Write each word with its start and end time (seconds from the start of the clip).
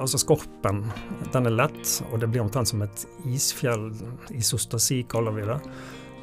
Altså 0.00 0.18
Skorpen 0.20 0.82
den 1.32 1.46
er 1.46 1.54
lett, 1.54 2.02
og 2.12 2.20
det 2.20 2.28
blir 2.32 2.42
omtrent 2.44 2.68
som 2.68 2.82
et 2.84 3.04
isfjell. 3.32 3.88
Isostasi 4.36 5.02
kaller 5.08 5.34
vi 5.36 5.46
det. 5.48 5.58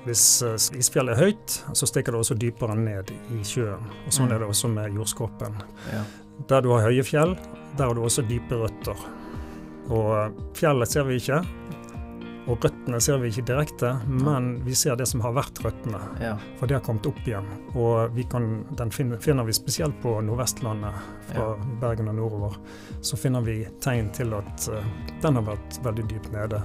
Hvis 0.03 0.23
uh, 0.43 0.55
isfjellet 0.77 1.15
er 1.15 1.21
høyt, 1.29 1.57
så 1.73 1.87
stikker 1.87 2.11
det 2.11 2.19
også 2.19 2.35
dypere 2.39 2.75
ned 2.75 3.11
i 3.31 3.43
sjøen. 3.47 3.85
Og 4.05 4.11
Sånn 4.11 4.27
Mm. 4.27 4.33
er 4.35 4.39
det 4.43 4.47
også 4.51 4.69
med 4.73 4.93
jordskorpen. 4.97 5.55
Ja. 5.93 6.03
Der 6.49 6.61
du 6.61 6.69
har 6.73 6.81
høye 6.89 7.03
fjell, 7.07 7.35
der 7.77 7.85
har 7.87 7.93
du 7.95 8.01
også 8.03 8.25
dype 8.27 8.57
røtter. 8.59 8.97
Og 9.89 10.11
uh, 10.11 10.43
fjellet 10.55 10.87
ser 10.91 11.03
vi 11.07 11.15
ikke, 11.21 11.41
og 12.43 12.59
røttene 12.65 12.99
ser 12.99 13.21
vi 13.21 13.29
ikke 13.31 13.45
direkte, 13.47 13.93
men 14.07 14.57
vi 14.65 14.75
ser 14.75 14.97
det 14.99 15.05
som 15.07 15.21
har 15.23 15.35
vært 15.37 15.61
røttene. 15.63 15.99
ja. 16.19 16.33
For 16.59 16.67
det 16.67 16.75
har 16.75 16.83
kommet 16.83 17.07
opp 17.07 17.21
igjen. 17.23 17.47
Og 17.79 18.11
vi 18.15 18.25
kan, 18.27 18.65
den 18.75 18.91
finner, 18.91 19.21
finner 19.23 19.47
vi 19.47 19.55
spesielt 19.55 19.95
på 20.03 20.17
Nordvestlandet, 20.21 21.05
fra 21.29 21.53
Bergen 21.79 22.11
og 22.11 22.17
nordover. 22.19 22.57
Så 23.01 23.17
finner 23.19 23.45
vi 23.45 23.61
tegn 23.83 24.11
til 24.15 24.35
at 24.35 24.67
eh, 24.75 24.91
den 25.23 25.39
har 25.39 25.47
vært 25.53 25.79
veldig 25.85 26.07
dypt 26.11 26.33
nede. 26.35 26.59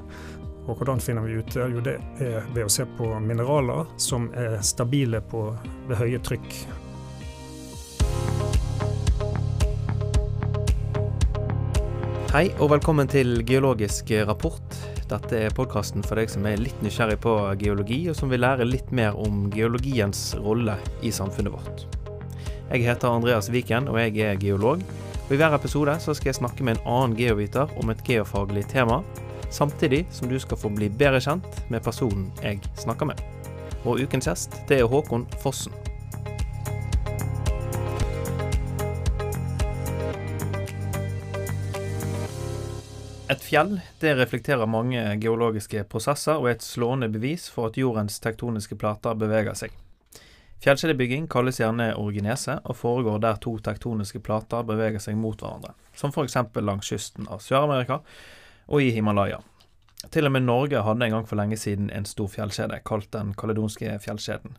Og 0.66 0.74
hvordan 0.74 1.00
finner 1.00 1.22
vi 1.22 1.38
ut 1.38 1.54
det? 1.54 1.70
Jo, 1.70 1.80
det 1.80 1.96
er 2.26 2.50
ved 2.52 2.66
å 2.66 2.72
se 2.72 2.84
på 2.98 3.14
mineraler 3.22 3.86
som 4.02 4.28
er 4.34 4.58
stabile 4.66 5.22
på, 5.30 5.46
ved 5.86 6.02
høye 6.02 6.18
trykk. 6.26 6.60
Hei 12.28 12.48
og 12.58 12.74
velkommen 12.74 13.08
til 13.08 13.40
Geologisk 13.48 14.10
rapport. 14.28 14.97
Dette 15.08 15.38
er 15.40 15.54
podkasten 15.56 16.02
for 16.04 16.20
deg 16.20 16.28
som 16.28 16.44
er 16.44 16.60
litt 16.60 16.82
nysgjerrig 16.84 17.16
på 17.24 17.32
geologi, 17.62 18.02
og 18.10 18.16
som 18.18 18.28
vil 18.28 18.42
lære 18.44 18.66
litt 18.68 18.90
mer 18.92 19.16
om 19.16 19.46
geologiens 19.54 20.34
rolle 20.44 20.74
i 21.00 21.12
samfunnet 21.14 21.54
vårt. 21.54 21.86
Jeg 22.68 22.84
heter 22.84 23.08
Andreas 23.08 23.48
Viken, 23.48 23.88
og 23.88 23.96
jeg 24.02 24.20
er 24.26 24.36
geolog. 24.42 24.84
Og 25.24 25.32
I 25.32 25.40
hver 25.40 25.56
episode 25.56 25.96
så 26.04 26.12
skal 26.12 26.34
jeg 26.34 26.40
snakke 26.42 26.64
med 26.64 26.76
en 26.76 26.92
annen 26.92 27.16
geoviter 27.16 27.72
om 27.80 27.88
et 27.88 28.04
geofaglig 28.04 28.66
tema, 28.68 29.00
samtidig 29.48 30.04
som 30.12 30.28
du 30.28 30.36
skal 30.36 30.60
få 30.60 30.74
bli 30.76 30.92
bedre 30.92 31.24
kjent 31.24 31.62
med 31.72 31.84
personen 31.88 32.28
jeg 32.44 32.60
snakker 32.76 33.08
med. 33.08 33.24
Og 33.88 34.04
ukens 34.04 34.28
gjest, 34.28 34.60
det 34.68 34.82
er 34.82 34.92
Håkon 34.92 35.24
Fossen. 35.40 35.87
Et 43.38 43.44
fjell 43.44 43.76
det 44.02 44.16
reflekterer 44.18 44.66
mange 44.66 44.98
geologiske 45.22 45.84
prosesser 45.86 46.40
og 46.40 46.48
er 46.48 46.56
et 46.56 46.64
slående 46.64 47.06
bevis 47.12 47.44
for 47.54 47.68
at 47.68 47.76
jordens 47.78 48.16
tektoniske 48.18 48.74
plater 48.80 49.14
beveger 49.14 49.54
seg. 49.54 49.76
Fjellkjedebygging 50.64 51.28
kalles 51.30 51.60
gjerne 51.60 51.92
originese 51.94 52.56
og 52.64 52.74
foregår 52.80 53.20
der 53.22 53.36
to 53.38 53.52
tektoniske 53.62 54.18
plater 54.26 54.64
beveger 54.66 54.98
seg 54.98 55.14
mot 55.20 55.38
hverandre, 55.38 55.70
som 55.94 56.10
f.eks. 56.10 56.34
langs 56.58 56.90
kysten 56.90 57.28
av 57.30 57.38
Sør-Amerika 57.44 58.00
og 58.66 58.82
i 58.82 58.90
Himalaya. 58.96 59.38
Til 60.10 60.26
og 60.26 60.34
med 60.34 60.42
Norge 60.48 60.82
hadde 60.82 61.06
en 61.06 61.14
gang 61.20 61.28
for 61.30 61.38
lenge 61.38 61.60
siden 61.62 61.92
en 61.94 62.10
stor 62.10 62.32
fjellkjede 62.32 62.80
kalt 62.90 63.12
den 63.14 63.36
kaledonske 63.38 64.00
fjellkjeden. 64.02 64.58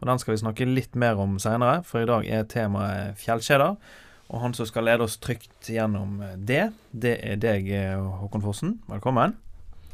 Og 0.00 0.10
Den 0.10 0.18
skal 0.18 0.34
vi 0.34 0.42
snakke 0.42 0.66
litt 0.66 0.98
mer 0.98 1.22
om 1.22 1.38
seinere, 1.38 1.78
for 1.86 2.02
i 2.02 2.10
dag 2.10 2.26
er 2.26 2.50
temaet 2.50 3.22
fjellkjeder. 3.22 3.78
Og 4.26 4.40
han 4.42 4.54
som 4.54 4.66
skal 4.66 4.88
lede 4.88 5.06
oss 5.06 5.18
trygt 5.22 5.68
gjennom 5.70 6.18
det, 6.36 6.72
det 6.90 7.16
er 7.22 7.36
deg, 7.38 7.68
eh, 7.70 7.94
Håkon 8.22 8.42
Fossen. 8.42 8.78
Velkommen. 8.90 9.36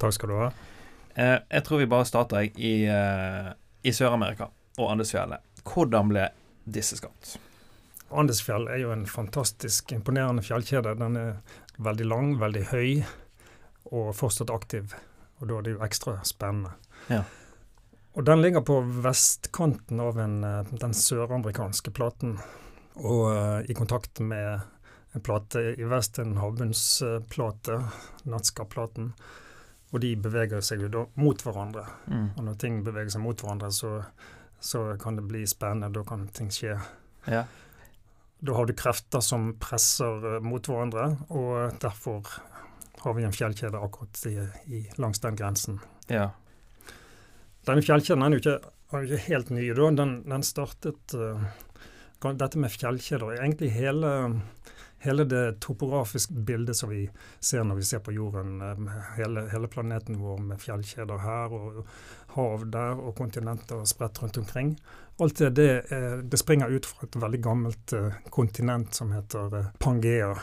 Takk 0.00 0.16
skal 0.16 0.32
du 0.32 0.36
ha. 0.40 0.50
Eh, 1.14 1.38
jeg 1.50 1.64
tror 1.66 1.82
vi 1.82 1.86
bare 1.86 2.08
starter 2.08 2.48
i, 2.56 2.72
eh, 2.88 3.52
i 3.82 3.92
Sør-Amerika 3.92 4.48
og 4.78 4.90
Andesfjellet. 4.90 5.44
Hvordan 5.68 6.08
ble 6.08 6.28
disse 6.64 6.96
skapt? 6.96 7.36
Andesfjell 8.12 8.68
er 8.68 8.82
jo 8.82 8.92
en 8.92 9.06
fantastisk 9.06 9.92
imponerende 9.92 10.44
fjellkjede. 10.44 10.96
Den 10.98 11.16
er 11.16 11.36
veldig 11.78 12.08
lang, 12.08 12.32
veldig 12.40 12.64
høy 12.72 13.04
og 13.92 14.14
fortsatt 14.16 14.52
aktiv. 14.52 14.96
Og 15.40 15.48
da 15.48 15.58
er 15.58 15.62
det 15.66 15.76
jo 15.76 15.84
ekstra 15.84 16.18
spennende. 16.24 16.74
Ja. 17.08 17.24
Og 18.12 18.26
den 18.28 18.42
ligger 18.44 18.60
på 18.60 18.80
vestkanten 19.04 20.00
av 20.00 20.18
en, 20.20 20.44
eh, 20.44 20.64
den 20.72 20.92
søramerikanske 20.92 21.90
platen. 21.90 22.38
Og 23.00 23.22
uh, 23.32 23.60
i 23.64 23.74
kontakt 23.74 24.20
med 24.20 24.60
en 25.12 25.20
plate 25.24 25.60
i 25.76 25.84
vest, 25.88 26.18
en 26.18 26.36
havbunnsplate, 26.40 27.78
Natska-platen. 28.28 29.12
Og 29.92 30.00
de 30.00 30.14
beveger 30.16 30.62
seg 30.64 30.84
jo 30.86 30.88
da 30.92 31.02
mot 31.20 31.42
hverandre. 31.44 31.84
Mm. 32.08 32.28
Og 32.38 32.44
når 32.46 32.60
ting 32.60 32.78
beveger 32.84 33.12
seg 33.12 33.24
mot 33.24 33.40
hverandre, 33.44 33.68
så, 33.76 33.98
så 34.60 34.84
kan 35.00 35.18
det 35.20 35.26
bli 35.28 35.42
spennende. 35.48 35.92
Da 35.92 36.04
kan 36.08 36.24
ting 36.32 36.48
skje. 36.52 36.78
Ja. 37.28 37.42
Da 38.42 38.56
har 38.56 38.66
du 38.66 38.72
krefter 38.74 39.20
som 39.22 39.52
presser 39.60 40.24
eh, 40.36 40.38
mot 40.42 40.66
hverandre, 40.66 41.10
og 41.30 41.76
derfor 41.84 42.24
har 43.04 43.14
vi 43.14 43.26
en 43.26 43.36
fjellkjede 43.36 43.78
akkurat 43.78 44.24
i, 44.30 44.32
i, 44.72 44.80
langs 44.98 45.20
den 45.22 45.36
grensen. 45.38 45.80
ja. 46.08 46.30
Denne 47.62 47.84
fjellkjeden 47.86 48.24
er 48.26 48.32
jo 48.34 48.40
ikke, 48.40 48.56
er 48.90 49.04
ikke 49.06 49.18
helt 49.28 49.50
ny. 49.54 49.68
Den, 49.94 50.16
den 50.26 50.42
startet 50.42 51.12
kan- 51.14 51.44
Dette 52.22 52.58
med 52.58 52.70
fjellkjeder 52.70 53.34
Egentlig 53.34 53.70
hele, 53.74 54.40
hele 55.02 55.24
det 55.24 55.60
topografiske 55.60 56.32
bildet 56.32 56.76
som 56.76 56.90
vi 56.90 57.10
ser 57.40 57.64
når 57.66 57.80
vi 57.80 57.86
ser 57.86 58.02
på 58.06 58.14
jorden, 58.14 58.60
eh, 58.62 58.98
hele, 59.16 59.48
hele 59.50 59.68
planeten 59.68 60.20
vår 60.22 60.38
med 60.38 60.62
fjellkjeder 60.62 61.22
her 61.24 61.54
og 61.56 61.80
hav 62.36 62.66
der 62.70 63.00
og 63.00 63.16
kontinenter 63.18 63.82
spredt 63.88 64.22
rundt 64.22 64.38
omkring. 64.38 64.76
Alt 65.20 65.42
det, 65.42 65.50
det, 65.58 65.70
eh, 65.92 66.18
det 66.22 66.38
springer 66.40 66.70
ut 66.70 66.86
fra 66.86 67.08
et 67.08 67.18
veldig 67.24 67.42
gammelt 67.42 67.96
eh, 67.98 68.20
kontinent 68.30 68.94
som 68.94 69.12
heter 69.12 69.72
Pangea, 69.78 70.36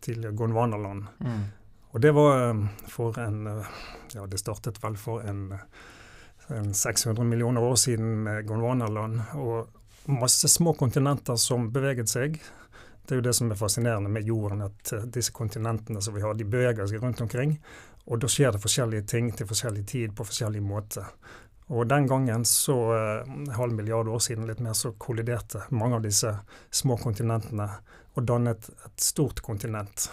tidligere 0.00 0.34
Gondwanaland. 0.34 1.06
Mm. 1.20 1.44
Og 1.94 2.02
det 2.02 2.10
var 2.14 2.56
for 2.90 3.18
en 3.22 3.46
Ja, 4.14 4.26
det 4.26 4.38
startet 4.38 4.82
vel 4.82 4.96
for 4.98 5.22
en, 5.22 5.54
en 6.50 6.74
600 6.74 7.24
millioner 7.26 7.62
år 7.62 7.74
siden 7.78 8.22
med 8.22 8.46
Gondwanaland. 8.46 9.20
Og 9.34 9.70
masse 10.04 10.48
små 10.48 10.74
kontinenter 10.74 11.36
som 11.36 11.70
beveget 11.72 12.08
seg. 12.08 12.38
Det 13.04 13.14
er 13.14 13.20
jo 13.20 13.24
det 13.26 13.34
som 13.36 13.50
er 13.52 13.60
fascinerende 13.60 14.10
med 14.12 14.24
jorden, 14.24 14.64
at 14.64 14.92
eh, 14.92 15.06
disse 15.12 15.32
kontinentene 15.32 16.02
som 16.02 16.14
vi 16.16 16.22
har, 16.24 16.34
de 16.34 16.44
beveger 16.48 16.88
seg 16.88 17.02
rundt 17.02 17.20
omkring. 17.20 17.58
Og 18.04 18.20
da 18.20 18.28
skjer 18.28 18.52
det 18.52 18.62
forskjellige 18.62 19.08
ting 19.08 19.32
til 19.32 19.48
forskjellig 19.48 19.84
tid 19.88 20.14
på 20.16 20.26
forskjellig 20.28 20.62
måte. 20.64 21.04
Og 21.72 21.86
den 21.88 22.08
gangen, 22.08 22.44
så 22.48 22.78
eh, 22.96 23.28
en 23.28 23.52
halv 23.56 23.76
milliard 23.76 24.08
år 24.08 24.24
siden, 24.24 24.48
litt 24.48 24.60
mer, 24.64 24.76
så 24.76 24.92
kolliderte 24.98 25.66
mange 25.70 26.00
av 26.00 26.04
disse 26.04 26.32
små 26.70 26.96
kontinentene 27.00 27.68
og 28.14 28.26
dannet 28.28 28.68
et 28.70 29.04
stort 29.04 29.40
kontinent. 29.44 30.08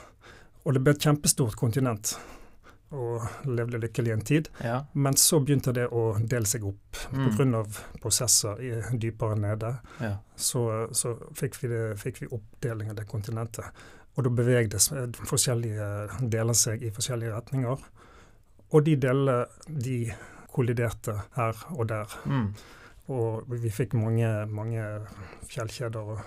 Og 0.63 0.75
det 0.75 0.83
ble 0.83 0.95
et 0.95 1.03
kjempestort 1.07 1.57
kontinent, 1.59 2.15
og 2.91 3.21
levde 3.47 3.79
lykkelig 3.79 4.11
en 4.13 4.21
tid. 4.21 4.49
ja. 4.63 4.81
Men 4.93 5.13
så 5.17 5.39
begynte 5.39 5.71
det 5.73 5.87
å 5.91 6.17
dele 6.19 6.45
seg 6.45 6.63
opp 6.67 6.77
Mm. 7.11 7.29
pga. 7.37 7.63
prosesser 8.01 8.59
i, 8.61 8.71
dypere 8.97 9.35
nede. 9.35 9.77
ja. 9.99 10.17
Så, 10.35 10.87
så 10.91 11.15
fikk, 11.33 11.55
vi 11.63 11.67
det, 11.67 11.97
fikk 11.99 12.21
vi 12.21 12.27
oppdeling 12.31 12.89
av 12.89 12.95
det 12.95 13.07
kontinentet. 13.07 13.65
Og 14.17 14.23
da 14.23 14.29
bevegde 14.29 14.77
forskjellige 15.25 16.19
deler 16.29 16.53
seg 16.53 16.83
i 16.83 16.89
forskjellige 16.91 17.31
retninger. 17.35 17.77
Og 18.73 18.83
de 18.85 18.95
delene, 18.95 19.45
de 19.67 20.11
kolliderte 20.51 21.15
her 21.35 21.55
og 21.71 21.87
der. 21.87 22.07
Mm. 22.25 22.53
Og 23.07 23.43
vi 23.61 23.69
fikk 23.69 23.93
mange, 23.93 24.45
mange 24.51 24.83
fjellkjeder 25.51 25.99
og, 26.15 26.19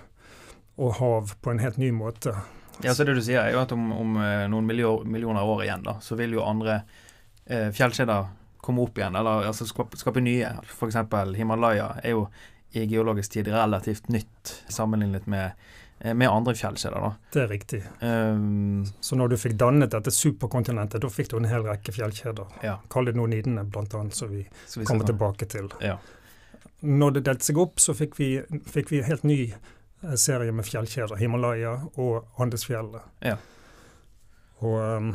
og 0.78 0.94
hav 0.98 1.34
på 1.42 1.50
en 1.50 1.58
helt 1.60 1.76
ny 1.78 1.90
måte. 1.90 2.34
Ja, 2.82 2.94
så 2.94 3.04
det 3.06 3.14
du 3.14 3.22
sier 3.22 3.40
er 3.44 3.52
jo 3.52 3.60
at 3.62 3.72
om, 3.72 3.92
om 3.92 4.16
eh, 4.18 4.46
noen 4.50 4.66
millio- 4.66 5.04
millioner 5.06 5.44
år 5.46 5.62
igjen, 5.64 5.82
da, 5.86 5.98
så 6.02 6.16
vil 6.18 6.32
jo 6.34 6.42
andre 6.44 6.80
eh, 7.46 7.70
fjellkjeder 7.70 8.26
komme 8.64 8.82
opp 8.82 8.98
igjen, 8.98 9.14
eller 9.16 9.46
altså 9.46 9.66
skape, 9.68 9.96
skape 10.00 10.20
nye. 10.24 10.50
F.eks. 10.64 10.96
Himalaya 11.36 11.92
er 12.02 12.10
jo 12.16 12.26
i 12.74 12.86
geologisk 12.90 13.32
tid 13.36 13.48
relativt 13.52 14.08
nytt 14.08 14.54
sammenlignet 14.72 15.26
med, 15.30 15.52
eh, 16.00 16.14
med 16.14 16.28
andre 16.28 16.54
fjellkjeder. 16.58 17.00
da. 17.00 17.12
Det 17.32 17.42
er 17.44 17.48
riktig. 17.52 17.82
Um, 18.02 18.84
Så 19.00 19.14
når 19.16 19.28
du 19.28 19.36
fikk 19.36 19.54
dannet 19.60 19.90
dette 19.94 20.10
superkontinentet, 20.10 21.00
da 21.04 21.08
fikk 21.12 21.28
du 21.30 21.36
en 21.36 21.44
hel 21.44 21.62
rekke 21.62 21.92
fjellkjeder. 21.94 22.46
ja, 22.64 22.78
Kaledonidene 22.90 23.64
blant 23.70 23.94
annet, 23.94 24.14
som 24.14 24.28
vi 24.32 24.42
vi 24.76 24.84
kommer 24.84 25.04
tilbake 25.06 25.46
til. 25.46 25.68
Ja. 25.80 25.98
Når 26.82 27.12
det 27.14 27.24
delte 27.24 27.44
seg 27.44 27.58
opp, 27.58 27.76
så 27.80 27.94
fikk 27.94 28.18
vi, 28.18 28.42
fikk 28.66 28.90
vi 28.90 29.02
helt 29.02 29.22
ny 29.24 29.54
eh, 30.04 30.14
serie 30.20 30.52
med 30.52 30.66
fjellkjeder. 30.68 31.16
Himalaya 31.20 31.74
og 31.94 32.40
Andesfjellet. 32.40 33.02
Ja. 33.24 33.36
Og 34.64 34.78
um, 34.80 35.10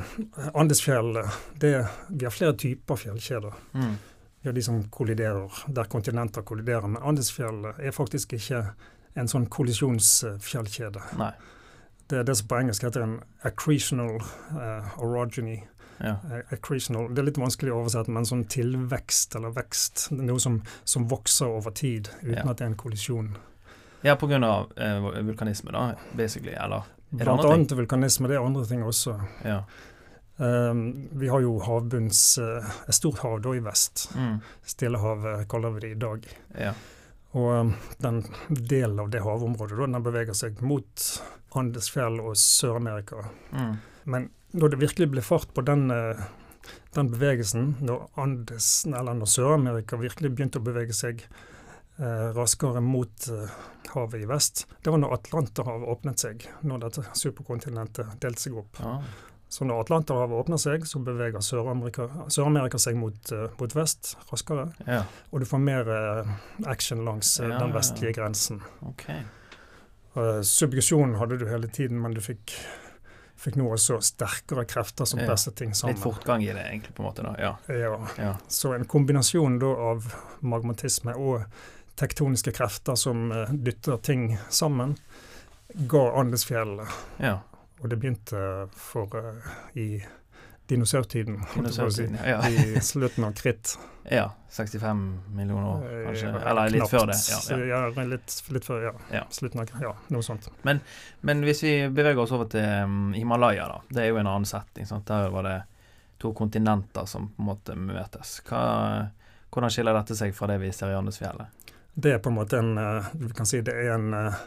Andesfjellet, 0.53 1.25
det, 1.61 1.73
vi 2.09 2.25
har 2.27 2.33
flere 2.35 2.53
typer 2.59 2.99
fjellkjeder. 2.99 3.53
Mm. 3.73 3.95
Vi 4.41 4.49
har 4.49 4.53
de 4.53 4.63
som 4.63 4.83
kolliderer, 4.93 5.63
der 5.67 5.89
kontinenter 5.89 6.41
kolliderer. 6.41 6.87
Men 6.87 7.01
Andesfjellet 7.03 7.79
er 7.79 7.95
faktisk 7.95 8.33
ikke 8.37 8.63
en 9.19 9.27
sånn 9.27 9.47
kollisjonsfjellkjede. 9.51 11.01
Nei. 11.19 11.31
Det 12.09 12.19
er 12.19 12.23
det 12.25 12.35
som 12.39 12.47
på 12.49 12.57
engelsk 12.57 12.85
heter 12.87 13.03
en 13.05 13.17
accretional 13.45 14.17
uh, 14.55 14.95
orogeny. 14.97 15.59
Ja. 15.99 16.15
Eh, 16.31 16.53
accretional, 16.55 17.09
Det 17.13 17.19
er 17.19 17.27
litt 17.27 17.37
vanskelig 17.41 17.73
å 17.73 17.81
oversette, 17.81 18.11
men 18.15 18.25
sånn 18.25 18.45
tilvekst 18.49 19.35
eller 19.35 19.51
vekst. 19.51 20.07
Noe 20.15 20.39
som, 20.39 20.61
som 20.87 21.09
vokser 21.11 21.51
over 21.59 21.75
tid 21.75 22.07
uten 22.21 22.37
Ja. 22.37 22.49
at 22.49 22.57
det 22.61 22.65
er 22.65 22.71
en 22.71 22.79
kollisjon. 22.79 23.33
Ja, 24.01 24.15
av 24.15 24.71
eh, 24.77 25.09
vulkanisme, 25.27 25.71
da, 25.71 25.93
basically. 26.13 26.53
Eller 26.53 26.83
Blant 27.09 27.45
annet 27.45 27.71
vulkanisme. 27.71 28.27
Det 28.27 28.37
er 28.37 28.45
andre 28.45 28.65
ting 28.65 28.83
også. 28.85 29.15
Ja. 29.43 29.63
Um, 30.39 31.09
vi 31.19 31.27
har 31.27 31.41
jo 31.43 31.57
havbunns 31.59 32.37
uh, 32.39 32.63
Et 32.87 32.95
stort 32.95 33.19
hav 33.25 33.41
da 33.43 33.51
i 33.57 33.63
vest. 33.63 34.05
Mm. 34.15 34.37
Stillehavet 34.63 35.49
kaller 35.51 35.73
vi 35.75 35.83
det 35.83 35.91
i 35.95 35.99
dag. 35.99 36.27
Ja. 36.55 36.73
Og 37.35 37.49
um, 37.49 37.73
den 37.99 38.21
delen 38.47 39.01
av 39.03 39.09
det 39.11 39.23
havområdet 39.25 39.77
da, 39.77 39.89
den 39.89 40.05
beveger 40.05 40.37
seg 40.37 40.61
mot 40.65 41.09
Andesfjell 41.59 42.21
og 42.21 42.37
Sør-Amerika. 42.39 43.25
Mm. 43.51 43.73
Men 44.09 44.29
når 44.55 44.73
det 44.73 44.81
virkelig 44.85 45.09
ble 45.11 45.25
fart 45.25 45.51
på 45.53 45.65
den, 45.65 45.89
uh, 45.91 46.21
den 46.95 47.11
bevegelsen, 47.11 47.73
når, 47.83 48.07
Andes, 48.21 48.71
eller 48.87 49.17
når 49.17 49.33
Sør-Amerika 49.33 49.99
virkelig 49.99 50.35
begynte 50.37 50.61
å 50.61 50.67
bevege 50.69 50.95
seg 50.95 51.25
raskere 52.35 52.81
mot 52.81 53.27
uh, 53.31 53.49
havet 53.93 54.21
i 54.21 54.25
vest, 54.25 54.67
det 54.83 54.89
var 54.93 55.01
når 55.01 55.17
Atlanterhavet 55.17 55.89
åpnet 55.89 56.21
seg, 56.21 56.45
når 56.61 56.85
dette 56.85 57.03
superkontinentet 57.17 58.19
delte 58.23 58.45
seg 58.45 58.59
opp. 58.61 58.79
Ja. 58.79 58.99
Så 59.49 59.65
når 59.65 59.81
Atlanterhavet 59.81 60.37
åpner 60.37 60.61
seg, 60.61 60.85
så 60.85 61.01
beveger 61.01 61.41
Sør-Amerika 61.41 62.05
Sør 62.29 62.77
seg 62.77 62.99
mot, 63.01 63.31
uh, 63.33 63.47
mot, 63.57 63.75
vest 63.75 64.13
raskere. 64.29 64.69
ja. 64.85 65.01
Og 65.31 65.41
du 65.41 65.47
får 65.49 65.63
mer 65.63 65.89
action 66.69 67.03
langs 67.05 67.39
Ja, 67.41 67.57
den 67.57 67.73
vestlige 67.73 68.13
grensen. 68.19 68.61
Okay. 68.93 69.25
Subduksjon 70.43 71.15
hadde 71.19 71.37
du 71.37 71.47
hele 71.49 71.67
tiden, 71.67 71.99
men 72.01 72.13
du 72.13 72.21
fikk, 72.21 72.53
fikk 73.39 73.57
nå 73.59 73.67
også 73.73 73.99
sterkere 74.03 74.65
krefter 74.69 75.07
som 75.09 75.21
presset 75.21 75.55
ting 75.55 75.75
sammen. 75.77 75.95
Litt 75.95 76.03
fortgang 76.03 76.43
i 76.43 76.49
det, 76.49 76.63
egentlig, 76.65 76.95
på 76.97 77.03
en 77.03 77.09
måte. 77.09 77.25
da. 77.25 77.35
Ja. 77.39 77.51
Ja. 77.73 77.99
ja. 78.17 78.31
Så 78.47 78.73
en 78.75 78.87
kombinasjon 78.89 79.59
da 79.61 79.73
av 79.91 80.09
magmatisme 80.41 81.15
og 81.17 81.45
tektoniske 81.99 82.53
krefter 82.55 82.95
som 82.99 83.27
uh, 83.31 83.51
dytter 83.51 83.97
ting 84.05 84.31
sammen, 84.49 84.95
ga 85.91 86.05
Andesfjellet. 86.21 86.99
ja. 87.19 87.39
Og 87.79 87.87
det 87.87 87.95
begynte 87.95 88.39
for 88.75 89.13
uh, 89.15 89.51
i 89.79 90.01
dinosaurtiden, 90.67 91.37
si. 91.39 91.59
Dinosaurtiden, 91.59 92.17
ja. 92.25 92.49
I 92.49 92.81
slutten 92.81 93.23
av 93.23 93.31
kritt. 93.31 93.79
ja. 94.09 94.31
65 94.49 95.19
millioner 95.27 95.69
år, 95.69 96.05
kanskje. 96.05 96.29
Eh, 96.29 96.47
Eller 96.51 96.69
litt 96.69 96.81
knapt. 96.81 96.91
før 96.91 97.07
det. 97.07 97.17
Ja, 97.29 97.57
ja. 97.65 97.79
Ja, 97.95 98.03
litt, 98.03 98.35
litt 98.49 98.65
før, 98.65 98.93
ja. 99.09 99.23
Slutten 99.31 99.61
av 99.63 99.71
Ja, 99.81 99.95
noe 100.07 100.23
sånt. 100.25 100.49
Men 100.61 101.43
hvis 101.47 101.63
vi 101.63 101.73
beveger 101.87 102.19
oss 102.21 102.33
over 102.35 102.49
til 102.51 102.65
um, 102.83 103.13
Himalaya, 103.15 103.69
da. 103.71 103.79
Det 103.89 104.03
er 104.03 104.11
jo 104.11 104.19
en 104.21 104.27
annen 104.27 104.49
setting. 104.49 104.85
Sant? 104.89 105.07
Der 105.07 105.31
var 105.33 105.47
det 105.47 105.57
to 106.19 106.33
kontinenter 106.33 107.05
som 107.05 107.31
på 107.31 107.41
en 107.41 107.49
måte 107.53 107.77
møtes. 107.79 108.39
Hva, 108.49 108.61
hvordan 109.49 109.73
skiller 109.73 109.95
dette 109.95 110.17
seg 110.19 110.35
fra 110.35 110.51
det 110.51 110.59
vi 110.61 110.73
ser 110.75 110.91
i 110.91 110.99
Andesfjellet? 110.99 111.68
Det 111.93 112.13
er 112.13 112.19
på 112.23 112.31
en 112.31 112.37
måte 112.37 112.59
en 112.59 112.77
eh, 112.77 113.07
Du 113.13 113.29
kan 113.35 113.47
si 113.49 113.61
det 113.65 113.73
er 113.75 113.93
en, 113.95 114.13
eh, 114.13 114.41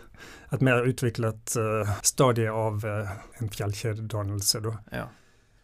et 0.55 0.63
mer 0.65 0.87
utviklet 0.89 1.57
eh, 1.59 1.97
stadie 2.03 2.53
av 2.53 2.85
eh, 2.87 3.17
en 3.41 3.51
fjellkjededannelse. 3.53 4.61
Da. 4.65 4.77
Ja. 4.93 5.09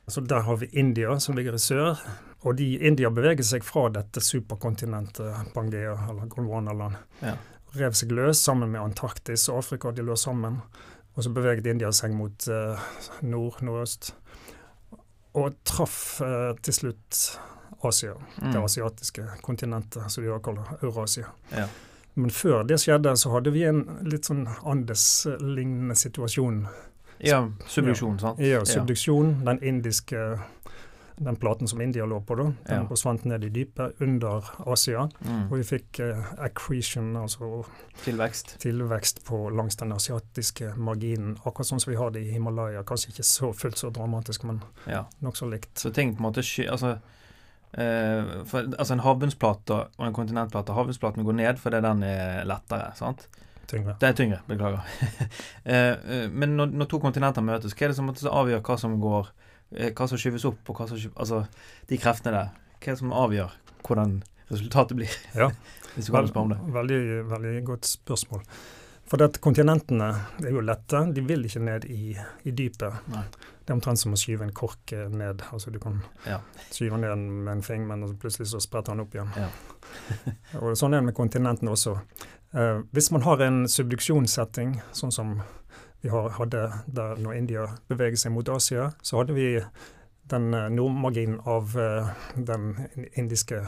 Så 0.08 0.20
der 0.20 0.40
har 0.40 0.56
vi 0.56 0.70
India, 0.72 1.20
som 1.20 1.36
ligger 1.36 1.54
i 1.54 1.58
sør. 1.58 2.00
Og 2.46 2.56
de, 2.56 2.78
India 2.86 3.10
beveger 3.10 3.44
seg 3.44 3.64
fra 3.66 3.88
dette 3.92 4.22
superkontinentet 4.22 5.52
Pangea, 5.54 5.96
eller 6.10 6.28
Gondwanaland. 6.32 6.96
Ja. 7.20 7.34
Rev 7.76 7.96
seg 7.98 8.14
løs 8.16 8.40
sammen 8.40 8.72
med 8.72 8.80
Antarktis 8.80 9.48
og 9.52 9.60
Afrika. 9.62 9.92
De 9.92 10.04
lå 10.06 10.16
sammen. 10.16 10.62
Og 11.18 11.24
så 11.26 11.32
beveget 11.34 11.66
India 11.66 11.90
seg 11.92 12.14
mot 12.14 12.46
eh, 12.48 12.88
nord, 13.26 13.58
nordøst. 13.66 14.12
Og 15.36 15.58
traff 15.66 16.22
eh, 16.24 16.52
til 16.62 16.76
slutt 16.76 17.22
Asia. 17.82 18.14
Mm. 18.42 18.52
Det 18.52 18.62
asiatiske 18.64 19.26
kontinentet, 19.42 20.10
som 20.10 20.24
de 20.24 20.30
da 20.30 20.38
kaller 20.38 20.78
Eurasia. 20.82 21.26
Ja. 21.54 21.66
Men 22.14 22.30
før 22.30 22.64
det 22.66 22.80
skjedde, 22.82 23.12
så 23.16 23.30
hadde 23.30 23.52
vi 23.54 23.62
en 23.68 23.84
litt 24.02 24.26
sånn 24.26 24.46
Andes-lignende 24.66 25.94
situasjon. 25.94 26.66
ja, 27.18 27.48
subduksjon, 27.66 28.18
sant? 28.18 28.38
Ja, 28.42 28.64
subduksjon. 28.64 29.44
Den 29.44 29.62
indiske 29.62 30.38
den 31.18 31.34
platen 31.36 31.66
som 31.68 31.80
India 31.82 32.04
lå 32.06 32.20
på, 32.22 32.34
da, 32.38 32.42
den 32.44 32.82
Ja. 32.82 32.86
forsvant 32.86 33.24
ned 33.24 33.42
i 33.44 33.48
dypet 33.48 34.00
under 34.00 34.44
Asia. 34.66 35.08
Mm. 35.26 35.48
Og 35.50 35.58
vi 35.58 35.64
fikk 35.64 35.98
eh, 36.00 36.24
accretion, 36.38 37.16
altså 37.16 37.64
Tilvekst. 38.04 38.58
tilvekst 38.60 39.24
på 39.24 39.48
langs 39.50 39.76
den 39.76 39.92
asiatiske 39.92 40.74
marginen. 40.76 41.36
Akkurat 41.44 41.66
sånn 41.66 41.80
som 41.80 41.90
vi 41.92 41.96
har 41.98 42.10
det 42.10 42.20
i 42.22 42.30
Himalaya. 42.30 42.84
Kanskje 42.84 43.10
ikke 43.10 43.24
så 43.26 43.52
fullt 43.52 43.76
så 43.78 43.90
dramatisk, 43.90 44.44
men 44.44 44.62
Ja. 44.86 45.06
nokså 45.20 45.50
likt. 45.50 45.74
Så 45.74 45.90
ting 45.92 46.14
på 46.16 46.20
en 46.20 46.30
måte 46.32 46.42
sky... 46.42 46.66
Altså, 46.68 47.00
eh, 47.72 48.30
for, 48.48 48.70
altså 48.78 48.96
en 48.96 49.04
havbunnsplate 49.04 49.80
og 49.98 50.06
en 50.06 50.16
kontinentplate 50.16 50.76
Havbunnsplaten 50.76 51.26
går 51.26 51.36
ned 51.40 51.60
fordi 51.60 51.82
den 51.84 52.02
er 52.06 52.48
lettere. 52.48 52.92
sant? 52.98 53.28
Tyngre. 53.68 53.98
Det 54.00 54.08
er 54.08 54.16
tyngre, 54.16 54.38
beklager. 54.48 54.80
uh, 54.80 55.72
uh, 56.12 56.30
men 56.32 56.56
når, 56.56 56.72
når 56.72 56.88
to 56.88 57.00
kontinenter 57.02 57.44
møtes, 57.44 57.74
hva 57.76 57.84
er 57.84 57.92
det 57.92 57.98
som, 57.98 58.08
avgjør 58.08 58.64
hva 58.64 58.78
som 58.80 58.96
går 59.02 59.34
Hva 59.68 60.06
som 60.08 60.16
skyves 60.16 60.46
opp, 60.48 60.62
og 60.72 60.78
hva 60.78 60.86
som 60.88 60.96
skyves 60.96 61.18
Altså, 61.20 61.42
de 61.90 61.98
kreftene 62.00 62.32
der. 62.32 62.54
Hva 62.78 62.88
er 62.88 62.94
det 62.94 63.00
som 63.02 63.12
avgjør 63.12 63.56
hvordan 63.84 64.14
resultatet 64.48 64.96
blir? 64.96 65.18
Ja. 65.36 65.50
Hvis 65.94 66.08
du 66.08 66.14
kan 66.14 66.28
spørre 66.30 66.46
om 66.46 66.54
det. 66.54 66.58
Veldig, 66.72 67.00
veldig 67.28 67.52
godt 67.66 67.88
spørsmål. 67.90 68.46
For 69.08 69.24
at 69.24 69.36
kontinentene 69.44 70.08
er 70.44 70.52
jo 70.52 70.64
lette. 70.64 71.04
De 71.12 71.24
vil 71.28 71.44
ikke 71.48 71.62
ned 71.64 71.84
i, 71.92 72.14
i 72.48 72.52
dypet. 72.56 73.08
Nei. 73.12 73.24
Det 73.68 73.74
er 73.74 73.76
omtrent 73.76 74.00
som 74.00 74.14
å 74.16 74.16
skyve 74.16 74.46
en 74.46 74.52
kork 74.56 74.92
eh, 74.96 75.10
ned. 75.12 75.42
Altså 75.52 75.68
Du 75.70 75.76
kan 75.78 75.98
Ja. 76.24 76.38
skyve 76.72 76.96
ned 76.96 77.18
med 77.18 77.50
en 77.52 77.62
fing, 77.62 77.82
men 77.86 78.16
plutselig 78.16 78.46
så 78.48 78.60
spretter 78.64 78.94
den 78.96 79.02
opp 79.04 79.12
igjen. 79.12 79.28
Ja. 79.36 79.48
og 80.62 80.72
Sånn 80.72 80.94
er 80.96 81.02
det 81.02 81.10
med 81.10 81.14
kontinentene 81.18 81.74
også. 81.74 81.98
Eh, 82.56 82.80
hvis 82.96 83.10
man 83.12 83.26
har 83.26 83.42
en 83.44 83.66
subduksjonssetting, 83.68 84.78
sånn 84.96 85.12
som 85.12 85.42
vi 86.00 86.08
har, 86.08 86.30
hadde 86.38 86.62
der 86.86 87.20
når 87.20 87.36
India 87.36 87.66
beveget 87.90 88.22
seg 88.24 88.32
mot 88.32 88.48
Asia, 88.48 88.88
så 89.02 89.20
hadde 89.20 89.36
vi 89.36 89.50
den 90.32 90.48
eh, 90.54 90.70
nordmarginen 90.72 91.42
av 91.44 91.76
eh, 91.76 92.08
den 92.40 92.70
indiske 93.20 93.66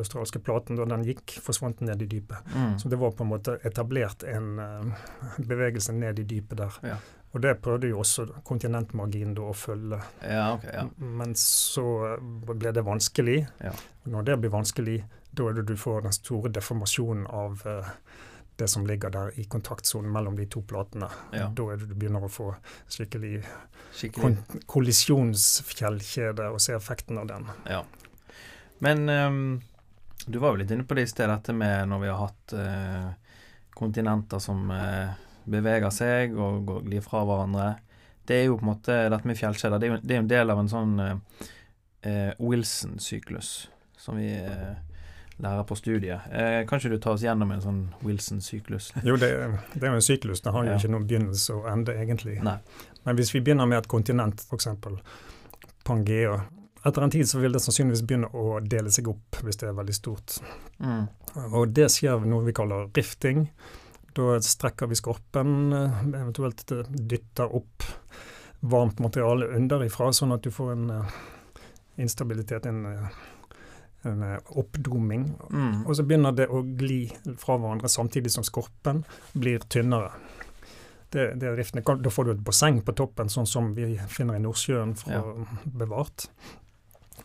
australske 0.00 0.40
platen 0.40 0.76
da 0.78 0.84
den 0.88 1.04
gikk, 1.04 1.36
forsvant 1.44 1.80
ned 1.84 2.00
i 2.02 2.08
dypet. 2.08 2.40
Mm. 2.56 2.78
Så 2.80 2.88
det 2.88 2.96
var 2.96 3.12
på 3.12 3.26
en 3.26 3.34
måte 3.34 3.58
etablert 3.68 4.24
en 4.24 4.54
eh, 4.64 5.08
bevegelse 5.44 5.92
ned 5.92 6.24
i 6.24 6.28
dypet 6.30 6.56
der. 6.64 6.80
Ja. 6.94 6.98
Og 7.30 7.42
det 7.44 7.54
prøvde 7.62 7.90
jo 7.92 8.00
også 8.02 8.26
kontinentmarginen 8.46 9.36
da 9.38 9.44
å 9.50 9.54
følge. 9.54 10.00
ja, 10.26 10.54
okay, 10.56 10.72
Ja. 10.74 10.86
Men 10.98 11.34
så 11.38 11.86
eh, 12.08 12.24
ble 12.50 12.72
det 12.74 12.82
vanskelig. 12.86 13.38
Ja. 13.62 13.72
Når 14.10 14.26
det 14.26 14.36
blir 14.42 14.50
vanskelig, 14.50 14.96
da 15.30 15.46
er 15.48 15.60
det 15.60 15.68
du 15.68 15.76
får 15.78 16.02
den 16.08 16.16
store 16.16 16.50
deformasjonen 16.50 17.26
av 17.30 17.62
eh, 17.70 17.92
det 18.60 18.68
som 18.68 18.86
ligger 18.86 19.10
der 19.14 19.38
i 19.40 19.44
kontaktsonen 19.44 20.10
mellom 20.12 20.36
de 20.36 20.46
to 20.50 20.60
platene. 20.66 21.08
Ja. 21.32 21.46
Da 21.54 21.70
er 21.72 21.78
det 21.80 21.86
du 21.88 21.94
begynner 21.94 22.26
å 22.26 22.28
få 22.32 22.50
skikkelig 22.90 23.38
Skikkelig. 23.96 24.36
kollisjonsfjellkjede 24.68 26.50
og 26.50 26.60
se 26.60 26.74
effekten 26.76 27.18
av 27.22 27.30
den. 27.30 27.46
Ja. 27.70 27.84
Men 28.84 29.08
um, 29.08 29.62
du 30.26 30.38
var 30.42 30.52
jo 30.52 30.60
litt 30.60 30.74
inne 30.74 30.84
på 30.84 30.98
det 30.98 31.06
i 31.06 31.10
sted, 31.10 31.30
dette 31.30 31.54
med 31.56 31.88
når 31.88 32.02
vi 32.04 32.10
har 32.12 32.20
hatt 32.20 32.54
uh, 32.58 33.08
kontinenter 33.80 34.38
som 34.44 34.70
eh, 34.74 35.08
beveger 35.50 35.90
seg 35.94 36.36
og 36.38 36.62
går, 36.68 36.82
glir 36.88 37.04
fra 37.04 37.24
hverandre. 37.28 37.70
Det 38.26 38.36
er 38.36 38.44
jo 38.50 38.58
på 38.60 38.64
en 38.66 38.70
måte 38.74 38.96
dette 39.10 39.26
med 39.26 39.38
fjellkjeder. 39.40 39.80
Det 39.82 39.88
er 39.88 39.92
jo 39.94 39.98
det 40.02 40.14
er 40.16 40.22
en 40.22 40.30
del 40.30 40.52
av 40.54 40.60
en 40.62 40.70
sånn 40.70 40.92
eh, 41.02 41.16
eh, 42.06 42.30
Wilson-syklus 42.38 43.50
som 44.00 44.16
vi 44.16 44.28
eh, 44.32 44.76
lærer 45.40 45.64
på 45.68 45.76
studiet. 45.76 46.28
Eh, 46.32 46.60
kan 46.68 46.78
ikke 46.80 46.92
du 46.94 46.98
ta 47.02 47.14
oss 47.16 47.24
gjennom 47.24 47.50
en 47.52 47.64
sånn 47.64 47.80
Wilson-syklus? 48.06 48.92
Jo, 49.08 49.16
det, 49.20 49.32
det 49.74 49.82
er 49.82 49.90
jo 49.94 49.98
en 49.98 50.04
syklus. 50.06 50.40
Den 50.44 50.54
har 50.56 50.64
jo 50.68 50.72
Ja. 50.74 50.78
ikke 50.78 50.92
noen 50.94 51.08
begynnelse 51.10 51.56
og 51.58 51.68
ende, 51.72 51.96
egentlig. 52.00 52.38
Nei. 52.44 52.58
Men 53.04 53.16
hvis 53.18 53.34
vi 53.34 53.40
begynner 53.44 53.66
med 53.68 53.82
et 53.82 53.88
kontinent, 53.90 54.42
f.eks. 54.50 54.68
Pangea 55.84 56.40
Etter 56.84 57.02
en 57.04 57.10
tid 57.12 57.28
så 57.28 57.38
vil 57.42 57.52
det 57.52 57.60
sannsynligvis 57.60 58.02
begynne 58.08 58.28
å 58.32 58.54
dele 58.64 58.88
seg 58.92 59.08
opp 59.12 59.36
hvis 59.44 59.58
det 59.60 59.66
er 59.68 59.74
veldig 59.76 59.92
stort. 59.96 60.38
Mm. 60.80 61.02
Og 61.52 61.74
det 61.76 61.90
skjer 61.92 62.22
noe 62.24 62.46
vi 62.46 62.54
kaller 62.56 62.86
rifting. 62.96 63.42
Da 64.16 64.40
strekker 64.42 64.90
vi 64.90 64.98
skorpen, 64.98 65.72
eh, 65.72 66.02
eventuelt 66.08 66.64
dytter 66.88 67.54
opp 67.56 67.86
varmt 68.60 68.98
materiale 68.98 69.46
underifra, 69.56 70.12
sånn 70.12 70.34
at 70.36 70.44
du 70.44 70.52
får 70.52 70.72
en 70.74 70.90
eh, 70.94 71.14
instabilitet, 72.04 72.66
en, 72.68 72.84
eh, 72.86 73.20
en 74.08 74.22
eh, 74.26 74.36
oppdoming. 74.60 75.30
Mm. 75.50 75.86
Og 75.86 75.96
så 75.96 76.04
begynner 76.04 76.36
det 76.36 76.50
å 76.52 76.62
gli 76.64 77.06
fra 77.40 77.56
hverandre 77.56 77.88
samtidig 77.88 78.32
som 78.34 78.46
skorpen 78.46 79.04
blir 79.32 79.64
tynnere. 79.72 80.12
Det, 81.10 81.32
det. 81.42 81.50
Da 81.74 82.10
får 82.12 82.28
du 82.28 82.32
et 82.36 82.44
basseng 82.46 82.84
på 82.86 82.94
toppen, 82.94 83.32
sånn 83.32 83.48
som 83.48 83.72
vi 83.74 83.96
finner 84.12 84.38
i 84.38 84.42
Nordsjøen 84.44 84.92
fra 84.94 85.24
bevart. 85.64 86.28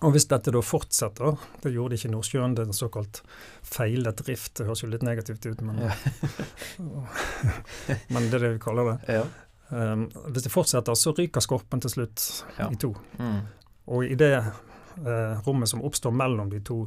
Og 0.01 0.11
hvis 0.11 0.25
dette 0.27 0.51
da 0.51 0.59
fortsetter, 0.61 1.37
det 1.63 1.71
gjorde 1.73 1.95
ikke 1.95 2.09
Nordsjøen, 2.11 2.55
det 2.55 2.65
er 2.65 2.67
en 2.71 2.75
såkalt 2.75 3.21
feilet 3.63 4.21
rift, 4.27 4.55
det 4.59 4.65
høres 4.67 4.81
jo 4.83 4.89
litt 4.91 5.03
negativt 5.07 5.45
ut, 5.45 5.61
men, 5.61 5.79
men 8.09 8.29
det 8.29 8.37
er 8.39 8.39
det 8.47 8.53
vi 8.57 8.59
kaller 8.63 8.91
det. 8.93 9.15
ja. 9.19 9.25
Um, 9.73 10.03
hvis 10.29 10.43
det 10.45 10.51
fortsetter, 10.53 10.93
så 10.93 11.09
ryker 11.17 11.41
skorpen 11.41 11.81
til 11.81 11.89
slutt 11.89 12.21
Ja. 12.59 12.67
i 12.69 12.75
to. 12.77 12.91
Mm. 13.17 13.39
Og 13.89 14.03
i 14.05 14.13
det 14.15 14.35
uh, 14.37 15.41
rommet 15.47 15.71
som 15.71 15.81
oppstår 15.81 16.13
mellom 16.13 16.51
de 16.53 16.59
to 16.61 16.83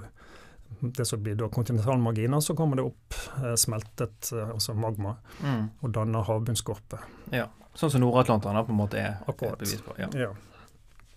det 0.78 1.04
som 1.08 1.18
blir 1.24 1.34
da 1.34 1.48
kontinentalmarginer, 1.50 2.38
så 2.44 2.54
kommer 2.54 2.78
det 2.78 2.84
opp 2.86 3.16
uh, 3.42 3.54
smeltet, 3.58 4.30
uh, 4.32 4.52
altså 4.54 4.76
magma, 4.78 5.16
Mm. 5.42 5.64
og 5.82 5.90
danner 5.96 6.22
havbunnskorpe. 6.28 7.00
Ja. 7.34 7.48
Sånn 7.74 7.90
som 7.90 8.00
Nord-Atlanteren 8.02 8.54
da, 8.58 8.62
på 8.66 8.70
en 8.74 8.78
måte 8.78 8.98
er 9.02 9.18
Akkurat. 9.26 9.58
et 9.58 9.66
bevis 9.66 9.82
på. 9.82 9.98
Ja. 9.98 10.08
Ja. 10.14 10.30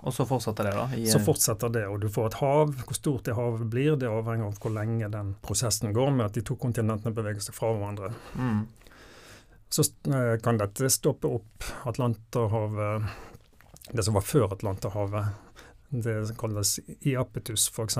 Og 0.01 0.13
så 0.15 0.25
fortsetter 0.25 0.65
det, 0.65 0.73
da? 0.73 0.85
I, 0.97 1.05
Så 1.11 1.19
fortsetter 1.21 1.69
det, 1.69 1.83
og 1.87 1.99
du 2.01 2.07
får 2.09 2.31
et 2.31 2.37
hav. 2.41 2.71
Hvor 2.87 2.97
stort 2.97 3.25
det 3.27 3.35
havet 3.37 3.67
blir, 3.69 3.95
det 4.01 4.09
avhenger 4.09 4.49
av 4.49 4.57
hvor 4.61 4.73
lenge 4.73 5.09
den 5.13 5.35
prosessen 5.45 5.93
går 5.93 6.09
med 6.15 6.25
at 6.29 6.37
de 6.37 6.43
to 6.47 6.57
kontinentene 6.59 7.13
beveger 7.15 7.43
seg 7.45 7.57
fra 7.57 7.73
hverandre. 7.75 8.13
mm. 8.35 8.61
Så 9.71 9.85
eh, 10.11 10.33
kan 10.43 10.57
dette 10.59 10.89
stoppe 10.91 11.29
opp 11.31 11.63
Atlanterhavet, 11.87 13.05
det 13.95 14.03
som 14.03 14.17
var 14.17 14.25
før 14.27 14.51
Atlanterhavet. 14.51 15.29
Det 15.91 16.15
kalles 16.39 16.73
Iapetus, 17.07 17.69
f.eks. 17.71 17.95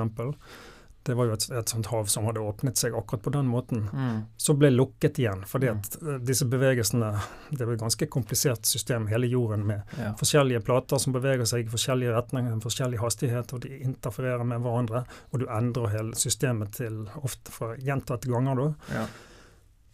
Det 1.04 1.14
var 1.18 1.26
jo 1.26 1.32
et, 1.34 1.44
et 1.50 1.68
sånt 1.72 1.86
hav 1.90 2.06
som 2.06 2.24
hadde 2.28 2.40
åpnet 2.46 2.78
seg 2.78 2.94
akkurat 2.94 3.22
på 3.24 3.32
den 3.34 3.48
måten. 3.50 3.88
Mm. 3.92 4.20
Så 4.38 4.54
ble 4.54 4.68
lukket 4.70 5.18
igjen, 5.18 5.40
fordi 5.50 5.68
at 5.72 5.96
eh, 6.02 6.18
disse 6.22 6.46
bevegelsene 6.46 7.08
Det 7.50 7.60
er 7.64 7.72
et 7.72 7.80
ganske 7.80 8.06
komplisert 8.06 8.64
system, 8.66 9.08
hele 9.10 9.26
jorden, 9.26 9.66
med 9.66 9.82
Ja. 9.98 10.12
forskjellige 10.20 10.60
plater 10.64 10.98
som 11.02 11.12
beveger 11.12 11.44
seg 11.44 11.66
i 11.66 11.72
forskjellige 11.72 12.14
retninger, 12.14 12.60
forskjellig 12.62 13.00
hastighet, 13.02 13.52
og 13.52 13.60
de 13.66 13.80
interfererer 13.82 14.44
med 14.44 14.60
hverandre. 14.62 15.04
Og 15.32 15.40
du 15.42 15.46
endrer 15.50 15.88
hele 15.96 16.14
systemet 16.14 16.72
til 16.78 17.02
ofte 17.22 17.50
for 17.52 17.74
gjentatte 17.76 18.30
ganger, 18.30 18.54
da. 18.54 18.94
Ja. 18.94 19.06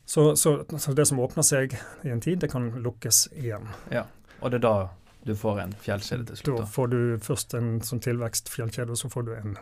Så, 0.09 0.37
så, 0.37 0.65
så 0.79 0.93
det 0.97 1.05
som 1.09 1.19
åpner 1.21 1.43
seg 1.45 1.75
i 2.05 2.09
en 2.13 2.21
tid, 2.25 2.39
det 2.41 2.49
kan 2.53 2.71
lukkes 2.83 3.27
igjen. 3.37 3.69
Og 4.41 4.51
det 4.51 4.61
er 4.61 4.65
da 4.65 4.77
du 5.27 5.35
får 5.37 5.59
en 5.61 5.73
fjellkjede 5.83 6.25
til 6.31 6.37
slutt? 6.39 6.57
Da 6.57 6.63
Da. 6.63 6.67
får 6.73 6.87
du 6.95 7.01
først 7.21 7.55
en 7.59 7.81
sånn 7.85 8.01
tilvekstfjellkjede, 8.01 8.95
og 8.95 8.97
så 8.97 9.11
får 9.13 9.27
du 9.27 9.35
en 9.37 9.57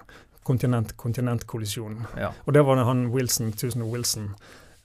kontinent-kontinent-kollisjon. 0.46 2.04
Ja. 2.20 2.32
Og 2.44 2.54
det 2.54 2.62
var 2.66 2.78
det 2.78 2.86
han 2.86 3.08
Wilson, 3.14 3.52
Tusen 3.52 3.82
og 3.84 3.94
Wilson 3.96 4.30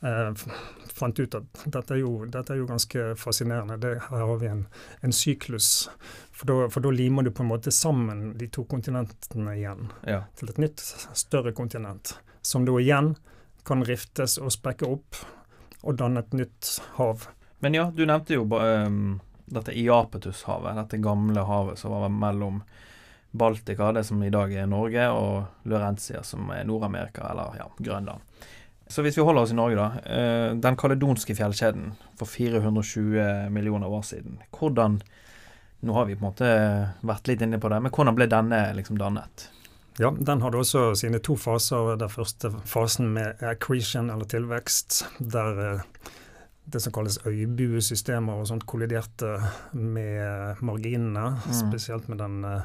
eh, 0.01 0.45
fant 0.93 1.19
ut 1.19 1.35
at 1.35 1.63
dette 1.65 1.95
er 1.95 2.01
jo, 2.03 2.25
dette 2.29 2.53
er 2.53 2.61
jo 2.61 2.67
ganske 2.69 3.05
fascinerende. 3.19 3.77
Det, 3.81 3.93
her 4.09 4.25
har 4.25 4.37
vi 4.41 4.49
en, 4.51 4.65
en 5.01 5.13
syklus. 5.15 5.89
For 6.35 6.81
da, 6.81 6.91
limer 6.93 7.25
du 7.25 7.31
på 7.31 7.45
en 7.45 7.51
måte 7.51 7.73
sammen 7.73 8.31
de 8.37 8.49
to 8.53 8.65
kontinentene 8.69 9.55
igjen 9.57 9.89
ja. 10.07 10.23
til 10.37 10.53
et 10.53 10.61
nytt, 10.61 10.83
større 11.17 11.53
kontinent. 11.57 12.15
Som 12.41 12.65
da 12.65 12.77
igjen 12.81 13.15
kan 13.67 13.85
riftes 13.85 14.39
og 14.41 14.53
sprekke 14.53 14.89
opp 14.89 15.19
og 15.81 15.97
danne 15.97 16.21
et 16.21 16.33
nytt 16.37 16.77
hav. 16.97 17.27
Men 17.61 17.77
ja, 17.77 17.89
du 17.93 18.05
nevnte 18.05 18.37
jo 18.37 18.45
um, 18.49 19.19
dette 19.45 19.73
Iapetushavet, 19.77 20.77
dette 20.77 21.01
gamle 21.01 21.45
havet 21.45 21.81
som 21.81 21.93
var 21.93 22.09
mellom 22.13 22.61
Baltika, 23.31 23.91
det 23.95 24.03
som 24.07 24.23
i 24.23 24.29
dag 24.33 24.51
er 24.53 24.65
Norge, 24.67 25.05
og 25.15 25.67
Laurentia, 25.71 26.23
som 26.23 26.49
er 26.51 26.65
Nord-Amerika, 26.67 27.29
eller 27.31 27.55
ja, 27.57 27.67
Grønland. 27.79 28.21
Så 28.91 29.01
hvis 29.05 29.15
vi 29.17 29.23
holder 29.23 29.45
oss 29.45 29.53
i 29.53 29.55
Norge, 29.55 29.75
da. 29.79 30.01
eh, 30.03 30.55
Den 30.59 30.75
kaledonske 30.75 31.35
fjellkjeden 31.37 31.93
for 32.19 32.27
420 32.27 33.49
millioner 33.55 33.87
år 33.87 34.03
siden. 34.03 34.39
Hvordan 34.51 35.01
Nå 35.81 35.93
har 35.95 36.05
vi 36.05 36.13
på 36.13 36.21
en 36.21 36.27
måte 36.29 36.47
vært 37.01 37.25
litt 37.31 37.41
inne 37.41 37.57
på 37.57 37.69
det, 37.71 37.79
men 37.81 37.89
hvordan 37.91 38.13
ble 38.13 38.27
denne 38.29 38.59
liksom 38.77 38.99
dannet? 39.01 39.47
Ja, 39.97 40.11
Den 40.11 40.41
hadde 40.43 40.59
også 40.61 40.91
sine 40.95 41.17
to 41.19 41.33
faser. 41.35 41.95
Den 41.97 42.09
første 42.11 42.51
fasen 42.69 43.09
med 43.15 43.41
accretion, 43.41 44.11
eller 44.13 44.25
tilvekst, 44.29 44.99
der 45.19 45.57
eh, 45.71 45.81
det 46.71 46.83
som 46.83 46.93
kalles 46.93 47.17
øybuesystemer 47.25 48.43
og 48.43 48.45
sånt 48.51 48.67
kolliderte 48.69 49.39
med 49.73 50.61
marginene, 50.61 51.39
Mm. 51.47 51.53
spesielt 51.63 52.07
med 52.09 52.17
den 52.21 52.45
uh, 52.45 52.61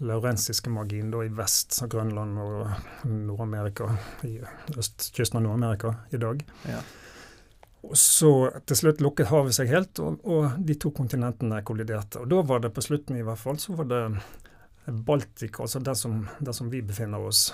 laurensiske 0.00 0.70
magien 0.72 1.10
da 1.12 1.24
i 1.24 1.30
vest, 1.34 1.76
Grønland 1.90 2.38
og 2.40 3.06
Nord-Amerika, 3.08 3.90
i 4.24 4.38
østkysten 4.76 5.40
av 5.40 5.44
Nord-Amerika 5.44 5.94
i 6.10 6.20
dag. 6.20 6.42
Ja. 6.68 6.80
Og 7.82 7.96
så 7.96 8.32
til 8.68 8.76
slutt 8.76 9.00
lukket 9.00 9.30
havet 9.30 9.56
seg 9.56 9.70
helt, 9.72 10.00
og, 10.04 10.20
og 10.24 10.60
de 10.64 10.76
to 10.80 10.92
kontinentene 10.96 11.62
kolliderte. 11.64 12.20
Og 12.20 12.28
da 12.32 12.42
var 12.44 12.64
det 12.64 12.72
på 12.76 12.84
slutten 12.84 13.16
i 13.16 13.24
hvert 13.24 13.40
fall, 13.40 13.60
så 13.60 13.76
var 13.78 13.88
det 13.88 14.02
Baltika, 14.90 15.64
altså 15.64 15.80
der 15.84 15.96
som, 15.96 16.24
der 16.40 16.56
som 16.56 16.70
vi 16.72 16.82
befinner 16.84 17.24
oss. 17.24 17.50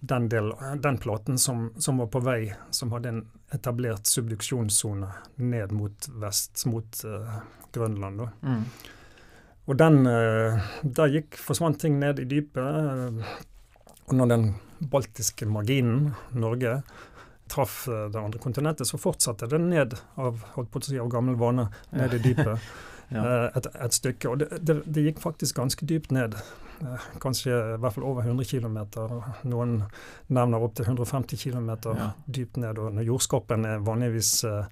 Den, 0.00 0.26
del, 0.30 0.50
den 0.82 0.98
platen 0.98 1.38
som, 1.38 1.68
som 1.78 2.00
var 2.02 2.08
på 2.10 2.22
vei, 2.26 2.40
som 2.74 2.90
hadde 2.94 3.10
en 3.12 3.20
etablert 3.54 4.08
subduksjonssone 4.10 5.10
ned 5.36 5.74
mot 5.78 6.08
vest, 6.18 6.64
mot 6.66 7.04
uh, 7.06 7.38
Grønland. 7.74 8.18
da. 8.18 8.30
Mm. 8.42 8.64
Og 9.70 9.76
den, 9.78 10.06
eh, 10.06 10.58
der 10.82 11.12
gikk, 11.12 11.36
forsvant 11.38 11.78
ting 11.80 11.98
ned 12.00 12.18
i 12.18 12.24
dypet. 12.24 12.58
eh, 12.58 13.34
Og 14.08 14.14
når 14.18 14.28
den 14.28 14.54
baltiske 14.90 15.46
marginen, 15.46 16.14
Norge, 16.34 16.82
traff 17.48 17.86
eh, 17.88 18.08
det 18.10 18.18
andre 18.18 18.38
kontinentet, 18.42 18.86
så 18.88 18.98
fortsatte 18.98 19.46
det 19.48 19.60
ned 19.60 19.94
av, 20.18 20.40
si, 20.82 20.98
av 20.98 21.08
gammel 21.12 21.36
vane, 21.36 21.68
ned 21.92 22.14
i 22.14 22.18
dypet. 22.18 22.58
Ja. 23.12 23.20
eh, 23.28 23.50
et, 23.58 23.66
et 23.84 23.92
stykke. 23.92 24.28
Og 24.30 24.38
det, 24.40 24.46
det, 24.64 24.74
det 24.88 25.02
gikk 25.04 25.18
faktisk 25.20 25.58
ganske 25.58 25.84
dypt 25.84 26.10
ned. 26.16 26.32
Eh, 26.80 27.02
Kanskje 27.20 27.50
i 27.52 27.76
hvert 27.76 27.92
fall 27.92 28.06
over 28.08 28.22
100 28.24 28.46
km. 28.48 28.78
Noen 29.52 29.74
nevner 30.32 30.64
opptil 30.64 30.86
150 30.88 31.36
km 31.36 31.68
Ja. 31.92 32.06
dypt 32.24 32.56
ned. 32.56 32.78
Og 32.80 32.94
når 32.96 33.04
jordskorpen 33.10 33.66
er 33.68 33.84
vanligvis 33.84 34.30
eh, 34.48 34.64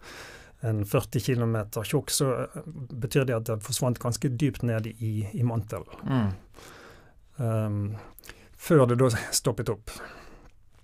en 0.61 0.85
40 0.87 1.21
km 1.21 1.57
tjukk, 1.85 2.11
så 2.11 2.31
eh, 2.43 2.63
betyr 2.91 3.25
det 3.29 3.37
at 3.37 3.49
det 3.49 3.61
forsvant 3.65 4.01
ganske 4.03 4.29
dypt 4.29 4.65
ned 4.67 4.91
i, 4.93 5.29
i 5.33 5.45
mantelen. 5.47 6.01
Mm. 6.05 6.33
Um, 7.41 7.85
før 8.61 8.85
det 8.91 8.99
da 9.01 9.09
stoppet 9.33 9.73
opp. 9.73 9.93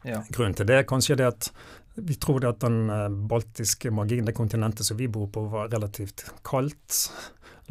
Ja. 0.06 0.22
Grunnen 0.30 0.56
til 0.56 0.68
det 0.68 0.78
er 0.80 0.88
kanskje 0.88 1.18
det 1.20 1.26
at 1.28 1.50
vi 1.96 2.14
tror 2.20 2.40
det 2.40 2.48
at 2.48 2.60
den 2.60 2.90
eh, 2.92 3.08
baltiske 3.08 3.90
marginen, 3.90 4.28
det 4.28 4.36
kontinentet 4.36 4.86
som 4.86 4.96
vi 4.96 5.08
bor 5.08 5.28
på, 5.32 5.46
var 5.52 5.70
relativt 5.72 6.26
kaldt. 6.44 7.06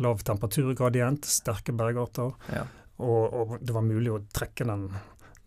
Lav 0.02 0.22
temperaturgradient, 0.26 1.26
sterke 1.30 1.74
bergarter. 1.78 2.34
Ja. 2.54 2.66
Og, 2.98 3.34
og 3.34 3.58
det 3.62 3.76
var 3.76 3.86
mulig 3.86 4.12
å 4.12 4.24
trekke 4.34 4.66
den 4.68 4.88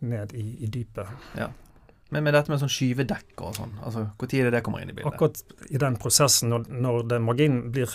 ned 0.07 0.35
i, 0.39 0.47
i 0.63 0.71
dypet. 0.71 1.11
Men 2.11 2.25
med 2.25 2.33
dette 2.35 2.49
med 2.51 2.61
sånn 2.63 2.73
skyvedekker 2.73 3.51
og 3.51 3.57
sånn, 3.59 3.75
altså 3.85 4.07
når 4.09 4.35
er 4.39 4.47
det 4.49 4.53
det 4.57 4.63
kommer 4.65 4.81
inn 4.81 4.93
i 4.93 4.97
bildet? 4.97 5.13
Akkurat 5.13 5.69
i 5.69 5.81
den 5.81 5.99
prosessen, 6.01 6.49
når, 6.55 6.65
når 6.73 7.03
den 7.11 7.27
marginen 7.27 7.67
blir, 7.75 7.93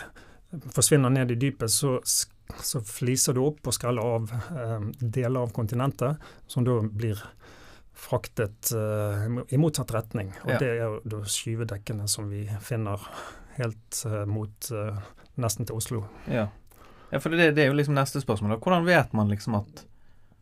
forsvinner 0.75 1.09
ned 1.09 1.31
i 1.33 1.37
dypet, 1.41 1.71
så, 1.73 1.95
så 2.05 2.81
fliser 2.85 3.33
du 3.33 3.41
opp 3.47 3.65
og 3.65 3.73
skreller 3.73 4.05
av 4.19 4.29
eh, 4.35 4.85
deler 5.01 5.47
av 5.47 5.55
kontinentet, 5.55 6.21
som 6.47 6.67
da 6.67 6.77
blir 6.85 7.21
fraktet 7.93 8.71
eh, 8.77 9.25
i 9.53 9.57
motsatt 9.61 9.93
retning. 9.93 10.29
Og 10.43 10.53
Ja. 10.55 10.59
det 10.61 10.69
er 10.77 10.99
da 11.09 11.23
skyvedekkene 11.25 12.07
som 12.09 12.29
vi 12.29 12.45
finner 12.61 13.01
helt 13.57 14.03
eh, 14.05 14.23
mot 14.29 14.69
eh, 14.71 15.01
nesten 15.41 15.65
til 15.69 15.77
Oslo. 15.81 16.05
Ja, 16.29 16.47
ja 17.09 17.19
for 17.21 17.33
det, 17.33 17.53
det 17.57 17.65
er 17.65 17.71
jo 17.71 17.77
liksom 17.77 17.97
neste 17.97 18.21
spørsmål. 18.21 18.55
da. 18.55 18.61
Hvordan 18.61 18.85
vet 18.85 19.13
man 19.13 19.29
liksom 19.29 19.57
at, 19.61 19.85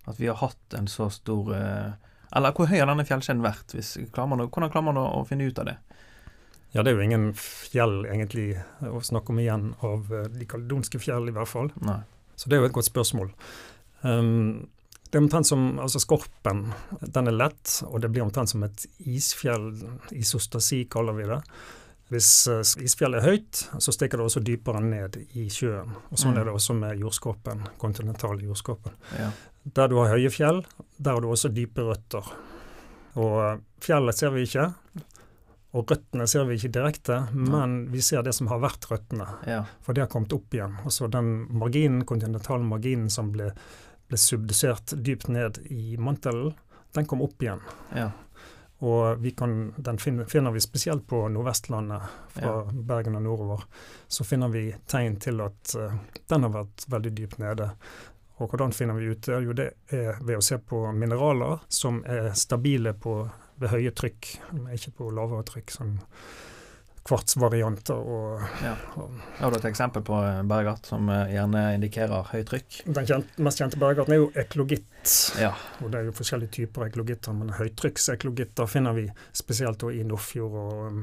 at 0.08 0.20
vi 0.20 0.28
har 0.32 0.40
hatt 0.44 0.75
en 0.80 0.88
så 0.92 1.10
stor 1.12 1.54
eh, 1.56 1.92
Eller 2.36 2.54
hvor 2.56 2.70
høy 2.72 2.78
har 2.80 2.88
denne 2.88 3.06
fjellkjeden 3.08 3.44
vært? 3.44 3.74
Hvis, 3.76 3.94
klarer 4.16 4.30
man, 4.32 4.46
hvordan 4.48 4.72
klarer 4.72 4.88
man 4.88 5.00
å, 5.02 5.06
å 5.20 5.26
finne 5.28 5.50
ut 5.50 5.60
av 5.60 5.66
det? 5.68 5.78
Ja, 6.72 6.84
det 6.84 6.94
er 6.94 6.96
jo 7.02 7.04
ingen 7.04 7.34
fjell 7.36 8.06
egentlig 8.08 8.54
å 8.88 9.02
snakke 9.04 9.34
om 9.34 9.40
igjen 9.44 9.74
av 9.84 10.08
eh, 10.16 10.30
de 10.32 10.46
kaledonske 10.48 11.02
fjell, 11.04 11.28
i 11.28 11.34
hvert 11.36 11.52
fall. 11.52 11.68
Nei. 11.84 11.98
Så 12.40 12.48
det 12.48 12.56
er 12.56 12.64
jo 12.64 12.70
et 12.70 12.78
godt 12.78 12.88
spørsmål. 12.88 13.34
Um, 14.08 14.70
det 15.12 15.20
er 15.20 15.26
omtrent 15.26 15.50
som 15.50 15.66
altså 15.84 16.00
Skorpen. 16.00 16.70
Den 17.04 17.28
er 17.28 17.36
lett, 17.36 17.82
og 17.90 18.00
det 18.02 18.10
blir 18.16 18.24
omtrent 18.24 18.50
som 18.54 18.64
et 18.64 18.86
isfjell. 19.04 19.68
Isostasi 20.16 20.86
kaller 20.90 21.18
vi 21.20 21.28
det. 21.28 21.42
Hvis 22.12 22.30
uh, 22.52 22.62
isfjellet 22.84 23.20
er 23.20 23.28
høyt, 23.36 23.66
så 23.84 23.92
stikker 23.96 24.20
det 24.20 24.30
også 24.30 24.42
dypere 24.44 24.80
ned 24.84 25.20
i 25.40 25.50
sjøen. 25.52 25.92
Og 26.10 26.18
Sånn 26.20 26.34
Mm. 26.34 26.40
er 26.40 26.48
det 26.48 26.56
også 26.56 26.74
med 26.80 27.04
jordskorpen, 27.04 27.68
kontinentale 27.84 28.48
jordskorpen. 28.48 28.96
Ja. 29.20 29.30
Der 29.63 29.88
du 29.91 29.98
har 30.01 30.10
høye 30.15 30.30
fjell, 30.34 30.63
der 30.98 31.13
har 31.18 31.22
du 31.22 31.30
også 31.30 31.51
dype 31.53 31.84
røtter. 31.86 32.25
Og 33.20 33.36
uh, 33.38 33.60
fjellet 33.84 34.18
ser 34.18 34.32
vi 34.34 34.46
ikke, 34.48 34.70
og 35.72 35.91
røttene 35.91 36.25
ser 36.27 36.48
vi 36.50 36.58
ikke 36.58 36.72
direkte, 36.75 37.18
men 37.32 37.86
vi 37.94 38.01
ser 38.03 38.25
det 38.25 38.34
som 38.36 38.50
har 38.51 38.60
vært 38.63 38.89
røttene. 38.91 39.27
ja. 39.48 39.62
For 39.86 39.94
det 39.96 40.03
har 40.06 40.10
kommet 40.12 40.34
opp 40.36 40.51
igjen. 40.53 40.74
Altså 40.84 41.08
den 41.12 41.30
marginen, 41.56 42.03
kontinentale 42.06 42.65
marginen 42.68 43.08
som 43.10 43.30
ble, 43.32 43.51
ble 44.10 44.20
subdusert 44.20 44.96
dypt 45.00 45.30
ned 45.32 45.62
i 45.72 45.96
mantelen, 45.98 46.53
den 46.96 47.08
kom 47.08 47.22
opp 47.24 47.39
igjen. 47.44 47.63
ja. 47.96 48.10
Og 48.82 49.20
vi 49.22 49.30
kan, 49.38 49.75
den 49.77 50.00
finner, 50.01 50.25
finner 50.25 50.50
vi 50.56 50.60
spesielt 50.60 51.03
på 51.08 51.27
Nordvestlandet, 51.30 52.01
fra 52.34 52.53
Ja. 52.65 52.72
Bergen 52.74 53.13
og 53.15 53.22
nordover. 53.22 53.62
Så 54.10 54.24
finner 54.25 54.50
vi 54.50 54.72
tegn 54.89 55.20
til 55.22 55.38
at 55.46 55.75
uh, 55.77 55.94
den 56.27 56.41
har 56.48 56.50
vært 56.50 56.88
veldig 56.89 57.12
dypt 57.13 57.38
nede. 57.38 57.68
Og 58.42 58.50
hvordan 58.50 58.74
finner 58.74 58.98
vi 58.98 59.12
ut 59.12 59.24
det? 59.28 59.40
Jo, 59.46 59.56
det 59.58 59.68
er 59.94 60.22
ved 60.26 60.40
å 60.40 60.46
se 60.46 60.58
på 60.58 60.84
mineraler 60.98 61.62
som 61.70 62.02
er 62.10 62.32
stabile 62.38 62.96
på, 62.98 63.20
ved 63.62 63.76
høye 63.76 63.92
trykk, 63.94 64.32
ikke 64.74 64.96
på 64.98 65.12
lavere 65.14 65.46
trykk. 65.46 65.76
Som 65.76 66.00
kvartsvarianter. 67.04 67.98
Og, 67.98 68.42
ja. 68.64 68.76
Har 69.38 69.52
du 69.52 69.58
et 69.58 69.66
eksempel 69.72 70.04
på 70.06 70.18
bergart 70.50 70.86
som 70.86 71.10
gjerne 71.10 71.64
indikerer 71.78 72.30
høyt 72.32 72.50
trykk? 72.52 72.82
Den 72.86 73.08
kjent, 73.10 73.32
mest 73.42 73.62
kjente 73.62 73.80
bergarten 73.82 74.16
er 74.16 74.22
jo 74.22 74.30
eklogitt. 74.38 75.16
Ja. 75.42 75.54
Og 75.82 75.92
det 75.92 76.02
er 76.02 76.10
jo 76.10 76.16
forskjellige 76.18 76.56
typer 76.60 76.88
eklogitter, 76.90 77.36
men 77.38 77.54
høytrykkseklogitter 77.58 78.70
finner 78.70 78.98
vi 78.98 79.08
spesielt 79.38 79.86
i 79.90 80.04
Nordfjord 80.06 80.60
og 80.62 80.86
um, 80.92 81.02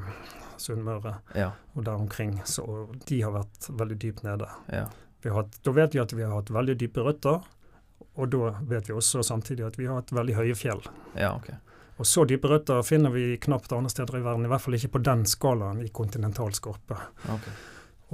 Sunnmøre 0.59 1.19
ja. 1.39 1.51
og 1.75 1.85
der 1.87 1.99
omkring. 1.99 2.39
Så 2.47 2.65
de 3.07 3.21
har 3.23 3.35
vært 3.35 3.69
veldig 3.69 3.99
dypt 3.99 4.25
nede. 4.27 4.47
Ja. 4.71 4.87
Hatt, 5.27 5.57
da 5.63 5.71
vet 5.75 5.95
vi 5.95 5.99
at 5.99 6.13
vi 6.15 6.23
har 6.23 6.31
hatt 6.37 6.51
veldig 6.53 6.77
dype 6.79 7.03
røtter, 7.03 7.41
og 8.19 8.29
da 8.31 8.53
vet 8.69 8.87
vi 8.87 8.95
også 8.95 9.23
samtidig 9.23 9.65
at 9.67 9.79
vi 9.79 9.87
har 9.89 9.99
hatt 9.99 10.13
veldig 10.15 10.37
høye 10.37 10.55
fjell. 10.55 10.79
Ja, 11.19 11.33
okay. 11.35 11.57
Og 11.99 12.07
så 12.07 12.23
dype 12.23 12.47
røtter 12.47 12.79
finner 12.87 13.11
vi 13.11 13.33
knapt 13.43 13.73
andre 13.75 13.91
steder 13.91 14.21
i 14.21 14.23
verden, 14.23 14.45
i 14.47 14.51
hvert 14.51 14.63
fall 14.63 14.77
ikke 14.77 14.93
på 14.95 15.01
den 15.03 15.25
skalaen 15.27 15.81
i 15.83 15.89
kontinentalskorpe. 15.91 16.95
Okay. 17.35 17.57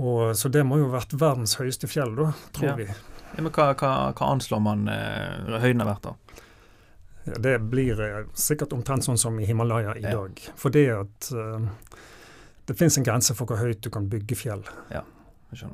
Og, 0.01 0.33
så 0.37 0.49
det 0.49 0.65
må 0.65 0.79
jo 0.81 0.89
ha 0.89 0.97
vært 0.97 1.13
verdens 1.21 1.53
høyeste 1.59 1.87
fjell, 1.87 2.15
da, 2.17 2.31
tror 2.57 2.71
ja. 2.71 2.75
vi. 2.79 2.87
Ja, 3.35 3.43
men 3.43 3.51
hva, 3.53 3.69
hva, 3.77 3.91
hva 4.17 4.31
anslår 4.33 4.63
man 4.65 4.89
eh, 4.91 5.59
høyden 5.61 5.83
har 5.85 5.91
vært, 5.93 6.09
da? 6.09 6.41
Ja, 7.25 7.37
det 7.41 7.55
blir 7.71 8.01
eh, 8.01 8.17
sikkert 8.37 8.73
omtrent 8.75 9.05
sånn 9.05 9.21
som 9.21 9.37
i 9.39 9.45
Himalaya 9.45 9.95
i 9.97 10.03
Ja. 10.03 10.17
dag. 10.17 10.41
For 10.57 10.73
det 10.73 10.87
at 10.93 11.29
eh, 11.33 11.69
det 12.65 12.77
fins 12.79 12.97
en 12.97 13.05
grense 13.05 13.37
for 13.37 13.49
hvor 13.49 13.61
høyt 13.61 13.85
du 13.85 13.91
kan 13.93 14.09
bygge 14.09 14.37
fjell. 14.39 14.65
Skjønner. 14.89 15.05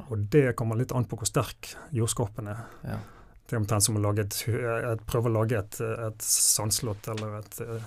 Og 0.09 0.27
det 0.31 0.55
kommer 0.59 0.75
litt 0.79 0.91
an 0.95 1.05
på 1.09 1.17
hvor 1.17 1.29
sterk 1.29 1.73
jordskorpen 1.91 2.47
er. 2.53 2.61
Ja. 2.87 2.99
Det 3.51 3.57
er 3.57 3.59
omtrent 3.59 3.83
som 3.83 3.97
å 3.99 4.01
lage 4.01 4.23
et, 4.23 4.35
et, 4.47 5.01
prøve 5.11 5.27
å 5.27 5.33
lage 5.33 5.57
et, 5.59 5.79
et 5.81 6.21
sandslott 6.23 7.07
eller 7.11 7.33
et, 7.41 7.57
eh, 7.65 7.81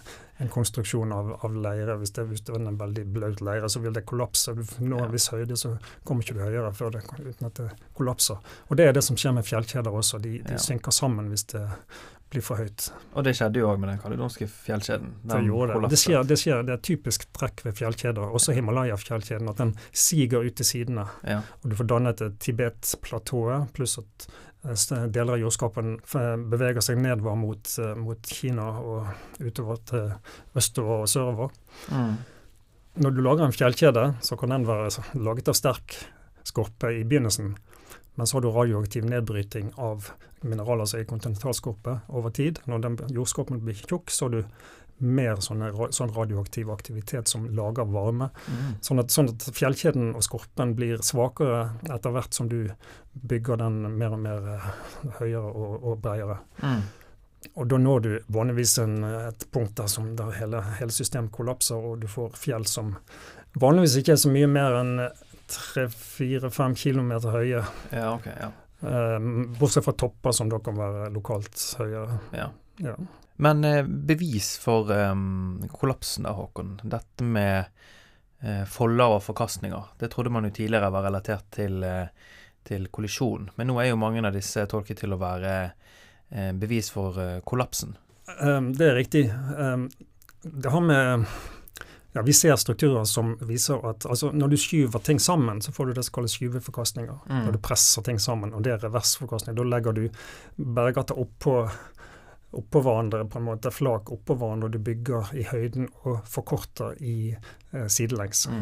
en 0.44 0.50
konstruksjon 0.52 1.12
av, 1.16 1.30
av 1.46 1.54
leire. 1.56 1.94
Hvis 2.02 2.12
det, 2.18 2.26
hvis 2.28 2.42
det 2.44 2.52
er 2.52 2.66
en 2.68 2.76
veldig 2.76 3.04
blaut 3.14 3.40
leire, 3.40 3.70
så 3.72 3.80
vil 3.80 3.94
det 3.96 4.02
kollapse. 4.04 4.52
Du 4.58 4.60
når 4.84 5.06
en 5.06 5.14
viss 5.14 5.30
høyde, 5.32 5.56
så 5.56 5.72
kommer 6.04 6.20
ikke 6.26 6.36
du 6.36 6.42
høyere 6.44 6.72
før 6.76 6.92
det, 6.98 7.04
uten 7.16 7.48
at 7.48 7.62
det 7.62 7.70
kollapser. 7.96 8.42
Og 8.68 8.76
det 8.76 8.90
er 8.90 8.92
det 8.98 9.04
som 9.06 9.16
skjer 9.16 9.38
med 9.38 9.48
fjellkjeder 9.48 9.96
også. 10.02 10.20
De, 10.20 10.34
de 10.44 10.58
Ja. 10.58 10.60
synker 10.60 10.92
sammen 10.92 11.32
hvis 11.32 11.46
det 11.54 11.64
blir 12.34 12.44
for 12.44 12.60
høyt. 12.60 12.88
Og 13.14 13.26
det 13.26 13.34
skjedde 13.38 13.62
jo 13.62 13.70
òg 13.70 13.80
med 13.82 13.92
den 13.92 14.00
kaledonske 14.02 14.48
fjellkjeden. 14.50 15.12
Det 15.30 15.40
gjorde 15.46 15.78
det. 15.78 15.90
Det 15.94 16.00
skjer, 16.00 16.24
det 16.28 16.38
skjer, 16.40 16.64
det 16.66 16.76
er 16.76 16.82
typisk 16.84 17.26
trekk 17.36 17.64
ved 17.66 17.78
fjellkjeder, 17.78 18.34
også 18.38 18.56
Himalaya-fjellkjeden, 18.56 19.50
at 19.52 19.62
den 19.62 19.74
siger 19.90 20.44
ut 20.44 20.56
til 20.58 20.68
sidene. 20.68 21.06
Ja. 21.26 21.40
Og 21.62 21.70
du 21.70 21.78
får 21.78 21.90
dannet 21.94 22.24
et 22.26 22.40
Tibet-platået, 22.42 23.70
pluss 23.76 23.98
at 24.02 24.28
eh, 24.66 25.06
deler 25.14 25.36
av 25.36 25.44
jordskapen 25.44 25.96
beveger 26.52 26.84
seg 26.84 27.00
nedover 27.02 27.38
mot, 27.38 27.74
eh, 27.78 27.94
mot 28.00 28.34
Kina 28.38 28.70
og 28.82 29.44
utover 29.44 29.82
til 29.90 30.14
østover 30.58 31.04
og 31.04 31.10
sørover. 31.10 31.54
Mm. 31.90 32.16
Når 33.04 33.14
du 33.14 33.22
lager 33.26 33.48
en 33.48 33.54
fjellkjede, 33.54 34.08
så 34.22 34.36
kan 34.38 34.54
den 34.54 34.66
være 34.68 34.90
laget 35.18 35.50
av 35.50 35.58
sterk 35.58 35.96
skorpe 36.44 36.92
i 36.92 37.04
begynnelsen, 37.08 37.54
men 38.14 38.26
så 38.26 38.36
har 38.36 38.44
du 38.44 38.52
radioaktiv 38.54 39.04
nedbryting 39.10 39.72
av 39.80 40.10
mineraler 40.44 40.86
som 40.86 41.00
er 41.00 41.04
i 41.06 41.10
kontinentalskorpe 41.10 41.98
over 42.14 42.30
tid. 42.34 42.60
Når 42.70 42.84
den 42.84 42.98
jordskorpen 43.16 43.62
blir 43.64 43.78
tjukk, 43.80 44.12
så 44.12 44.28
har 44.28 44.36
du 44.36 44.42
mer 45.04 45.40
sånne, 45.42 45.72
sånn 45.90 46.12
radioaktiv 46.14 46.70
aktivitet 46.70 47.28
som 47.28 47.48
lager 47.56 47.88
varme. 47.90 48.30
Mm. 48.46 48.74
Sånn 48.84 49.02
at, 49.02 49.10
sånn 49.10 49.32
at 49.32 49.46
fjellkjeden 49.56 50.12
og 50.14 50.22
skorpen 50.24 50.76
blir 50.78 51.02
svakere 51.02 51.64
etter 51.90 52.14
hvert 52.14 52.36
som 52.36 52.48
du 52.50 52.68
bygger 53.14 53.58
den 53.64 53.82
mer 53.98 54.14
og 54.14 54.22
mer 54.22 54.52
eh, 54.54 54.68
høyere 55.18 55.50
og, 55.50 55.74
og 55.82 55.98
bredere. 56.04 56.38
Mm. 56.62 56.84
Og 57.60 57.68
da 57.68 57.78
når 57.78 58.04
du 58.04 58.12
vanligvis 58.32 58.78
en, 58.80 58.96
et 59.04 59.46
punkt 59.52 59.74
der, 59.76 59.90
som 59.90 60.14
der 60.16 60.32
hele, 60.38 60.62
hele 60.78 60.94
systemet 60.94 61.34
kollapser, 61.34 61.76
og 61.76 62.00
du 62.00 62.08
får 62.08 62.38
fjell 62.40 62.64
som 62.68 62.94
vanligvis 63.60 63.98
ikke 64.00 64.14
er 64.14 64.22
så 64.22 64.32
mye 64.32 64.48
mer 64.50 64.78
enn 64.80 64.94
tre-fire-fem 65.50 66.76
kilometer 66.78 67.34
høye. 67.34 67.64
Ja, 67.90 68.10
ok. 68.14 68.28
Ja. 68.40 68.50
Eh, 68.84 69.18
bortsett 69.58 69.84
fra 69.86 69.94
topper 69.96 70.32
som 70.36 70.50
da 70.52 70.60
kan 70.64 70.78
være 70.78 71.08
lokalt 71.14 71.60
høyere. 71.80 72.20
ja. 72.36 72.50
Ja. 72.82 72.96
Men 73.36 73.64
eh, 73.64 73.82
bevis 73.82 74.58
for 74.58 74.90
um, 74.92 75.62
kollapsen 75.72 76.26
da, 76.26 76.32
Håkon. 76.34 76.76
Dette 76.82 77.26
med 77.26 77.64
eh, 78.42 78.62
folder 78.70 79.16
og 79.16 79.24
forkastninger. 79.26 79.90
Det 79.98 80.10
trodde 80.12 80.30
man 80.34 80.46
jo 80.46 80.52
tidligere 80.54 80.92
var 80.94 81.06
relatert 81.08 81.48
til, 81.54 81.82
eh, 81.82 82.12
til 82.66 82.86
kollisjon. 82.94 83.50
Men 83.56 83.70
nå 83.70 83.80
er 83.82 83.90
jo 83.90 84.00
mange 84.00 84.22
av 84.22 84.36
disse 84.36 84.66
tolket 84.70 85.02
til 85.02 85.16
å 85.16 85.20
være 85.20 85.54
eh, 85.64 86.52
bevis 86.54 86.92
for 86.94 87.18
kollapsen. 87.46 87.96
Um, 88.38 88.70
det 88.76 88.86
er 88.88 88.98
riktig. 89.02 89.24
Um, 89.58 89.88
det 90.44 90.70
har 90.70 90.84
med 90.84 91.26
ja, 92.14 92.22
Vi 92.22 92.32
ser 92.32 92.56
strukturer 92.56 93.04
som 93.04 93.34
viser 93.40 93.80
at 93.90 94.06
altså, 94.06 94.30
når 94.32 94.48
du 94.52 94.56
skyver 94.56 95.02
ting 95.02 95.18
sammen, 95.20 95.60
så 95.62 95.72
får 95.72 95.86
du 95.86 95.92
det 95.96 96.04
som 96.06 96.14
kalles 96.20 96.36
skyveforkastninger. 96.38 97.16
Mm. 97.28 97.44
Når 97.46 97.52
du 97.52 97.58
presser 97.58 98.02
ting 98.06 98.18
sammen, 98.22 98.54
og 98.54 98.62
det 98.62 98.72
er 98.76 98.84
reversforkastning. 98.86 99.56
Da 99.58 99.64
legger 99.66 99.92
du 99.92 100.08
bergarter 100.56 101.18
oppå 101.18 101.68
oppå 102.54 102.80
hverandre, 102.86 103.24
på 103.26 103.38
en 103.40 103.44
måte 103.48 103.70
flak 103.74 104.12
oppå 104.14 104.36
hverandre, 104.38 104.68
og 104.68 104.72
du 104.72 104.78
bygger 104.78 105.32
i 105.34 105.42
høyden 105.48 105.88
og 106.04 106.20
forkorter 106.30 106.94
i 107.02 107.32
eh, 107.34 107.86
sidelengs. 107.90 108.44
Mm. 108.46 108.60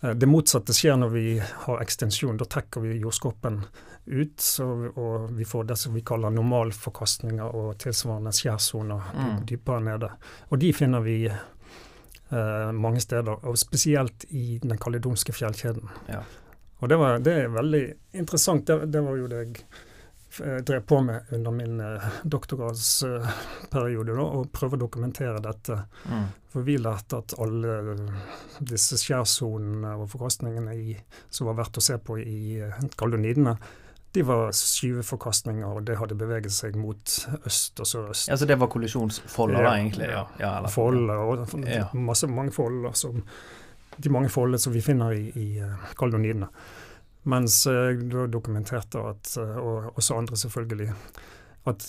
Eh, 0.00 0.14
Det 0.16 0.26
motsatte 0.28 0.72
skjer 0.72 0.96
når 0.96 1.12
vi 1.12 1.24
har 1.66 1.82
ekstensjon. 1.84 2.38
Da 2.40 2.48
trekker 2.48 2.80
vi 2.80 2.94
jordskorpen 2.96 3.58
ut, 4.06 4.40
så, 4.40 4.64
og 4.96 5.36
vi 5.36 5.44
får 5.44 5.64
det 5.68 5.76
som 5.76 5.92
vi 5.92 6.00
kaller 6.00 6.32
normalforkastninger 6.32 7.44
og 7.60 7.76
tilsvarende 7.82 8.32
skjærsoner 8.32 9.12
Mm. 9.12 9.44
dypere 9.46 9.80
nede. 9.84 10.10
Og 10.50 10.58
de 10.58 10.72
finner 10.72 11.00
vi 11.04 11.28
eh, 12.30 12.72
mange 12.72 13.00
steder, 13.00 13.44
og 13.46 13.58
spesielt 13.58 14.24
i 14.28 14.58
den 14.62 14.78
kaledonske 14.78 15.32
fjellkjeden. 15.36 15.88
Ja. 16.10 16.22
Og 16.78 16.88
det, 16.88 16.96
var, 17.00 17.18
det 17.24 17.34
er 17.42 17.52
veldig 17.52 17.84
interessant. 18.20 18.66
Det, 18.66 18.86
det 18.92 19.00
var 19.04 19.16
jo 19.16 19.28
det 19.30 19.42
jeg 19.42 19.54
eh, 20.44 20.58
drev 20.66 20.82
på 20.88 21.00
med 21.00 21.32
under 21.32 21.54
min 21.56 21.80
eh, 21.80 22.08
doktorgradsperiode, 22.24 24.18
å 24.20 24.44
prøve 24.52 24.76
å 24.76 24.82
dokumentere 24.84 25.40
dette. 25.44 25.78
Mm. 26.10 26.26
For 26.52 26.66
vi 26.66 26.76
lærte 26.80 27.22
at 27.22 27.36
alle 27.40 27.96
disse 28.60 28.96
skjærsonene 29.00 29.96
og 29.96 30.10
forkastningene 30.12 30.76
i, 30.76 30.96
som 31.30 31.48
var 31.50 31.62
verdt 31.62 31.80
å 31.80 31.86
se 31.88 31.96
på 31.98 32.18
i 32.20 32.60
eh, 32.60 32.84
de 34.12 34.22
var 34.24 34.52
skyveforkastninger, 34.52 35.66
og 35.66 35.84
det 35.86 35.96
hadde 35.98 36.14
beveget 36.16 36.52
seg 36.52 36.76
mot 36.80 37.04
øst 37.46 37.80
og 37.80 37.86
sørøst. 37.86 38.28
Ja, 38.30 38.36
så 38.36 38.46
det 38.48 38.56
var 38.58 38.70
kollisjonsfolder, 38.72 39.62
da, 39.62 39.74
egentlig? 39.76 40.08
Ja, 40.08 40.24
ja, 40.40 40.56
eller- 40.58 40.68
Folder 40.72 41.14
og 41.14 41.48
Ja. 41.66 41.88
masse 41.92 42.26
mange 42.26 42.52
folder 42.52 42.92
som 42.94 43.22
De 43.98 44.10
mange 44.10 44.28
foldene 44.28 44.58
som 44.58 44.72
vi 44.74 44.80
finner 44.80 45.10
i, 45.12 45.32
i 45.34 45.58
eh, 45.58 45.70
kaldonidene. 45.96 46.48
Mens 47.24 47.64
jeg 47.66 48.10
da 48.12 48.26
dokumenterte 48.26 49.00
at, 49.08 49.36
eh, 49.40 49.56
og 49.56 49.94
også 49.96 50.18
andre 50.18 50.36
selvfølgelig, 50.36 50.92
at 51.66 51.86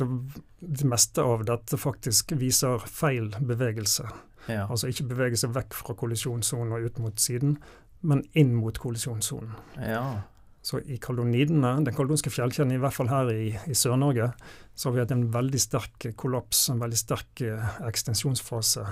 det 0.62 0.86
meste 0.86 1.20
av 1.22 1.44
dette 1.46 1.76
faktisk 1.78 2.32
viser 2.40 2.80
feil 2.88 3.30
bevegelse. 3.42 4.08
ja. 4.48 4.66
Altså 4.70 4.88
ikke 4.88 5.08
bevegelse 5.10 5.48
vekk 5.54 5.74
fra 5.74 5.94
kollisjonssonen 5.94 6.72
og 6.74 6.86
ut 6.86 7.00
mot 7.00 7.16
siden, 7.20 7.58
men 8.02 8.24
inn 8.34 8.56
mot 8.56 8.78
kollisjonssonen. 8.80 9.52
ja. 9.78 10.22
Så 10.68 10.82
i 10.84 10.98
kaldonidene, 11.00 11.70
den 11.86 11.96
kaldonske 11.96 12.32
fjellkjeden, 12.34 12.74
i 12.76 12.80
hvert 12.82 12.96
fall 12.98 13.08
her 13.08 13.30
i, 13.32 13.54
i 13.72 13.76
Sør-Norge, 13.78 14.32
så 14.76 14.90
har 14.90 14.96
vi 14.98 15.04
hatt 15.06 15.14
en 15.16 15.28
veldig 15.32 15.62
sterk 15.64 16.10
kollaps, 16.20 16.66
en 16.74 16.82
veldig 16.82 17.00
sterk 17.00 17.44
eh, 17.48 17.78
ekstensjonsfase 17.88 18.84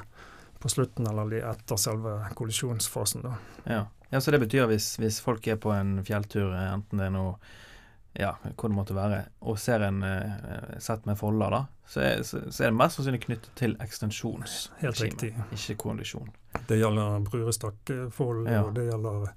på 0.63 0.71
slutten, 0.71 1.09
eller 1.11 1.35
etter 1.51 1.81
selve 1.81 2.13
kollisjonsfasen. 2.39 3.25
da. 3.27 3.33
Ja. 3.67 3.81
ja, 4.13 4.21
så 4.23 4.31
det 4.31 4.39
betyr 4.45 4.69
hvis, 4.71 4.93
hvis 5.03 5.19
folk 5.25 5.45
er 5.51 5.59
på 5.61 5.73
en 5.75 5.97
fjelltur, 6.07 6.53
eh, 6.55 6.71
enten 6.77 7.01
det 7.03 7.09
er 7.09 7.15
noe 7.17 7.35
ja, 8.15 8.31
hvor 8.55 8.71
det 8.71 8.77
måtte 8.77 8.95
være, 8.95 9.19
og 9.43 9.59
ser 9.59 9.83
en 9.83 9.99
eh, 10.07 10.79
sett 10.79 11.03
med 11.09 11.19
folder, 11.19 11.51
da, 11.51 11.61
så 11.91 12.05
er, 12.07 12.23
så, 12.23 12.39
så 12.47 12.63
er 12.63 12.71
det 12.71 12.79
mest 12.79 13.01
sannsynlig 13.01 13.25
knyttet 13.27 13.51
til 13.59 13.75
ekstensjons. 13.83 14.69
Helt 14.79 15.01
riktig. 15.03 15.33
Ikke 15.51 15.75
kondisjon. 15.83 16.31
Det 16.69 16.79
gjelder 16.79 17.19
Brurestakkfold, 17.27 18.47
Ja. 18.47 18.63
og 18.63 18.77
det 18.79 18.88
gjelder 18.88 19.33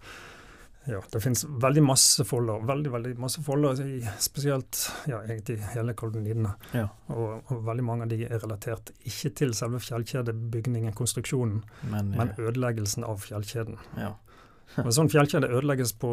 ja, 0.89 1.01
Det 1.13 1.21
finnes 1.21 1.45
veldig 1.45 1.83
masse 1.85 2.25
folder, 2.25 2.63
veldig 2.69 2.93
veldig 2.95 3.15
masse 3.21 3.43
folder, 3.45 3.81
spesielt 4.23 4.81
ja, 5.11 5.21
egentlig 5.25 5.59
hele 5.75 5.95
kaldonidene. 5.99 6.55
Ja. 6.73 6.87
Og, 7.13 7.51
og 7.53 7.65
veldig 7.67 7.85
mange 7.85 8.07
av 8.07 8.13
de 8.13 8.23
er 8.27 8.41
relatert 8.43 8.93
ikke 9.05 9.31
til 9.43 9.53
selve 9.57 9.81
fjellkjedebygningen, 9.85 10.95
konstruksjonen, 10.97 11.61
Men, 11.93 12.15
men 12.17 12.33
eh, 12.33 12.41
ødeleggelsen 12.49 13.05
av 13.05 13.21
fjellkjeden. 13.27 13.79
ja. 14.01 14.15
En 14.77 14.93
sånn 14.93 15.09
fjellkjede 15.09 15.49
ødelegges 15.49 15.95
på, 15.97 16.09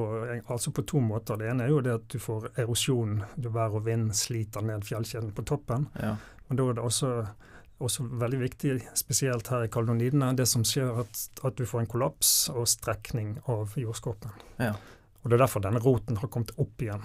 altså 0.47 0.71
på 0.71 0.85
to 0.88 1.01
måter. 1.03 1.35
Det 1.38 1.49
ene 1.51 1.65
er 1.65 1.73
jo 1.73 1.81
det 1.83 1.91
at 1.97 2.05
du 2.07 2.15
får 2.23 2.45
erosjon. 2.63 3.17
Du 3.35 3.49
Vær 3.51 3.75
og 3.75 3.83
vind 3.85 4.13
sliter 4.15 4.63
ned 4.63 4.85
fjellkjeden 4.88 5.33
på 5.35 5.43
toppen. 5.43 5.89
ja. 5.99 6.13
Men 6.47 6.59
da 6.59 6.69
er 6.69 6.77
det 6.77 6.83
også, 6.85 7.09
også 7.83 8.05
veldig 8.07 8.39
viktig, 8.39 8.75
spesielt 8.95 9.49
her 9.51 9.65
i 9.65 9.71
kaldonidene, 9.71 10.31
det 10.38 10.47
som 10.47 10.63
skjer 10.67 11.01
at, 11.03 11.21
at 11.43 11.57
du 11.57 11.65
får 11.67 11.83
en 11.83 11.89
kollaps 11.91 12.33
og 12.53 12.67
strekning 12.71 13.35
av 13.51 13.75
jordskorpen. 13.79 14.31
Ja. 14.61 14.73
Og 15.23 15.29
Det 15.29 15.38
er 15.38 15.43
derfor 15.43 15.63
denne 15.63 15.81
roten 15.83 16.19
har 16.21 16.31
kommet 16.31 16.53
opp 16.61 16.81
igjen, 16.81 17.03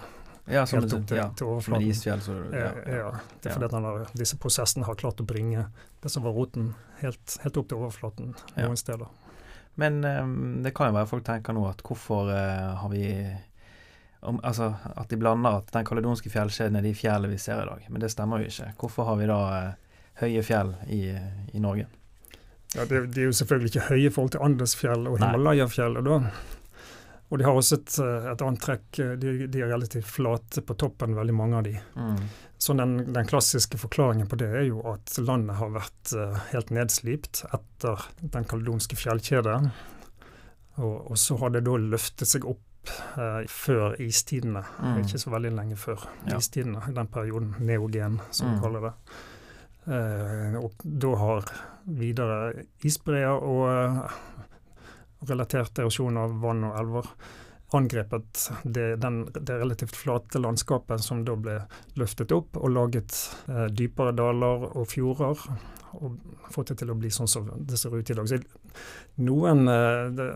Ja, 0.51 0.65
som, 0.67 0.81
helt 0.81 0.93
opp 0.95 1.07
til, 1.07 1.17
ja, 1.17 1.29
til 1.37 1.47
overflaten. 1.47 1.89
isfjell, 1.89 2.23
så 2.23 2.37
Ja, 2.53 2.71
ja. 2.87 3.11
Det 3.41 3.51
er 3.51 3.55
fordi 3.57 3.67
at 3.67 3.75
den 3.75 3.85
har, 3.85 4.07
disse 4.19 4.39
prosessene 4.41 4.87
har 4.87 4.99
klart 4.99 5.21
å 5.21 5.27
bringe 5.27 5.67
det 6.03 6.11
som 6.11 6.23
var 6.23 6.35
roten, 6.37 6.75
helt, 7.01 7.37
helt 7.43 7.57
opp 7.57 7.69
til 7.69 7.79
overflaten 7.79 8.35
noen 8.57 8.79
steder. 8.79 9.07
Men 9.81 10.05
um, 10.05 10.63
det 10.63 10.75
kan 10.75 10.91
jo 10.91 10.99
være 10.99 11.09
folk 11.09 11.25
tenker 11.25 11.55
nå 11.57 11.65
at 11.71 11.83
hvorfor 11.87 12.29
uh, 12.29 12.77
har 12.83 12.91
vi 12.93 13.05
om, 14.21 14.41
altså 14.45 14.75
at 14.85 15.09
de 15.09 15.17
blander 15.17 15.63
at 15.63 15.71
den 15.73 15.87
kaledonske 15.89 16.29
fjellkjeden 16.31 16.77
er 16.77 16.85
de 16.85 16.93
fjellene 16.95 17.33
vi 17.33 17.39
ser 17.41 17.63
i 17.63 17.69
dag. 17.69 17.87
Men 17.89 18.03
det 18.03 18.11
stemmer 18.13 18.43
jo 18.43 18.51
ikke. 18.51 18.73
Hvorfor 18.83 19.09
har 19.09 19.17
vi 19.17 19.31
da 19.31 19.39
uh, 19.71 19.90
høye 20.21 20.45
fjell 20.47 20.75
i, 20.89 21.03
i 21.53 21.63
Norge? 21.63 21.89
Ja, 22.75 22.85
det, 22.87 23.07
de 23.15 23.25
er 23.25 23.31
jo 23.31 23.35
selvfølgelig 23.35 23.73
ikke 23.73 23.89
høye 23.89 24.07
i 24.07 24.15
forhold 24.15 24.35
til 24.37 24.45
Andesfjell 24.47 25.09
og 25.11 25.19
Himalaya-fjellet. 25.19 26.07
da. 26.07 26.21
Og 27.31 27.39
de 27.39 27.47
har 27.47 27.55
også 27.55 27.79
et, 27.79 27.97
et 28.03 28.43
annet 28.43 28.63
trekk. 28.63 28.87
De, 29.23 29.35
de, 29.47 29.63
er 29.63 29.71
relativt 29.71 30.07
flate 30.07 30.63
på 30.67 30.75
toppen, 30.79 31.15
veldig 31.19 31.35
mange 31.35 31.59
av 31.59 31.67
de. 31.67 31.77
Mm. 31.95 32.23
Så 32.61 32.75
den, 32.79 32.97
den, 33.15 33.27
klassiske 33.27 33.79
forklaringen 33.79 34.29
på 34.31 34.39
det 34.39 34.51
er 34.51 34.67
jo 34.67 34.83
at 34.91 35.15
landet 35.23 35.57
har 35.61 35.71
vært 35.75 36.15
uh, 36.19 36.41
helt 36.51 36.73
nedslipt 36.75 37.45
etter 37.55 38.03
den 38.21 38.47
kaledonske 38.51 38.99
fjellkjeden. 38.99 39.71
Og, 40.81 40.97
og, 41.11 41.17
så 41.19 41.39
har 41.41 41.55
det 41.55 41.65
da 41.67 41.79
løftet 41.79 42.31
seg 42.31 42.47
opp 42.49 42.91
eh, 43.19 43.43
før 43.51 43.99
istidene, 44.01 44.63
mm. 44.81 45.01
ikke 45.03 45.19
så 45.21 45.33
veldig 45.35 45.51
lenge 45.53 45.77
før 45.77 46.07
ja. 46.25 46.39
istidene, 46.39 46.81
i 46.89 46.95
den 46.97 47.11
perioden, 47.13 47.51
neogen, 47.59 48.17
som 48.31 48.49
mm. 48.49 48.55
vi 48.55 48.63
kaller 48.65 48.87
det. 48.87 48.93
Uh, 49.91 50.55
og 50.61 50.85
da 50.85 51.15
har 51.19 51.49
videre 51.99 52.67
isbreer 52.87 53.43
og 53.43 53.67
relatert 55.27 55.81
erosjon 55.83 56.21
av 56.21 56.37
vann 56.43 56.63
og 56.69 56.77
elver 56.79 57.09
angrepet 57.73 58.51
det, 58.63 58.97
den, 58.97 59.25
det 59.33 59.59
relativt 59.59 59.97
flate 59.97 60.39
landskapet 60.39 61.03
som 61.05 61.25
da 61.25 61.37
ble 61.39 61.59
løftet 62.01 62.33
opp 62.35 62.59
og 62.59 62.73
laget 62.75 63.17
eh, 63.49 63.67
dypere 63.71 64.15
daler 64.17 64.71
og 64.71 64.89
fjorder. 64.91 65.45
Og 65.91 66.19
fått 66.55 66.71
det 66.71 66.77
til 66.83 66.93
å 66.93 66.95
bli 66.99 67.09
sånn 67.11 67.29
som 67.31 67.49
det 67.67 67.79
ser 67.79 67.95
ut 67.97 68.11
i 68.11 68.15
dag. 68.15 68.29
Så 68.31 68.39
noen, 69.23 69.65
eh, 69.69 70.05
det, 70.15 70.29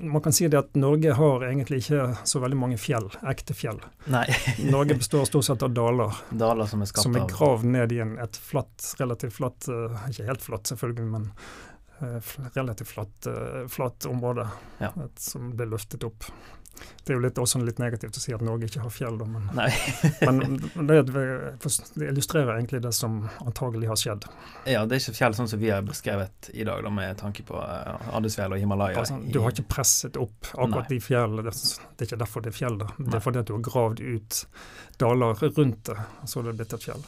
man 0.00 0.24
kan 0.24 0.32
si 0.36 0.48
det 0.48 0.60
at 0.60 0.78
Norge 0.80 1.12
har 1.16 1.44
egentlig 1.48 1.82
ikke 1.84 2.06
så 2.24 2.40
veldig 2.44 2.60
mange 2.60 2.80
fjell, 2.80 3.10
ekte 3.32 3.56
fjell. 3.56 3.80
Norge 4.74 4.96
består 5.00 5.28
stort 5.28 5.48
sett 5.48 5.64
av 5.64 5.76
daler. 5.76 6.16
Daler 6.30 6.68
Som 6.70 6.84
er 6.84 6.92
Som 6.92 7.20
er 7.20 7.28
gravd 7.30 7.68
ned 7.76 7.92
i 7.92 8.00
en, 8.04 8.16
et 8.22 8.40
flatt, 8.40 8.94
relativt 9.00 9.36
flatt, 9.36 9.68
uh, 9.68 10.08
ikke 10.08 10.28
helt 10.28 10.44
flatt 10.44 10.72
selvfølgelig, 10.72 11.06
men 11.12 11.30
uh, 12.00 12.34
relativt 12.56 12.92
flatt, 12.92 13.32
flatt 13.72 14.08
område 14.08 14.48
ja. 14.80 14.92
et, 15.04 15.16
som 15.20 15.52
ble 15.56 15.68
løftet 15.72 16.04
opp. 16.04 16.28
Det 17.04 17.12
er 17.12 17.18
jo 17.18 17.22
litt, 17.24 17.38
også 17.38 17.60
litt 17.60 17.80
negativt 17.82 18.16
å 18.16 18.22
si 18.22 18.32
at 18.34 18.42
Norge 18.44 18.68
ikke 18.68 18.82
har 18.82 18.92
fjell, 18.92 19.18
da, 19.20 19.26
men, 19.28 19.48
men 20.76 20.88
det, 20.88 21.00
det, 21.10 21.24
illustrerer 22.08 22.54
egentlig 22.56 22.80
det 22.84 22.92
som 22.96 23.18
antagelig 23.44 23.90
har 23.90 24.00
skjedd. 24.00 24.28
Ja, 24.64 24.84
det 24.88 24.96
er 24.96 25.02
ikke 25.02 25.18
fjell 25.18 25.36
sånn 25.36 25.50
som 25.52 25.60
vi 25.60 25.72
har 25.72 25.84
beskrevet 25.86 26.50
i 26.54 26.64
dag, 26.66 26.80
da, 26.86 26.92
med 26.94 27.18
tanke 27.20 27.44
på 27.46 27.58
uh, 27.60 28.14
Andesfjell 28.16 28.56
og 28.56 28.62
Himalaya. 28.62 29.02
Altså, 29.04 29.20
du 29.20 29.40
har 29.44 29.52
ikke 29.52 29.68
presset 29.76 30.16
opp 30.20 30.52
akkurat 30.54 30.88
Nei. 30.88 30.94
de 30.94 31.02
fjellene. 31.04 31.44
Det, 31.44 31.54
det, 31.54 31.98
er 31.98 32.08
ikke 32.10 32.22
derfor 32.24 32.46
det 32.46 32.54
er 32.54 32.58
fjell 32.62 32.80
da. 32.80 32.88
Det 32.98 33.18
er 33.20 33.26
fordi 33.28 33.44
at 33.44 33.50
du 33.50 33.56
har 33.58 33.66
gravd 33.68 34.04
ut 34.04 34.40
daler 35.00 35.44
rundt 35.44 35.84
det, 35.90 36.00
og 36.22 36.30
så 36.30 36.40
er 36.40 36.50
det 36.50 36.58
blitt 36.62 36.78
et 36.78 36.88
fjell. 36.88 37.06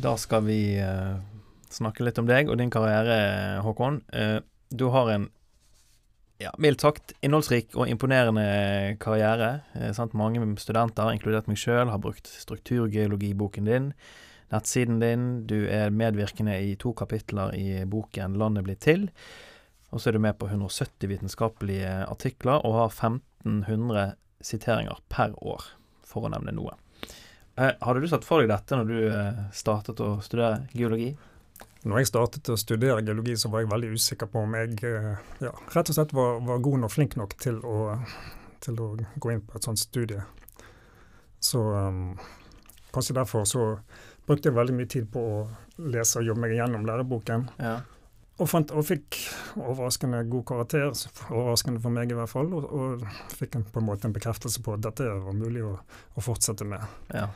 Da 0.00 0.14
skal 0.16 0.46
vi 0.46 0.78
uh, 0.80 1.18
snakke 1.68 2.06
litt 2.06 2.18
om 2.20 2.28
deg 2.28 2.48
og 2.48 2.56
din 2.56 2.70
karriere, 2.72 3.60
Håkon. 3.60 3.98
Uh, 4.14 4.38
du 4.72 4.86
har 4.94 5.10
en 5.12 5.26
ja, 6.40 6.54
mildt 6.62 6.80
sagt 6.80 7.12
innholdsrik 7.20 7.74
og 7.76 7.90
imponerende 7.90 8.96
karriere. 9.02 9.50
Eh, 9.76 9.90
sant? 9.92 10.14
Mange 10.16 10.40
studenter, 10.62 11.10
inkludert 11.12 11.50
meg 11.50 11.60
sjøl, 11.60 11.90
har 11.92 12.00
brukt 12.00 12.30
strukturgeologiboken 12.32 13.68
din, 13.68 13.90
nettsiden 14.54 15.02
din. 15.02 15.26
Du 15.50 15.58
er 15.68 15.92
medvirkende 15.92 16.56
i 16.64 16.78
to 16.80 16.94
kapitler 16.96 17.52
i 17.58 17.84
boken 17.84 18.38
'Landet 18.40 18.64
blir 18.64 18.80
til'. 18.80 19.10
Og 19.92 20.00
så 20.00 20.08
er 20.08 20.16
du 20.16 20.24
med 20.24 20.38
på 20.38 20.48
170 20.48 21.10
vitenskapelige 21.10 21.92
artikler 22.08 22.64
og 22.64 22.78
har 22.78 22.88
1500 22.88 24.14
siteringer 24.40 24.96
per 25.10 25.36
år, 25.44 25.60
for 26.04 26.24
å 26.24 26.32
nevne 26.32 26.56
noe. 26.56 26.72
Eh, 27.56 27.72
hadde 27.80 28.00
du 28.00 28.08
satt 28.08 28.24
for 28.24 28.42
deg 28.42 28.50
dette 28.52 28.78
når 28.78 28.88
du 28.88 28.98
eh, 29.08 29.40
startet 29.56 30.00
å 30.04 30.14
studere 30.24 30.64
geologi? 30.76 31.10
Når 31.80 32.02
jeg 32.02 32.10
startet 32.10 32.50
å 32.52 32.58
studere 32.60 33.00
geologi, 33.04 33.36
så 33.40 33.48
var 33.52 33.64
jeg 33.64 33.70
veldig 33.70 33.94
usikker 33.96 34.28
på 34.30 34.42
om 34.44 34.56
jeg 34.58 34.76
eh, 34.86 35.14
ja, 35.40 35.52
rett 35.74 35.92
og 35.92 35.96
slett 35.96 36.12
var, 36.16 36.42
var 36.44 36.60
god 36.64 36.86
og 36.88 36.92
flink 36.92 37.16
nok 37.20 37.36
til 37.40 37.60
å, 37.64 37.94
til 38.60 38.80
å, 38.84 38.90
gå 39.16 39.32
inn 39.32 39.42
på 39.44 39.56
et 39.56 39.68
sånt 39.68 39.80
studie. 39.80 40.20
Så 41.40 41.62
um, 41.72 42.18
kanskje 42.92 43.16
derfor 43.16 43.46
så 43.48 43.64
brukte 44.28 44.50
jeg 44.50 44.58
veldig 44.58 44.76
mye 44.76 44.90
tid 44.92 45.08
på 45.12 45.22
å 45.24 45.38
lese 45.80 46.20
og 46.20 46.28
jobbe 46.28 46.44
meg 46.44 46.58
gjennom 46.58 46.84
læreboken. 46.84 47.48
Ja. 47.56 47.78
Og, 48.40 48.48
fant, 48.48 48.70
og, 48.72 48.86
fikk 48.88 49.18
overraskende 49.60 50.22
god 50.32 50.46
karakter, 50.48 50.94
overraskende 51.28 51.82
for 51.82 51.92
meg 51.92 52.12
i 52.12 52.16
hvert 52.16 52.32
fall. 52.32 52.48
Og, 52.56 52.64
og 52.72 53.04
fikk 53.36 53.58
en, 53.58 53.66
på 53.68 53.82
en 53.82 53.88
måte 53.90 54.08
en 54.08 54.16
bekreftelse 54.16 54.62
på 54.64 54.74
at 54.76 54.84
dette 54.86 55.06
var 55.10 55.36
mulig 55.36 55.64
å, 55.66 55.74
å 56.16 56.24
fortsette 56.24 56.64
med. 56.68 56.84
Ja. 57.12 57.28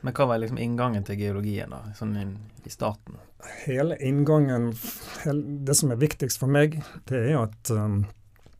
Men 0.00 0.14
hva 0.14 0.28
var 0.30 0.38
liksom 0.42 0.60
inngangen 0.62 1.06
til 1.06 1.18
geologien 1.18 1.72
da, 1.74 1.80
sånn 1.98 2.14
i, 2.20 2.26
i 2.68 2.70
starten? 2.70 3.16
Hele 3.64 3.96
inngangen 4.04 4.70
hele, 5.24 5.58
Det 5.66 5.74
som 5.74 5.90
er 5.94 5.98
viktigst 5.98 6.38
for 6.38 6.50
meg, 6.50 6.78
det 7.10 7.24
er 7.32 7.40
at, 7.40 7.72
um, 7.74 8.04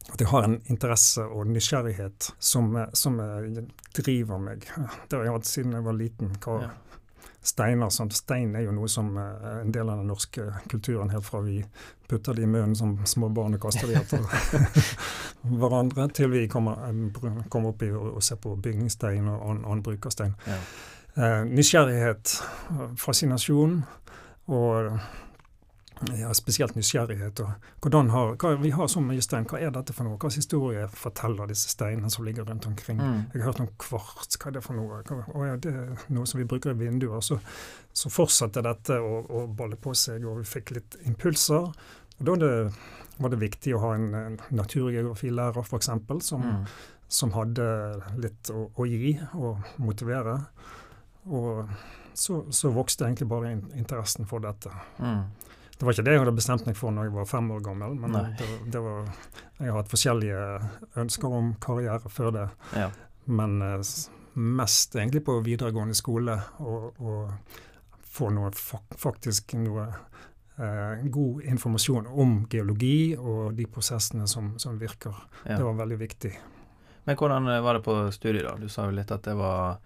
at 0.09 0.19
jeg 0.19 0.33
har 0.33 0.49
en 0.49 0.59
interesse 0.73 1.23
og 1.23 1.47
nysgjerrighet 1.53 2.33
som, 2.43 2.73
som 2.97 3.21
driver 3.95 4.43
meg. 4.43 4.67
Det 5.07 5.19
har 5.21 5.29
jeg 5.29 5.37
hatt 5.37 5.51
siden 5.53 5.79
jeg 5.79 5.87
var 5.87 5.99
liten. 5.99 6.35
Hva, 6.43 6.61
ja. 6.65 6.75
Steiner, 7.45 7.89
sånn. 7.95 8.11
Stein 8.13 8.57
er 8.59 8.67
jo 8.67 8.75
noe 8.75 8.89
som 8.91 9.13
er 9.21 9.39
uh, 9.41 9.53
en 9.63 9.73
del 9.73 9.89
av 9.89 10.03
den 10.03 10.11
norske 10.11 10.49
kulturen, 10.69 11.13
helt 11.15 11.27
fra 11.27 11.41
vi 11.45 11.63
putter 12.09 12.35
det 12.35 12.45
i 12.45 12.51
munnen 12.51 12.75
som 12.77 12.97
små 13.07 13.31
barn 13.33 13.57
og 13.57 13.63
kaster 13.63 13.89
det 13.89 14.01
etter 14.01 14.25
hverandre, 15.61 16.09
til 16.17 16.33
vi 16.35 16.47
kommer, 16.51 16.83
um, 16.91 17.09
kommer 17.49 17.73
opp 17.73 17.85
i 17.87 17.93
og, 17.95 18.21
ser 18.25 18.41
på 18.43 18.57
bygningsstein 18.59 19.29
og 19.31 19.43
annen 19.53 19.85
bruk 19.87 20.11
av 20.11 20.17
stein. 20.17 20.39
Ja 20.49 20.61
eh, 21.19 21.45
nysgjerrighet, 21.49 22.35
fascinasjon 22.99 23.81
og 24.49 24.99
ja, 26.19 26.35
spesielt 26.35 26.75
nysgjerrighet. 26.75 27.41
og 27.41 27.95
har, 28.11 28.37
hva, 28.37 28.55
Vi 28.63 28.71
har 28.71 28.87
så 28.87 29.01
mye 29.01 29.23
stein. 29.23 29.47
Hva 29.49 29.61
er 29.61 29.71
dette 29.75 29.93
for 29.93 30.07
noe? 30.07 30.17
Hva 30.17 30.31
slags 30.31 30.43
historie 30.43 30.87
forteller 30.89 31.51
disse 31.51 31.71
steinene 31.73 32.11
som 32.11 32.25
ligger 32.25 32.45
rundt 32.45 32.67
omkring? 32.67 33.01
Mm. 33.01 33.23
Jeg 33.35 33.43
har 33.43 33.51
hørt 33.51 33.61
om 33.61 33.71
kvarts. 33.79 34.39
Hva 34.39 34.51
er 34.51 34.59
det 34.59 34.65
for 34.65 34.79
noe? 34.79 35.03
Hva, 35.09 35.47
ja, 35.47 35.57
det 35.57 35.75
er 35.75 36.05
noe 36.15 36.27
som 36.27 36.41
vi 36.41 36.47
bruker 36.49 36.75
i 36.75 36.79
vinduer. 36.79 37.21
Så, 37.25 37.41
så 37.93 38.13
fortsatte 38.13 38.63
dette 38.65 39.01
å, 39.01 39.23
å, 39.27 39.47
balle 39.47 39.77
på 39.81 39.95
seg, 39.95 40.27
og 40.27 40.43
vi 40.43 40.49
fikk 40.49 40.75
litt 40.79 40.99
impulser. 41.09 41.71
Og 42.19 42.25
Da 42.27 42.37
det, 42.39 42.53
var 43.19 43.35
det 43.35 43.43
viktig 43.43 43.75
å 43.75 43.83
ha 43.83 43.95
en, 43.99 44.09
en 44.15 44.41
naturgeografilærer, 44.55 45.63
f.eks., 45.67 45.91
som, 46.27 46.45
mm. 46.45 46.65
som 47.09 47.35
hadde 47.35 47.69
litt 48.23 48.51
å, 48.55 48.69
å 48.75 48.87
gi 48.87 49.17
og 49.35 49.65
motivere. 49.83 50.39
Og 51.29 51.67
så, 52.19 52.45
så, 52.51 52.71
vokste 52.75 53.07
egentlig 53.07 53.29
bare 53.29 53.53
interessen 53.53 54.27
for 54.27 54.43
dette. 54.43 54.73
Mm. 54.99 55.27
Det 55.79 55.87
var 55.87 55.95
ikke 55.95 56.05
det 56.09 56.15
jeg 56.17 56.23
hadde 56.25 56.35
bestemt 56.35 56.67
meg 56.67 56.75
for 56.75 56.91
når 56.91 57.07
jeg 57.07 57.15
var 57.15 57.29
fem 57.31 57.51
år 57.55 57.61
gammel, 57.63 57.93
men 58.03 58.17
det, 58.39 58.47
det, 58.67 58.81
var, 58.83 59.07
jeg 59.61 59.71
har 59.71 59.77
hatt 59.79 59.93
forskjellige 59.93 60.41
ønsker 60.99 61.37
om 61.39 61.53
karriere 61.63 62.11
før 62.11 62.33
det. 62.35 62.47
Ja. 62.75 62.89
Men 63.31 63.63
eh, 63.63 63.95
mest 64.39 64.97
egentlig 64.99 65.23
på 65.29 65.39
videregående 65.47 65.95
skole 65.95 66.35
og, 66.59 66.99
og 66.99 67.31
få 68.19 68.33
noe, 68.35 68.51
faktisk 68.99 69.55
noe 69.61 69.87
eh, 70.59 71.07
god 71.15 71.47
informasjon 71.47 72.11
om 72.11 72.41
geologi 72.51 73.15
og 73.15 73.55
de 73.55 73.69
prosessene 73.71 74.27
som, 74.31 74.57
som 74.59 74.81
virker. 74.83 75.15
Ja. 75.45 75.61
Det 75.61 75.63
var 75.63 75.79
veldig 75.85 76.01
viktig. 76.03 76.35
Men 77.07 77.17
hvordan 77.17 77.47
var 77.65 77.79
det 77.79 77.87
på 77.87 77.97
studiet, 78.13 78.45
da? 78.45 78.59
Du 78.59 78.69
sa 78.69 78.91
jo 78.91 78.99
litt 78.99 79.15
at 79.15 79.25
det 79.25 79.39
var 79.39 79.79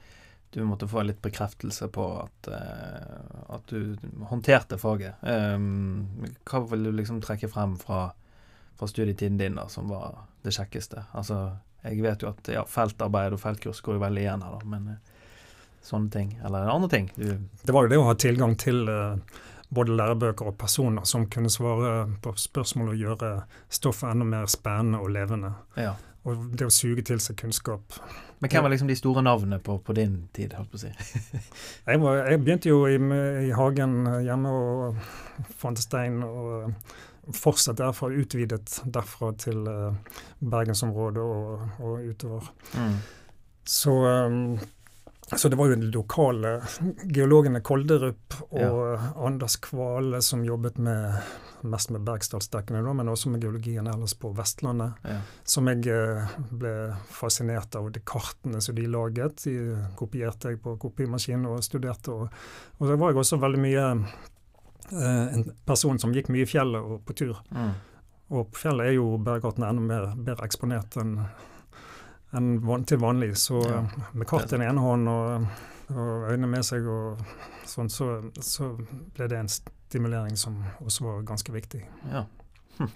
du 0.52 0.64
måtte 0.64 0.88
få 0.88 1.02
litt 1.02 1.22
bekreftelse 1.24 1.88
på 1.88 2.06
at, 2.20 2.48
uh, 2.52 3.54
at 3.56 3.70
du 3.72 3.96
håndterte 4.28 4.78
faget. 4.78 5.22
Um, 5.22 6.10
hva 6.48 6.60
vil 6.72 6.88
du 6.88 6.92
liksom 6.92 7.22
trekke 7.24 7.48
frem 7.48 7.78
fra, 7.80 8.10
fra 8.78 8.88
studietiden 8.90 9.38
din 9.40 9.56
da, 9.56 9.64
som 9.72 9.88
var 9.88 10.26
det 10.44 10.52
kjekkeste? 10.52 11.06
Altså, 11.16 11.38
jeg 11.86 12.02
vet 12.04 12.24
jo 12.24 12.30
at 12.30 12.52
ja, 12.52 12.66
feltarbeid 12.68 13.32
og 13.32 13.40
feltkurs 13.40 13.80
går 13.80 13.96
jo 13.96 14.04
veldig 14.04 14.26
igjen 14.26 14.44
her, 14.44 14.58
da, 14.58 14.74
men 14.74 14.92
uh, 14.92 15.40
sånne 15.82 16.12
ting. 16.12 16.36
Eller 16.44 16.68
andre 16.68 16.92
ting. 16.92 17.08
Du 17.16 17.32
det 17.62 17.72
var 17.72 17.86
jo 17.86 17.94
det 17.94 18.02
å 18.02 18.06
ha 18.10 18.14
tilgang 18.20 18.54
til 18.60 18.84
uh, 18.92 19.16
både 19.72 19.96
lærebøker 19.96 20.52
og 20.52 20.58
personer 20.60 21.08
som 21.08 21.24
kunne 21.32 21.50
svare 21.52 22.10
på 22.22 22.34
spørsmål 22.36 22.92
og 22.92 23.04
gjøre 23.06 23.30
stoffet 23.72 24.12
enda 24.12 24.28
mer 24.28 24.50
spennende 24.52 25.00
og 25.00 25.14
levende. 25.16 25.54
Ja. 25.80 25.94
Og 26.22 26.42
det 26.54 26.68
å 26.68 26.72
suge 26.72 27.02
til 27.06 27.18
seg 27.22 27.38
kunnskap. 27.40 27.96
Men 28.42 28.50
hvem 28.50 28.62
var 28.62 28.70
liksom 28.70 28.90
de 28.90 28.98
store 28.98 29.24
navnene 29.26 29.58
på, 29.62 29.78
på 29.82 29.94
din 29.96 30.20
tid? 30.34 30.54
holdt 30.54 30.70
på 30.70 30.78
å 30.78 30.82
si? 30.84 30.90
jeg, 31.88 32.02
var, 32.02 32.20
jeg, 32.30 32.42
begynte 32.42 32.70
jo 32.70 32.84
i, 32.86 32.98
i, 32.98 33.50
hagen 33.58 33.96
hjemme 34.22 34.52
og 34.52 35.00
fant 35.58 35.82
stein. 35.82 36.22
og 36.22 36.70
fortsatt 37.30 37.78
derfra, 37.78 38.10
utvidet 38.18 38.80
derfra 38.90 39.30
til 39.38 39.66
uh, 39.68 39.94
bergensområdet 40.42 41.22
og, 41.22 41.66
og 41.78 42.06
utover. 42.08 42.48
Mm. 42.74 42.96
Så, 43.62 43.94
um, 43.94 44.56
så 45.36 45.48
det 45.48 45.56
var 45.56 45.70
jo 45.70 45.76
de 45.76 45.88
lokale 45.92 46.50
geologene 47.04 47.60
Kolderup 47.64 48.34
og 48.50 48.60
ja. 48.60 49.12
Anders 49.16 49.56
Kvale 49.64 50.20
som 50.22 50.44
jobbet 50.44 50.78
med, 50.82 51.14
mest 51.62 51.92
med 51.94 52.04
Bergsdalsdekkene, 52.06 52.82
men 52.94 53.08
også 53.08 53.32
med 53.32 53.44
geologien 53.44 53.88
ellers 53.88 54.14
på 54.18 54.32
Vestlandet. 54.36 54.98
Ja. 55.08 55.20
Som 55.48 55.70
jeg 55.72 55.86
uh, 55.88 56.34
ble 56.50 56.74
fascinert 57.08 57.76
av. 57.78 57.88
De 57.94 58.02
kartene 58.04 58.60
som 58.60 58.76
de 58.76 58.84
laget, 58.90 59.46
de 59.46 59.78
kopierte 59.98 60.52
jeg 60.52 60.60
på 60.64 60.76
kopimaskin 60.82 61.48
og 61.48 61.62
studerte. 61.64 62.12
Og, 62.12 62.42
og 62.78 62.90
så 62.90 62.98
var 63.00 63.12
jeg 63.12 63.22
også 63.22 63.40
veldig 63.40 63.62
mye 63.62 63.86
eh, 63.94 65.24
en 65.38 65.48
person 65.68 66.00
som 66.02 66.12
gikk 66.12 66.28
mye 66.32 66.44
i 66.44 66.50
fjellet 66.50 66.82
og 66.82 67.00
på 67.08 67.16
tur. 67.22 67.40
Mm. 67.54 67.72
Og 68.32 68.52
på 68.52 68.66
fjellet 68.66 68.90
er 68.90 68.98
jo 68.98 69.16
bergartene 69.22 69.72
enda 69.72 69.84
mer, 69.84 70.12
bedre 70.16 70.48
eksponert 70.48 71.00
enn 71.00 71.16
enn 72.36 72.52
van, 72.66 72.84
til 72.88 73.00
vanlig. 73.02 73.34
Så 73.40 73.62
ja. 73.66 73.82
med 74.12 74.28
kart 74.28 74.50
i 74.50 74.56
den 74.56 74.66
ene 74.66 74.82
hånden 74.82 75.10
og, 75.12 75.48
og 75.94 76.28
øynene 76.30 76.50
med 76.50 76.66
seg, 76.66 76.86
og 76.88 77.22
sånn, 77.68 77.90
så, 77.92 78.14
så, 78.40 78.72
ble 79.16 79.28
det 79.30 79.40
en 79.40 79.50
stimulering 79.52 80.38
som 80.40 80.60
også 80.84 81.08
var 81.08 81.26
ganske 81.32 81.54
viktig. 81.54 81.82
Ja. 82.12 82.26
Hm. 82.78 82.92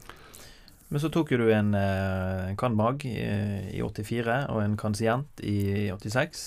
Men 0.88 1.03
så 1.03 1.11
tok 1.11 1.33
jo 1.35 1.40
du 1.42 1.49
en, 1.51 1.72
kanbag 1.75 2.53
en 2.53 2.59
cand.mag 2.61 3.07
i, 3.09 3.16
i, 3.75 3.81
84 3.83 4.37
og 4.55 4.61
en 4.62 4.77
kansient 4.79 5.42
i 5.42 5.88
86. 5.90 6.44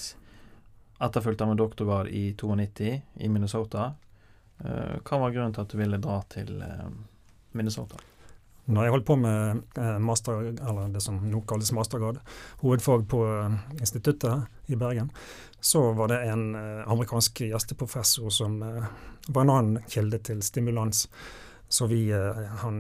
Etterfulgt 1.03 1.41
av 1.43 1.51
en 1.51 1.59
doktorgrad 1.59 2.07
i 2.11 2.29
92 2.39 2.93
i 3.19 3.31
Minnesota. 3.31 3.93
Eh, 4.59 4.95
hva 5.03 5.19
var 5.21 5.35
grunnen 5.35 5.55
til 5.55 5.63
at 5.63 5.71
du 5.71 5.79
ville 5.79 5.99
dra 6.03 6.17
til 6.31 6.59
eh, 6.63 6.87
Minnesota? 7.55 7.99
Når 8.69 8.85
jeg 8.85 8.93
holdt 8.93 9.07
på 9.07 9.17
med 9.17 9.61
eh, 9.81 9.97
master, 10.03 10.51
eller 10.53 10.93
det 10.93 11.01
som 11.01 11.17
nå 11.25 11.41
kalles 11.49 11.71
mastergrad, 11.73 12.19
hovedfag 12.61 13.07
på 13.09 13.23
eh, 13.25 13.59
instituttet 13.79 14.69
i 14.69 14.77
Bergen, 14.77 15.09
så 15.59 15.89
var 15.97 16.11
det 16.11 16.21
en 16.29 16.53
eh, 16.55 16.83
amerikansk 16.85 17.41
gjesteprofessor 17.47 18.29
som 18.33 18.59
var 18.61 19.41
en 19.41 19.53
annen 19.55 19.89
kilde 19.89 20.21
til 20.29 20.43
stimulans. 20.45 21.07
Så 21.69 21.85
vi, 21.85 22.07
han 22.63 22.77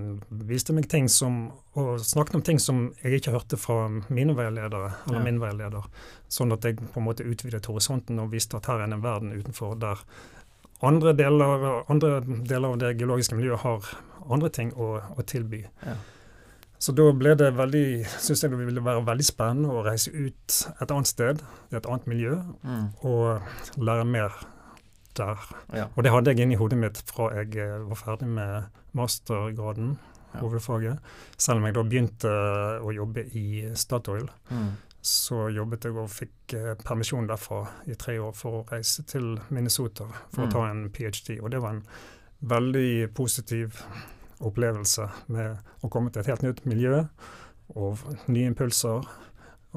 viste 0.49 0.73
meg 0.73 0.87
ting 0.89 1.05
som, 1.13 1.51
og 1.77 1.99
snakket 2.01 2.39
om 2.39 2.41
ting 2.45 2.57
som 2.61 2.87
jeg 3.03 3.19
ikke 3.19 3.35
hørte 3.35 3.59
fra 3.61 3.83
mine 4.09 4.33
veiledere, 4.33 4.95
eller 5.05 5.19
ja. 5.19 5.25
min 5.27 5.37
veileder. 5.41 5.85
Sånn 6.25 6.55
at 6.55 6.65
jeg 6.65 6.79
på 6.81 6.97
en 6.97 7.05
måte 7.05 7.25
utvidet 7.25 7.69
horisonten 7.69 8.17
og 8.21 8.31
viste 8.33 8.57
at 8.57 8.65
her 8.69 8.81
er 8.81 8.89
en 8.89 9.05
verden 9.05 9.35
utenfor 9.37 9.77
der 9.77 10.01
andre 10.81 11.13
deler, 11.13 11.83
andre 11.91 12.19
deler 12.25 12.73
av 12.73 12.79
det 12.81 12.95
geologiske 12.97 13.37
miljøet 13.37 13.61
har 13.65 13.93
andre 14.35 14.49
ting 14.53 14.71
å, 14.77 14.95
å 15.17 15.25
tilby. 15.27 15.63
Ja. 15.85 15.97
Så 16.79 16.93
da 16.95 17.09
ble 17.11 17.33
det 17.35 17.49
veldig, 17.57 18.05
syns 18.23 18.45
jeg 18.45 18.53
det 18.53 18.61
ville 18.61 18.83
være 18.83 19.03
veldig 19.07 19.25
spennende 19.27 19.73
å 19.75 19.83
reise 19.83 20.13
ut 20.15 20.59
et 20.79 20.91
annet 20.93 21.09
sted, 21.09 21.41
i 21.73 21.75
et 21.75 21.87
annet 21.91 22.05
miljø, 22.07 22.37
mm. 22.63 22.85
og 23.09 23.81
lære 23.83 24.05
mer 24.07 24.37
der. 25.19 25.41
Ja. 25.75 25.87
Og 25.95 26.05
det 26.05 26.13
hadde 26.13 26.31
jeg 26.31 26.45
inni 26.45 26.59
hodet 26.59 26.77
mitt 26.79 27.01
fra 27.09 27.33
jeg 27.35 27.57
eh, 27.59 27.81
var 27.89 27.99
ferdig 27.99 28.29
med 28.31 28.69
mastergraden, 28.95 29.97
ja. 30.31 30.39
hovedfaget. 30.39 31.09
Selv 31.35 31.59
om 31.59 31.67
jeg 31.67 31.75
da 31.75 31.83
begynte 31.89 32.31
å 32.79 32.93
jobbe 32.95 33.25
i 33.35 33.47
Statoil, 33.75 34.29
mm. 34.47 34.69
så 35.03 35.49
jobbet 35.51 35.89
jeg 35.89 35.97
og 35.99 36.13
fikk 36.13 36.55
eh, 36.55 36.69
permisjon 36.85 37.27
derfra 37.27 37.65
i 37.91 37.97
tre 37.99 38.15
år 38.23 38.31
for 38.37 38.61
å 38.61 38.63
reise 38.71 39.03
til 39.09 39.33
Minnesota 39.49 40.07
for 40.29 40.45
mm. 40.45 40.47
å 40.47 40.53
ta 40.55 40.63
en 40.69 40.85
ph.d. 40.95 41.41
Og 41.43 41.51
det 41.51 41.59
var 41.65 41.75
en 41.75 41.83
veldig 42.39 43.11
positiv 43.19 43.83
opplevelse 44.39 45.09
med 45.27 45.57
å 45.83 45.89
komme 45.91 46.11
til 46.11 46.23
et 46.23 46.31
helt 46.31 46.45
nytt 46.45 46.63
miljø 46.69 47.03
og 47.77 48.03
nye 48.31 48.49
impulser 48.49 49.07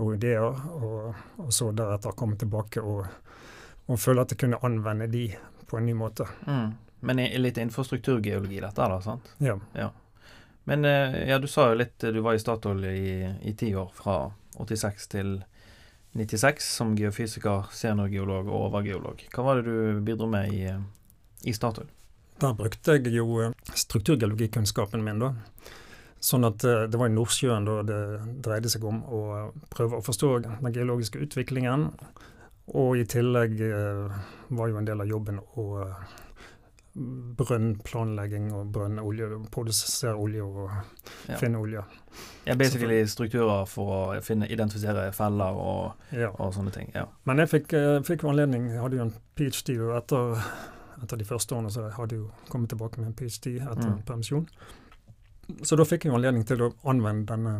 og 0.01 0.14
ideer, 0.14 0.62
og, 0.79 1.25
og 1.42 1.51
så 1.53 1.68
deretter 1.77 2.14
komme 2.16 2.38
tilbake 2.40 2.81
og, 2.81 3.03
og, 3.87 3.98
føle 4.01 4.25
at 4.25 4.33
jeg 4.33 4.40
kunne 4.44 4.61
anvende 4.64 5.11
de 5.12 5.27
på 5.68 5.77
en 5.77 5.87
ny 5.87 5.96
måte. 5.96 6.27
Mm. 6.46 6.72
Men 7.03 7.20
litt 7.42 7.59
infrastrukturgeologi 7.59 8.62
dette, 8.62 8.88
da? 8.88 9.01
sant? 9.05 9.35
Ja. 9.42 9.59
ja. 9.77 9.90
Men 10.64 10.87
eh, 10.88 11.18
ja, 11.29 11.40
du 11.42 11.48
sa 11.51 11.72
jo 11.72 11.81
litt 11.81 11.98
Du 11.98 12.20
var 12.22 12.37
i 12.38 12.40
Statoil 12.40 12.85
i 12.87 13.55
ti 13.59 13.72
år, 13.75 13.90
fra 13.96 14.31
86 14.61 15.09
til 15.11 15.33
96, 16.12 16.68
som 16.77 16.92
geofysiker, 16.96 17.72
seniorgeolog 17.72 18.48
og 18.48 18.68
overgeolog. 18.68 19.25
Hva 19.33 19.44
var 19.46 19.61
det 19.61 19.72
du 19.72 20.01
bidro 20.05 20.29
med 20.31 20.53
i, 20.53 20.68
i 21.48 21.55
Statoil? 21.57 21.88
Der 22.42 22.55
brukte 22.59 22.98
jeg 22.98 23.14
jo 23.14 23.38
eh, 23.42 23.52
strukturgeologikunnskapen 23.74 25.05
min, 25.05 25.22
da. 25.22 25.33
Sånn 26.22 26.46
at 26.46 26.64
eh, 26.66 26.87
det 26.90 26.98
var 26.98 27.11
i 27.11 27.14
Nordsjøen 27.14 27.68
da 27.68 27.78
det 27.87 28.00
dreide 28.42 28.72
seg 28.72 28.87
om 28.88 29.02
å 29.07 29.22
prøve 29.70 30.00
å 30.00 30.07
forstå 30.07 30.33
den 30.48 30.74
geologiske 30.74 31.22
utviklingen. 31.22 31.90
Og 32.78 32.98
i 32.98 33.07
tillegg 33.07 33.62
eh, 33.68 34.26
var 34.50 34.72
jo 34.72 34.81
en 34.81 34.90
del 34.90 35.05
av 35.05 35.11
jobben 35.11 35.40
å 35.59 35.68
brønnplanlegging 36.92 38.50
og 38.52 38.66
brønnolje, 38.74 39.31
produsere 39.55 40.12
olje 40.20 40.44
og 40.44 40.66
ja. 41.31 41.38
finne 41.40 41.62
olje. 41.62 41.81
Ja, 42.44 42.52
basically 42.61 42.98
strukturer 43.09 43.64
for 43.70 43.94
å 43.94 44.00
finne, 44.20 44.44
identifisere 44.52 45.07
feller 45.16 45.57
og, 45.57 46.05
ja. 46.12 46.28
og 46.37 46.52
sånne 46.52 46.74
ting. 46.74 46.92
ja. 46.92 47.07
Men 47.24 47.40
jeg 47.40 47.55
fikk, 47.55 47.72
fikk 48.05 48.26
anledning, 48.28 48.68
jeg 48.74 48.83
hadde 48.83 49.00
jo 49.00 49.07
en 49.07 49.14
ph.d. 49.40 49.78
etter 49.96 50.44
etter 51.03 51.19
de 51.19 51.27
første 51.27 51.57
årene 51.57 51.73
så 51.73 51.88
hadde 51.97 52.17
jeg 52.17 52.23
jo 52.23 52.31
kommet 52.49 52.73
tilbake 52.73 53.01
med 53.01 53.11
en 53.11 53.19
ph.d. 53.19 53.57
etter 53.59 53.91
mm. 53.91 54.03
permisjon. 54.09 54.47
Så 55.62 55.77
da 55.77 55.87
fikk 55.87 56.07
jeg 56.07 56.12
jo 56.12 56.19
anledning 56.19 56.47
til 56.49 56.62
å 56.65 56.73
anvende 56.88 57.35
denne 57.35 57.55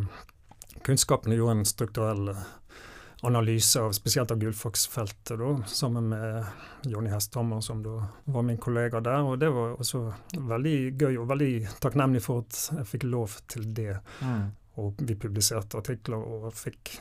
kunnskapen. 0.87 1.33
og 1.33 1.39
gjorde 1.39 1.57
en 1.59 1.69
strukturell 1.69 2.29
eh, 2.33 2.45
analyse 3.23 3.81
av 3.81 3.93
spesielt 3.93 4.31
av 4.31 4.39
Gullfox-feltet, 4.39 5.37
da, 5.39 5.51
sammen 5.67 6.09
med 6.09 6.45
Jonny 6.91 7.11
Hesthammer, 7.11 7.61
som 7.61 7.83
da 7.83 8.09
var 8.25 8.43
min 8.43 8.59
kollega 8.59 9.01
der. 9.01 9.23
Og 9.23 9.39
det 9.39 9.51
var 9.55 9.77
også 9.79 10.07
veldig 10.39 10.77
gøy 10.99 11.21
og 11.21 11.29
veldig 11.31 11.53
takknemlig 11.83 12.25
for 12.25 12.43
at 12.43 12.59
jeg 12.81 12.91
fikk 12.97 13.07
lov 13.11 13.39
til 13.53 13.69
det. 13.75 14.01
Mm. 14.23 14.51
Og 14.83 15.05
vi 15.07 15.19
publiserte 15.19 15.79
artikler 15.79 16.19
og 16.19 16.51
fikk 16.57 16.97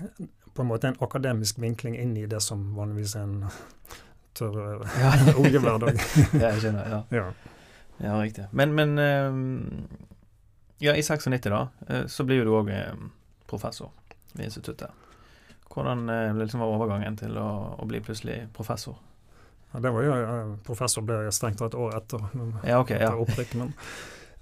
på 0.54 0.62
en 0.62 0.67
måte 0.67 0.91
en 0.91 0.99
akademisk 0.99 1.62
vinkling 1.63 1.95
inn 1.97 2.13
i 2.19 2.27
det 2.30 2.41
som 2.43 2.73
vanligvis 2.75 3.15
er 3.15 3.27
en 3.30 3.45
tørr 4.37 4.85
ja. 4.99 5.11
oljehverdag. 5.41 5.99
jeg 6.45 6.61
skjønner, 6.63 6.89
ja. 6.95 7.01
ja. 7.17 7.25
ja 8.05 8.17
riktig. 8.21 8.47
Men, 8.51 8.75
men 8.77 8.97
um, 8.99 9.87
ja, 10.81 10.95
i 10.95 11.03
96 11.03 11.49
da, 11.51 11.67
eh, 11.87 12.05
så 12.09 12.25
blir 12.25 12.41
jo 12.41 12.49
du 12.49 12.55
òg 12.57 12.71
professor 13.49 13.91
ved 14.33 14.47
instituttet. 14.47 14.89
Hvordan 15.71 16.09
eh, 16.09 16.35
liksom 16.35 16.63
overgangen 16.65 17.17
til 17.19 17.37
å, 17.39 17.49
å, 17.79 17.87
bli 17.87 18.01
plutselig 18.03 18.45
professor? 18.55 18.97
Ja, 19.71 19.79
det 19.79 19.91
var 19.95 20.03
jo, 20.03 20.15
Professor 20.67 21.03
ble 21.07 21.21
jeg 21.25 21.35
strengt 21.35 21.61
tatt 21.61 21.71
et 21.71 21.79
år 21.79 21.93
etter, 21.95 22.23
ja, 22.67 22.81
okay, 22.81 22.97
etter 22.99 23.21
opprykk. 23.23 23.53
Men 23.61 23.69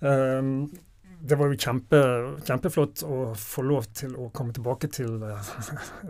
um, 0.01 0.53
det 1.21 1.35
var 1.35 1.51
jo 1.51 1.57
kjempe, 1.59 1.99
kjempeflott 2.47 3.03
å 3.03 3.17
få 3.35 3.63
lov 3.67 3.87
til 3.97 4.13
å 4.15 4.29
komme 4.35 4.53
tilbake 4.55 4.87
til 4.93 5.19
eh, 5.27 5.49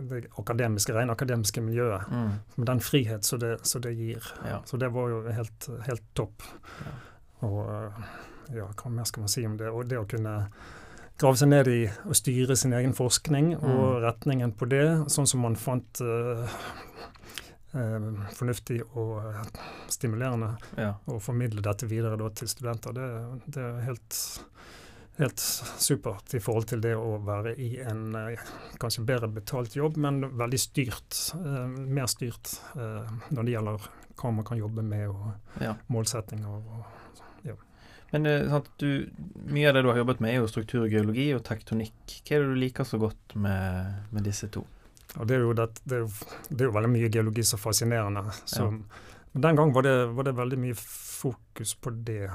det 0.06 0.20
akademiske, 0.38 0.94
rene 0.94 1.16
akademiske 1.16 1.62
miljøet. 1.64 2.10
Mm. 2.10 2.28
Med 2.54 2.68
den 2.70 2.82
frihet 2.84 3.26
som 3.26 3.40
det, 3.42 3.56
det, 3.82 3.92
gir. 3.98 4.28
Ja. 4.46 4.60
Så 4.66 4.78
det 4.78 4.92
var 4.94 5.10
jo 5.10 5.22
helt, 5.34 5.66
helt 5.88 6.04
topp. 6.14 6.46
Ja. 6.84 6.92
Og 7.48 7.58
eh, 7.74 8.04
ja, 8.60 8.68
hva 8.70 8.92
mer 8.92 9.08
skal 9.08 9.26
man 9.26 9.32
si 9.32 9.46
om 9.46 9.56
det? 9.58 9.72
Og 9.74 9.90
det 9.90 9.98
å 9.98 10.06
kunne 10.10 10.36
grave 11.20 11.40
seg 11.40 11.50
ned 11.50 11.68
i 11.68 11.80
og 12.06 12.16
styre 12.16 12.56
sin 12.56 12.76
egen 12.76 12.94
forskning 12.96 13.54
mm. 13.56 13.66
og 13.66 13.98
retningen 14.06 14.54
på 14.56 14.70
det, 14.70 14.86
sånn 15.12 15.28
som 15.28 15.42
man 15.44 15.58
fant 15.60 16.00
uh, 16.00 16.46
uh, 17.74 18.06
fornuftig 18.38 18.78
og 18.94 19.26
stimulerende. 19.92 20.54
Ja. 20.80 20.94
Og 21.10 21.20
formidle 21.24 21.66
dette 21.66 21.90
videre 21.90 22.16
da, 22.20 22.30
til 22.32 22.48
studenter. 22.48 22.96
Det, 22.96 23.10
det 23.52 23.66
er 23.66 23.84
helt 23.90 24.22
helt 25.18 25.40
supert 25.40 26.34
i 26.34 26.40
forhold 26.40 26.68
til 26.70 26.82
det 26.84 26.94
å 26.96 27.18
være 27.24 27.54
i 27.60 27.70
en 27.84 28.14
eh, 28.16 28.44
kanskje 28.80 29.04
bedre 29.08 29.28
betalt 29.32 29.76
jobb, 29.76 29.98
men 30.00 30.22
veldig 30.38 30.60
styrt. 30.60 31.18
Eh, 31.36 31.66
mer 31.68 32.08
styrt 32.10 32.54
eh, 32.76 33.10
når 33.30 33.46
det 33.46 33.56
gjelder 33.56 33.90
hva 34.20 34.32
man 34.36 34.46
kan 34.46 34.60
jobbe 34.60 34.84
med 34.84 35.08
og 35.10 35.62
ja. 35.64 35.74
målsettinger. 35.92 36.48
Og, 36.48 37.20
ja. 37.48 37.56
Men 38.12 38.26
du, 38.80 38.88
mye 39.48 39.70
av 39.70 39.76
det 39.76 39.84
du 39.84 39.92
har 39.92 40.02
jobbet 40.02 40.20
med, 40.20 40.34
er 40.34 40.42
jo 40.42 40.50
strukturgeologi 40.50 41.30
og 41.36 41.44
tektonikk. 41.46 42.18
Hva 42.20 42.36
er 42.36 42.44
det 42.44 42.52
du 42.52 42.60
liker 42.64 42.88
så 42.88 43.00
godt 43.00 43.36
med, 43.40 44.10
med 44.12 44.28
disse 44.28 44.50
to? 44.52 44.66
Og 45.18 45.26
det, 45.26 45.36
er 45.36 45.46
jo 45.46 45.54
det, 45.56 45.70
det, 45.84 45.96
er 45.96 46.04
jo, 46.04 46.10
det, 46.48 46.60
er 46.60 46.68
jo 46.68 46.74
veldig 46.76 46.90
mye 46.92 47.08
geologi 47.10 47.44
som 47.46 47.58
er 47.58 47.64
fascinerende. 47.64 48.26
Så, 48.44 48.68
ja. 48.68 49.06
Den 49.32 49.56
gang 49.58 49.72
var 49.74 49.86
det, 49.86 49.94
var 50.14 50.26
det 50.26 50.36
veldig 50.38 50.58
mye 50.58 50.76
fokus 50.78 51.74
på 51.74 51.92
det. 52.06 52.28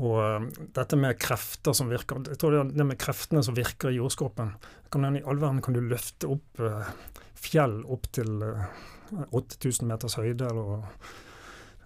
Og 0.00 0.16
um, 0.20 0.46
dette 0.72 0.96
med 0.96 1.18
krefter 1.20 1.74
som 1.76 1.90
virker 1.92 2.22
Jeg 2.30 2.38
tror 2.40 2.62
det 2.64 2.86
med 2.88 2.96
kreftene 3.00 3.42
som 3.44 3.56
virker 3.56 3.90
i 3.92 3.98
jordskorpen. 3.98 4.54
Kan, 4.92 5.04
I 5.16 5.24
all 5.24 5.40
verden 5.42 5.60
kan 5.64 5.76
du 5.76 5.82
løfte 5.84 6.30
opp 6.32 6.62
uh, 6.62 6.88
fjell 7.36 7.82
opp 7.90 8.08
til 8.14 8.40
uh, 8.40 8.64
8000 9.36 9.88
meters 9.90 10.16
høyde. 10.16 10.48
Eller, 10.48 10.88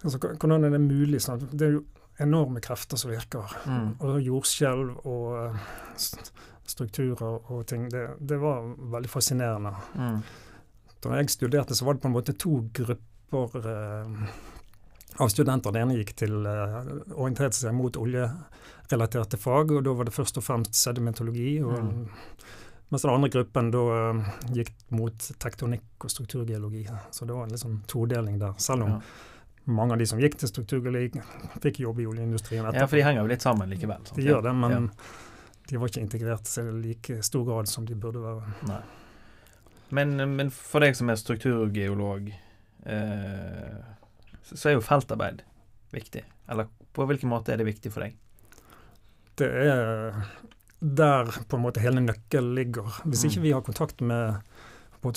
altså, 0.03 0.21
hvordan 0.23 0.69
er 0.69 0.77
det 0.77 0.83
mulig? 0.85 1.21
Sånn? 1.25 1.49
Det 1.51 1.67
er 1.67 1.77
jo 1.79 1.85
enorme 2.23 2.63
krefter 2.63 2.97
som 2.97 3.11
virker. 3.11 3.51
Mm. 3.67 3.89
Og 4.01 4.21
jordskjelv 4.23 5.03
og 5.05 5.59
strukturer 6.67 7.51
og 7.51 7.65
ting. 7.67 7.87
Det, 7.91 8.07
det, 8.19 8.39
var 8.41 8.65
veldig 8.95 9.11
fascinerende. 9.11 9.73
Mm. 9.95 10.19
Da 11.03 11.19
jeg 11.19 11.31
studerte, 11.31 11.75
så 11.75 11.85
var 11.85 11.97
det 11.97 12.03
på 12.03 12.11
en 12.11 12.15
måte 12.17 12.35
to 12.39 12.59
grupper 12.73 13.57
eh, 13.61 14.23
av 15.19 15.29
studenter. 15.33 15.71
Den 15.73 15.87
ene 15.89 15.97
gikk 15.99 16.15
til 16.15 16.33
uh, 16.45 16.83
orienterte 17.15 17.57
seg 17.57 17.73
mot 17.75 17.97
oljerelaterte 17.97 19.37
fag, 19.41 19.71
og 19.77 19.83
da 19.87 19.93
var 19.97 20.05
det 20.09 20.13
først 20.15 20.37
og 20.37 20.43
fremst 20.47 20.73
sedimentologi. 20.77 21.57
Og, 21.63 21.77
Mm. 21.77 22.07
Mens 22.89 23.01
den 23.03 23.11
andre 23.11 23.27
gruppen 23.29 23.67
da 23.73 23.79
uh, 24.13 24.27
gikk 24.55 24.69
mot 24.95 25.25
tektonikk 25.43 26.05
og 26.05 26.11
strukturgeologi. 26.13 26.85
Så 27.11 27.25
det 27.27 27.35
var 27.35 27.43
en 27.43 27.51
liksom 27.51 27.81
todeling 27.91 28.37
der. 28.39 28.53
Selv 28.63 28.83
om 28.85 28.89
Ja. 28.89 28.99
mange 29.65 29.91
av 29.91 29.99
de 29.99 30.05
som 30.07 30.19
gikk 30.19 30.37
til 30.39 30.47
strukturgeologi, 30.47 31.19
fikk 31.59 31.81
jobb 31.83 31.99
i 31.99 32.05
oljeindustrien 32.07 32.63
ja, 32.73 32.85
for 32.87 32.95
de 32.95 33.03
henger 33.03 33.21
jo 33.25 33.27
litt 33.27 33.41
sammen 33.43 33.67
likevel. 33.69 34.05
sant? 34.07 34.15
de 34.15 34.23
gjør 34.23 34.41
det, 34.43 34.55
men 34.55 34.71
Ja. 34.71 34.79
de 35.67 35.77
var 35.77 35.87
ikke 35.89 36.01
integrert 36.05 36.47
i 36.57 36.63
like 36.87 37.19
stor 37.23 37.43
grad 37.43 37.67
som 37.67 37.85
de 37.85 37.93
burde 37.95 38.21
være. 38.23 38.41
Nei. 38.69 38.81
Men, 39.91 40.15
men 40.37 40.49
for 40.49 40.79
deg 40.79 40.95
som 40.95 41.09
er 41.09 41.15
strukturgeolog, 41.19 42.31
eh, 42.85 43.83
så 44.53 44.69
er 44.69 44.73
jo 44.77 44.81
feltarbeid 44.85 45.41
viktig. 45.93 46.23
Eller 46.49 46.67
på 46.93 47.05
hvilken 47.07 47.29
måte 47.29 47.53
er 47.53 47.57
det 47.57 47.65
viktig 47.67 47.91
for 47.91 48.05
deg? 48.05 48.15
Det 49.37 49.47
er 49.49 50.15
der 50.81 51.29
på 51.49 51.57
en 51.57 51.63
måte 51.63 51.81
hele 51.81 52.01
nøkkelen 52.01 52.53
ligger. 52.57 52.87
Hvis 53.05 53.23
Mm. 53.23 53.29
ikke 53.31 53.41
vi 53.41 53.51
har 53.53 53.61
kontakt 53.61 54.01
med 54.01 54.41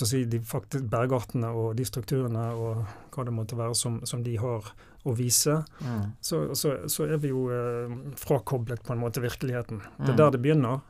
si, 0.07 0.23
de 0.25 0.39
faktisk 0.39 0.85
bergartene 0.89 1.47
og 1.51 1.75
de 1.75 1.83
strukturene 1.85 2.45
og 2.55 2.85
hva 3.11 3.25
det 3.25 3.33
måtte 3.33 3.57
være 3.57 3.75
som, 3.75 3.99
som 4.05 4.23
de 4.23 4.37
har 4.37 4.61
å 5.05 5.15
vise, 5.17 5.65
Mm. 5.81 6.13
så, 6.21 6.55
så, 6.55 6.87
så 6.87 7.03
er 7.11 7.17
vi 7.17 7.29
jo 7.29 7.49
eh, 7.49 7.89
frakoblet 8.15 8.81
på 8.83 8.93
en 8.93 8.99
måte 8.99 9.21
virkeligheten. 9.21 9.81
Det 9.99 10.07
Mm. 10.07 10.09
er 10.13 10.15
der 10.17 10.31
det 10.31 10.41
begynner, 10.41 10.81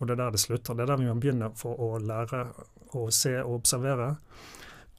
og 0.00 0.06
det 0.06 0.10
er 0.10 0.16
der 0.24 0.30
det 0.32 0.40
slutter. 0.40 0.74
Det 0.74 0.82
er 0.82 0.86
der 0.86 0.96
vi 0.96 1.04
må 1.12 1.20
begynne 1.20 1.50
for 1.56 1.76
å 1.78 1.98
lære 1.98 2.48
å 2.94 3.10
se 3.10 3.38
og 3.42 3.54
observere. 3.62 4.16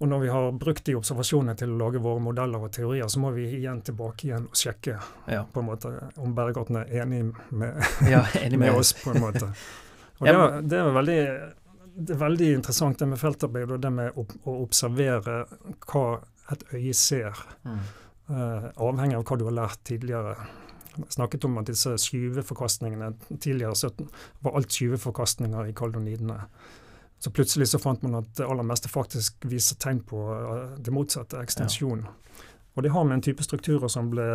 Og 0.01 0.09
når 0.09 0.19
vi 0.19 0.29
har 0.33 0.51
brukt 0.59 0.85
de 0.85 0.95
observasjonene 0.97 1.55
til 1.55 1.71
å 1.75 1.77
lage 1.79 2.01
våre 2.01 2.19
modeller 2.23 2.65
og 2.65 2.71
teorier, 2.75 3.07
så 3.07 3.21
må 3.23 3.29
vi 3.35 3.45
igjen 3.59 3.81
tilbake 3.85 4.27
igjen 4.27 4.47
og 4.49 4.57
sjekke 4.57 4.97
Ja. 5.29 5.43
på 5.45 5.61
en 5.61 5.69
måte 5.69 5.91
om 6.17 6.33
Bergarten 6.35 6.81
er 6.81 6.89
enig 7.03 7.21
med, 7.51 7.77
ja, 8.13 8.23
enig 8.41 8.57
med 8.59 8.71
med 8.71 8.79
oss, 8.79 8.93
på 8.97 9.13
en 9.13 9.21
måte. 9.21 9.51
Og 10.19 10.27
det, 10.27 10.33
er, 10.33 10.61
det, 10.61 10.77
er 10.79 10.91
veldig, 10.95 11.21
det 11.95 12.13
er 12.15 12.19
veldig 12.21 12.49
interessant 12.55 12.99
det 12.99 13.07
med 13.11 13.19
feltarbeid 13.19 13.71
og 13.75 13.81
det 13.81 13.89
med 13.91 14.19
å, 14.19 14.23
å 14.47 14.53
observere 14.63 15.39
hva 15.89 16.03
et 16.53 16.63
øye 16.73 16.93
ser. 16.95 17.39
Mm. 17.65 17.79
uh, 18.29 18.67
avhengig 18.87 19.17
av 19.17 19.25
hva 19.27 19.37
du 19.39 19.43
har 19.49 19.57
lært 19.57 19.81
tidligere. 19.89 20.35
Jeg 20.93 21.09
snakket 21.15 21.47
om 21.49 21.57
at 21.59 21.67
disse 21.67 21.95
skyveforkastningene 22.05 23.11
tidligere 23.41 23.75
17 23.75 24.07
var 24.45 24.55
alt 24.59 24.71
skyveforkastninger 24.71 25.71
i 25.71 25.75
kaldonidene. 25.75 26.37
Så 27.23 27.31
plutselig 27.31 27.69
så 27.71 27.79
fant 27.79 28.01
man 28.03 28.17
at 28.19 28.33
det 28.35 28.43
aller 28.43 28.65
meste 28.67 28.89
faktisk 28.91 29.45
viser 29.47 29.77
tegn 29.79 30.01
på 30.03 30.23
eh, 30.35 30.73
det 30.83 30.91
motsatte, 30.91 31.39
ekstensjon. 31.39 32.01
Og 32.73 32.83
det 32.83 32.91
har 32.91 33.05
med 33.07 33.19
en 33.19 33.23
type 33.29 33.45
strukturer 33.45 33.87
som 33.91 34.09
ble 34.11 34.25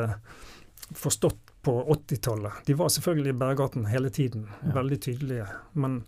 forstått 0.97 1.37
på 1.67 1.75
80-tallet. 1.93 2.53
De 2.67 2.75
var 2.79 2.89
selvfølgelig 2.95 3.35
i 3.35 3.39
Bergaten 3.43 3.85
hele 3.93 4.11
tiden, 4.11 4.47
Ja. 4.65 4.73
veldig 4.73 5.01
tydelige. 5.05 5.47
Men 5.73 6.05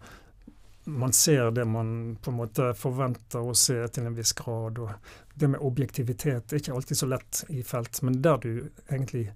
man 0.85 1.13
ser 1.13 1.51
det 1.51 1.67
man 1.69 2.17
på 2.23 2.31
en 2.31 2.37
måte 2.39 2.71
forventer 2.75 3.45
å 3.45 3.55
se 3.55 3.77
til 3.89 4.07
en 4.07 4.15
viss 4.17 4.33
grad. 4.33 4.79
og 4.79 4.91
Det 5.37 5.51
med 5.51 5.61
objektivitet 5.61 6.53
er 6.53 6.57
ikke 6.63 6.73
alltid 6.75 6.97
så 6.97 7.07
lett 7.07 7.45
i 7.49 7.63
felt, 7.63 8.03
men 8.03 8.23
der 8.23 8.37
du 8.39 8.71
egentlig 8.89 9.31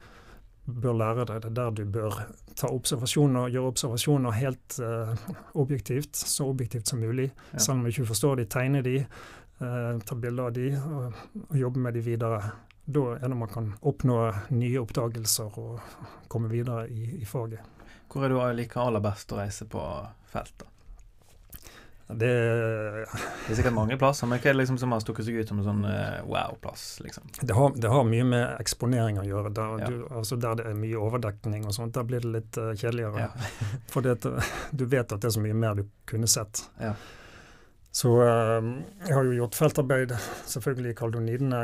bør 0.66 0.96
lære 0.96 1.27
deg, 1.29 1.42
det 1.44 1.50
er 1.50 1.57
der 1.59 1.72
du 1.77 1.85
bør 1.92 2.18
ta 2.57 2.70
observasjoner, 2.72 3.50
gjøre 3.53 3.72
observasjoner 3.72 4.37
helt 4.38 4.79
uh, 4.81 5.12
objektivt, 5.61 6.16
så 6.16 6.48
objektivt 6.48 6.88
som 6.88 7.03
mulig. 7.05 7.31
Ja. 7.53 7.59
Selv 7.59 7.79
om 7.79 7.85
du 7.85 7.92
ikke 7.92 8.09
forstår 8.12 8.40
de, 8.40 8.46
tegne 8.50 8.83
de, 8.85 8.98
uh, 9.61 10.00
ta 10.00 10.16
bilder 10.16 10.50
av 10.50 10.55
de 10.57 10.68
og, 10.81 11.24
og 11.48 11.59
jobbe 11.59 11.85
med 11.85 11.98
de 11.98 12.05
videre. 12.05 12.40
Da 12.85 13.05
er 13.16 13.29
det 13.29 13.40
man 13.40 13.53
kan 13.53 13.70
oppnå 13.81 14.18
nye 14.53 14.81
oppdagelser 14.83 15.57
og 15.61 15.81
komme 16.29 16.53
videre 16.53 16.85
i, 16.92 17.14
i 17.22 17.29
faget. 17.29 17.64
Hvor 18.12 18.27
er 18.27 18.33
du 18.33 18.38
liker 18.61 18.85
aller 18.85 19.03
best 19.05 19.33
å 19.33 19.40
reise 19.40 19.66
på 19.68 19.83
feltet? 20.31 20.68
Det, 22.06 22.30
Det 23.46 23.52
er 23.52 23.56
sikkert 23.56 23.72
mange 23.76 23.96
plasser, 23.96 24.28
men 24.28 24.38
hva 24.38 24.50
er 24.50 24.52
det 24.52 24.60
liksom 24.60 24.76
som 24.82 24.92
har 24.92 25.00
stukket 25.00 25.24
seg 25.24 25.38
ut 25.40 25.48
som 25.48 25.62
en 25.62 25.64
sånn 25.64 25.84
eh, 25.88 26.18
wow-plass, 26.28 27.00
liksom? 27.04 27.30
det, 27.40 27.54
har, 27.56 27.72
det 27.80 27.88
har 27.88 28.04
mye 28.04 28.26
med 28.28 28.44
eksponering 28.60 29.22
å 29.22 29.24
gjøre. 29.24 29.52
Der, 29.56 29.74
Ja. 29.80 29.88
du, 29.88 30.04
altså 30.12 30.36
der 30.36 30.60
det 30.60 30.66
er 30.68 30.76
mye 30.78 31.00
overdekning 31.00 31.64
og 31.64 31.72
sånt, 31.76 31.94
der 31.96 32.04
blir 32.08 32.20
det 32.20 32.32
litt 32.34 32.58
uh, 32.60 32.74
kjedeligere. 32.76 33.24
Ja. 33.24 33.48
For 33.92 34.04
du 34.04 34.84
vet 34.84 35.12
at 35.12 35.20
det 35.20 35.30
er 35.30 35.36
så 35.38 35.42
mye 35.44 35.56
mer 35.56 35.80
du 35.80 35.86
kunne 36.04 36.28
sett. 36.28 36.66
Ja. 36.80 36.92
Så 37.94 38.11
eh, 38.24 38.64
jeg 39.07 39.14
har 39.14 39.22
jo 39.28 39.37
gjort 39.38 39.54
feltarbeid 39.54 40.14
selvfølgelig 40.50 40.90
i 40.90 40.96
Kaldonidene. 40.98 41.61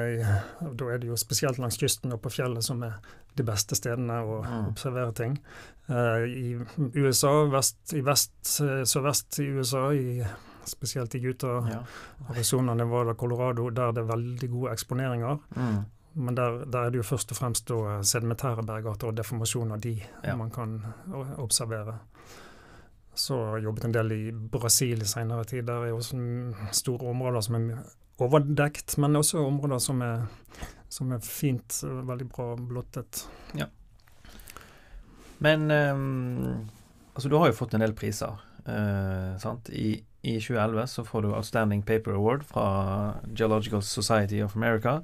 og 0.63 0.77
Da 0.79 0.91
er 0.95 0.99
det 1.03 1.09
jo 1.11 1.17
spesielt 1.19 1.59
langs 1.59 1.79
kysten 1.81 2.13
og 2.15 2.21
på 2.23 2.31
fjellet 2.31 2.63
som 2.63 2.83
er 2.87 3.01
de 3.37 3.43
beste 3.47 3.75
stedene 3.79 4.21
å 4.23 4.37
Mm. 4.45 4.69
observere 4.71 5.13
ting. 5.15 5.39
Eh, 5.89 6.23
I 6.31 6.59
USA, 6.95 7.33
vest, 7.51 7.95
i 7.95 8.01
vest, 8.07 8.61
eh, 8.63 8.85
sørvest 8.87 9.41
i 9.43 9.49
USA, 9.59 9.89
i, 9.93 10.23
spesielt 10.65 11.15
i 11.15 11.19
Utah, 11.27 11.67
Ja. 11.69 11.83
Arizona, 12.31 12.75
Nevada, 12.75 13.15
Colorado, 13.15 13.71
der 13.71 13.93
det 13.93 13.99
er 14.05 14.13
veldig 14.17 14.51
gode 14.51 14.71
eksponeringer. 14.73 15.39
Mm. 15.57 15.85
Men 16.15 16.35
der, 16.35 16.65
der 16.65 16.79
er 16.87 16.91
det 16.91 16.97
jo 16.99 17.03
først 17.03 17.31
og 17.33 17.37
fremst 17.39 17.67
da 17.69 18.03
sedimentære 18.03 18.63
bergarter 18.67 19.09
og 19.09 19.17
deformasjoner 19.17 19.77
de 19.81 20.01
Ja. 20.25 20.37
man 20.37 20.51
kan 20.51 20.83
observere. 21.39 21.99
Så 23.21 23.37
jeg 23.55 23.67
jobbet 23.67 23.87
en 23.89 23.95
del 23.95 24.13
i 24.17 24.21
Brasil 24.33 25.03
i 25.05 25.09
senere 25.09 25.45
tid. 25.49 25.67
Der 25.69 25.89
er 25.89 25.97
også 25.97 26.19
store 26.77 27.11
områder 27.13 27.45
som 27.45 27.59
er 27.59 27.83
overdekt, 28.21 28.97
men 29.01 29.17
også 29.21 29.43
områder 29.45 29.81
som 29.83 30.01
er, 30.05 30.25
som 30.93 31.13
er 31.13 31.25
fint, 31.25 31.83
veldig 31.85 32.29
bra 32.33 32.53
blottet. 32.57 33.25
Men 35.41 35.71
um, 35.71 36.69
altså, 37.15 37.29
du 37.29 37.37
har 37.41 37.49
jo 37.49 37.57
fått 37.57 37.75
en 37.75 37.85
del 37.85 37.97
priser, 37.97 38.41
uh, 38.69 39.37
sant? 39.41 39.71
I, 39.73 40.03
I 40.21 40.37
2011 40.37 40.87
så 40.93 41.05
får 41.09 41.25
du 41.25 41.31
Outstanding 41.33 41.85
Paper 41.89 42.19
Award 42.19 42.45
fra 42.49 42.67
Geological 43.33 43.83
Society 43.83 44.43
of 44.45 44.57
America. 44.57 45.01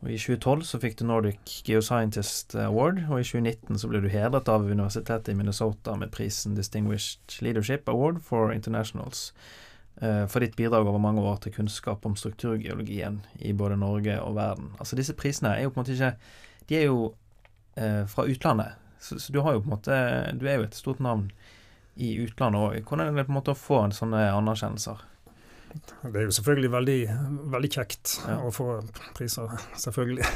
Og 0.00 0.08
I 0.08 0.16
2012 0.16 0.62
så 0.64 0.78
fikk 0.80 0.94
du 0.96 1.04
Nordic 1.04 1.58
Geoscientist 1.66 2.54
Award, 2.56 3.02
og 3.10 3.20
i 3.20 3.26
2019 3.26 3.80
så 3.82 3.88
ble 3.90 4.00
du 4.00 4.08
hedret 4.08 4.48
av 4.48 4.64
Universitetet 4.64 5.28
i 5.28 5.36
Minnesota 5.36 5.92
med 6.00 6.12
prisen 6.14 6.54
Distinguished 6.56 7.36
Leadership 7.44 7.88
Award 7.92 8.22
for 8.24 8.54
Internationals 8.54 9.26
eh, 10.00 10.24
for 10.24 10.40
ditt 10.40 10.56
bidrag 10.56 10.88
over 10.88 11.02
mange 11.04 11.20
år 11.20 11.42
til 11.44 11.52
kunnskap 11.58 12.08
om 12.08 12.16
strukturgeologien 12.16 13.20
i 13.44 13.52
både 13.52 13.76
Norge 13.76 14.16
og 14.24 14.38
verden. 14.40 14.72
Altså 14.80 14.96
Disse 14.96 15.16
prisene 15.18 15.52
er 15.58 15.66
jo 15.66 15.74
på 15.74 15.80
en 15.80 15.84
måte 15.84 15.98
ikke 15.98 16.14
De 16.70 16.78
er 16.78 16.88
jo 16.88 17.12
eh, 17.76 18.06
fra 18.08 18.24
utlandet, 18.24 18.80
så, 19.00 19.20
så 19.20 19.36
du 19.36 19.42
har 19.44 19.52
jo 19.52 19.60
på 19.66 19.68
en 19.68 19.76
måte 19.76 20.00
Du 20.40 20.48
er 20.48 20.62
jo 20.62 20.68
et 20.70 20.80
stort 20.80 21.04
navn 21.04 21.28
i 22.00 22.14
utlandet 22.24 22.60
òg. 22.60 22.80
Hvordan 22.88 23.04
er 23.04 23.12
det 23.12 23.28
på 23.28 23.34
en 23.34 23.40
måte 23.42 23.52
å 23.52 23.64
få 23.68 23.84
en 23.84 23.92
sånne 23.92 24.30
anerkjennelser? 24.32 25.04
Det 26.02 26.16
er 26.16 26.26
jo 26.28 26.34
selvfølgelig 26.34 26.70
veldig, 26.72 26.98
veldig 27.54 27.70
kjekt 27.72 28.16
Ja. 28.26 28.38
å 28.44 28.52
få 28.54 28.68
priser, 29.16 29.52
selvfølgelig. 29.78 30.26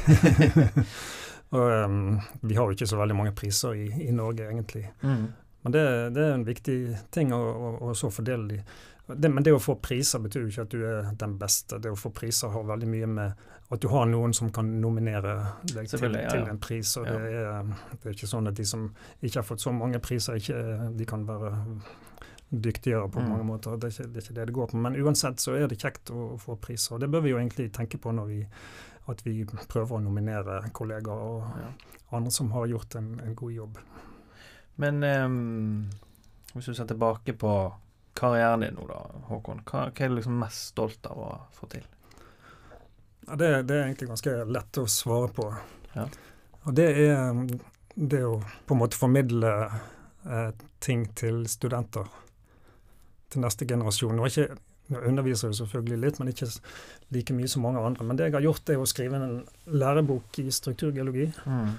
og 1.57 1.70
um, 1.85 2.20
vi 2.42 2.59
har 2.59 2.66
jo 2.68 2.77
ikke 2.77 2.88
så 2.90 2.99
veldig 3.01 3.16
mange 3.18 3.35
priser 3.37 3.79
i, 3.79 3.88
i 4.09 4.11
Norge, 4.14 4.49
egentlig. 4.51 4.87
Mm. 5.03 5.27
Men 5.64 5.73
det, 5.73 5.85
det 6.14 6.25
er 6.25 6.35
en 6.35 6.44
viktig 6.47 6.79
ting 7.14 7.33
å, 7.33 7.40
å, 7.40 7.70
å 7.88 7.94
så 7.97 8.11
fordele 8.12 8.49
de. 8.51 8.61
Det, 9.07 9.29
men 9.29 9.44
det 9.44 9.53
å 9.53 9.61
få 9.61 9.77
priser 9.85 10.20
betyr 10.25 10.47
jo 10.47 10.53
ikke 10.53 10.64
at 10.64 10.73
du 10.73 10.85
er 10.88 11.11
den 11.20 11.37
beste. 11.40 11.79
Det 11.81 11.92
å 11.92 11.99
få 11.99 12.12
priser 12.14 12.53
har 12.53 12.64
veldig 12.68 12.88
mye 12.88 13.09
med 13.18 13.42
at 13.73 13.81
du 13.81 13.88
har 13.88 14.07
noen 14.09 14.33
som 14.37 14.51
kan 14.53 14.68
nominere 14.81 15.35
deg 15.64 15.88
til, 15.88 16.05
ja, 16.12 16.25
ja, 16.27 16.33
til 16.33 16.49
en 16.49 16.61
pris. 16.61 16.94
Og 17.01 17.09
det, 17.09 17.33
er, 17.40 17.70
det 17.97 18.11
er 18.11 18.16
ikke 18.16 18.29
sånn 18.31 18.49
at 18.49 18.57
de 18.61 18.66
som 18.68 18.87
ikke 19.20 19.40
har 19.40 19.47
fått 19.49 19.64
så 19.64 19.73
mange 19.77 20.01
priser, 20.05 20.37
ikke, 20.40 20.90
de 20.97 21.07
kan 21.09 21.25
være 21.29 21.53
dyktigere 22.51 23.09
på 23.11 23.21
Mm. 23.21 23.29
mange 23.31 23.45
måter. 23.45 23.77
Det 23.79 23.89
er, 23.89 23.95
ikke, 23.95 24.13
det 24.13 24.17
er 24.17 24.25
ikke 24.27 24.35
det 24.35 24.47
det 24.47 24.55
går 24.55 24.67
på. 24.71 24.77
Men 24.77 24.97
uansett 24.97 25.41
så 25.41 25.55
er 25.57 25.67
det 25.69 25.79
kjekt 25.81 26.11
å, 26.11 26.35
å 26.35 26.39
få 26.39 26.57
priser. 26.61 26.95
Og 26.95 27.01
det 27.01 27.09
bør 27.11 27.21
vi 27.25 27.31
jo 27.31 27.39
egentlig 27.39 27.73
tenke 27.73 27.99
på 27.99 28.13
når 28.13 28.27
vi 28.27 28.47
at 29.07 29.21
vi 29.27 29.45
prøver 29.45 29.99
å 29.99 30.01
nominere 30.01 30.63
kollegaer 30.73 31.25
og 31.29 31.43
Ja. 31.61 31.71
andre 32.17 32.31
som 32.31 32.51
har 32.53 32.67
gjort 32.67 32.95
en, 32.97 33.21
en 33.21 33.35
god 33.35 33.53
jobb. 33.53 33.79
Men 34.77 35.03
um, 35.05 35.91
hvis 36.55 36.67
du 36.67 36.75
ser 36.75 36.87
tilbake 36.87 37.33
på 37.37 37.51
karrieren 38.15 38.61
din 38.61 38.75
nå, 38.79 38.87
da, 38.89 39.01
Håkon. 39.29 39.61
Hva, 39.67 39.90
hva 39.90 40.05
er 40.05 40.09
du 40.09 40.15
liksom 40.17 40.38
mest 40.38 40.69
stolt 40.73 41.07
av 41.11 41.19
å 41.19 41.29
få 41.53 41.67
til? 41.69 41.85
Ja, 43.27 43.37
det, 43.37 43.63
det 43.69 43.75
er 43.77 43.87
egentlig 43.88 44.09
ganske 44.09 44.35
lett 44.45 44.79
å 44.79 44.87
svare 44.87 45.29
på. 45.35 45.49
Ja. 45.95 46.07
Og 46.65 46.75
det 46.75 46.87
er 47.09 47.35
det 47.95 48.23
å 48.25 48.38
på 48.67 48.75
en 48.75 48.81
måte 48.81 48.97
formidle 48.99 49.51
eh, 50.25 50.51
ting 50.81 51.07
til 51.17 51.45
studenter. 51.49 52.07
Til 53.35 53.43
neste 53.43 53.67
generasjon. 53.67 54.15
Nå, 54.15 54.29
ikke, 54.31 54.57
jeg 54.93 55.09
underviser 55.11 55.51
jeg 55.51 55.59
selvfølgelig 55.59 55.97
litt, 56.05 56.19
men 56.21 56.31
ikke 56.31 56.47
like 57.17 57.35
mye 57.35 57.51
som 57.51 57.65
mange 57.67 57.83
andre. 57.83 58.07
Men 58.07 58.19
det 58.19 58.29
jeg 58.29 58.37
har 58.37 58.45
gjort, 58.47 58.71
er 58.71 58.83
å 58.83 58.87
skrive 58.87 59.19
en 59.19 59.41
lærebok 59.67 60.39
i 60.45 60.49
strukturgeologi. 60.55 61.33
Mm. 61.45 61.77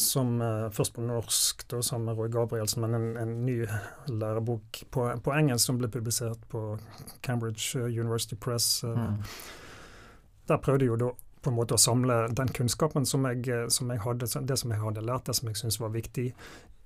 som 0.00 0.36
uh, 0.38 0.68
først 0.70 0.94
på 0.94 1.02
norsk, 1.02 1.64
da, 1.72 1.80
sammen 1.82 2.06
med 2.06 2.20
Roy 2.20 2.28
Gabrielsen, 2.30 2.84
men 2.84 2.94
en, 2.94 3.08
en 3.18 3.32
ny 3.46 3.56
lærebok 4.06 4.84
på, 4.94 5.08
på, 5.24 5.32
engelsk 5.34 5.66
som 5.66 5.80
ble 5.80 5.90
publisert 5.90 6.44
på 6.52 6.76
Cambridge 7.26 7.80
University 7.88 8.38
Press. 8.38 8.84
Mm. 8.84 9.18
Der 10.46 10.62
prøvde 10.62 10.86
jeg 10.86 10.92
jo 10.92 11.00
da 11.00 11.10
på 11.40 11.50
en 11.50 11.56
måte 11.56 11.76
å 11.76 11.80
samle 11.80 12.26
den 12.36 12.50
kunnskapen 12.56 13.06
som 13.08 13.24
jeg, 13.28 13.46
som 13.72 13.90
jeg 13.92 14.02
hadde, 14.04 14.28
det 14.46 14.58
som 14.60 14.74
jeg 14.74 14.82
hadde 14.82 15.04
lært, 15.06 15.28
det 15.28 15.38
som 15.38 15.48
jeg 15.48 15.60
syntes 15.60 15.80
var 15.80 15.94
viktig 15.94 16.30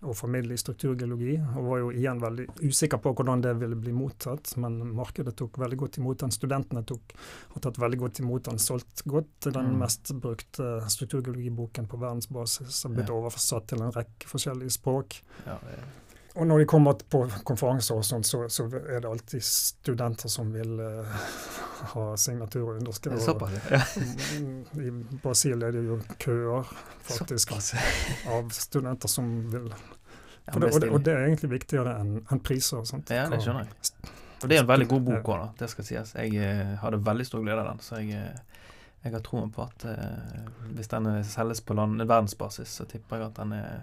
å 0.05 0.13
formidle 0.17 0.55
i 0.55 0.61
strukturgeologi. 0.61 1.35
Og 1.57 1.69
var 1.69 1.81
jo 1.81 1.91
igjen 1.95 2.21
veldig 2.23 2.47
usikker 2.61 3.01
på 3.03 3.15
hvordan 3.17 3.45
det 3.45 3.55
ville 3.61 3.79
bli 3.81 3.95
mottatt. 3.97 4.53
Men 4.61 4.79
markedet 4.97 5.35
tok 5.39 5.59
veldig 5.63 5.81
godt 5.81 5.99
imot 6.03 6.21
den. 6.25 6.35
Studentene 6.35 6.85
tok, 6.87 7.15
har 7.55 7.65
tatt 7.65 7.81
veldig 7.81 8.01
godt 8.05 8.21
imot 8.25 8.51
den. 8.51 8.61
Solgt 8.63 9.05
godt 9.09 9.49
den 9.49 9.73
mm. 9.73 9.81
mest 9.81 10.15
brukte 10.21 10.77
strukturgeologiboken 10.93 11.89
på 11.91 12.01
verdensbasis. 12.05 12.85
Har 12.85 12.97
blitt 12.97 13.13
ja. 13.13 13.19
oversatt 13.19 13.71
til 13.73 13.85
en 13.85 13.95
rekke 13.95 14.31
forskjellige 14.31 14.77
språk. 14.77 15.23
Ja, 15.49 15.59
det 15.65 15.79
og 16.35 16.47
når 16.47 16.59
de 16.59 16.67
kommer 16.67 16.99
på 17.11 17.21
konferanser, 17.47 17.95
og 17.95 18.05
sånt, 18.05 18.27
så, 18.27 18.41
så, 18.51 18.67
er 18.67 19.05
det 19.05 19.11
alltid 19.11 19.43
studenter 19.47 20.33
som 20.33 20.49
vil 20.51 20.81
uh, 20.83 21.27
ha 21.93 22.07
signatur 22.19 22.73
og 22.73 22.81
underskrive. 22.81 23.21
Ja. 23.71 23.81
I 24.83 24.91
Brasil 25.23 25.63
er 25.63 25.77
det 25.77 25.85
jo 25.87 26.01
køer 26.19 26.73
faktisk 27.07 27.55
av 27.55 28.51
studenter 28.51 29.11
som 29.11 29.31
vil 29.53 29.71
ja, 29.71 30.59
det, 30.59 30.73
og, 30.75 30.81
det, 30.81 30.91
og, 30.91 30.99
det, 31.07 31.13
er 31.15 31.29
egentlig 31.29 31.53
viktigere 31.55 31.95
enn 32.03 32.19
en 32.21 32.43
priser. 32.45 32.83
Sant? 32.85 33.15
Ja, 33.15 33.29
det 33.33 33.39
skjønner 33.45 33.65
jeg. 33.65 34.11
Og 34.43 34.51
det 34.51 34.59
er 34.59 34.65
en 34.67 34.69
veldig 34.69 34.89
god 34.91 35.07
bok 35.07 35.31
òg, 35.33 35.47
det 35.57 35.71
skal 35.73 35.87
sies. 35.87 36.13
Jeg 36.19 36.35
uh, 36.35 36.75
hadde 36.83 37.01
veldig 37.07 37.31
stor 37.31 37.47
glede 37.47 37.63
av 37.63 37.71
den. 37.71 37.81
Så 37.87 38.03
jeg, 38.03 38.19
uh, 38.19 38.67
jeg 39.07 39.15
har 39.15 39.23
troen 39.25 39.51
på 39.53 39.61
at 39.61 39.85
eh, 39.85 40.45
hvis 40.73 40.89
den 40.89 41.07
selges 41.29 41.61
på 41.61 41.75
land, 41.77 42.01
verdensbasis, 42.01 42.71
så 42.79 42.87
tipper 42.89 43.21
jeg 43.21 43.27
at 43.27 43.37
den 43.37 43.51
er 43.53 43.83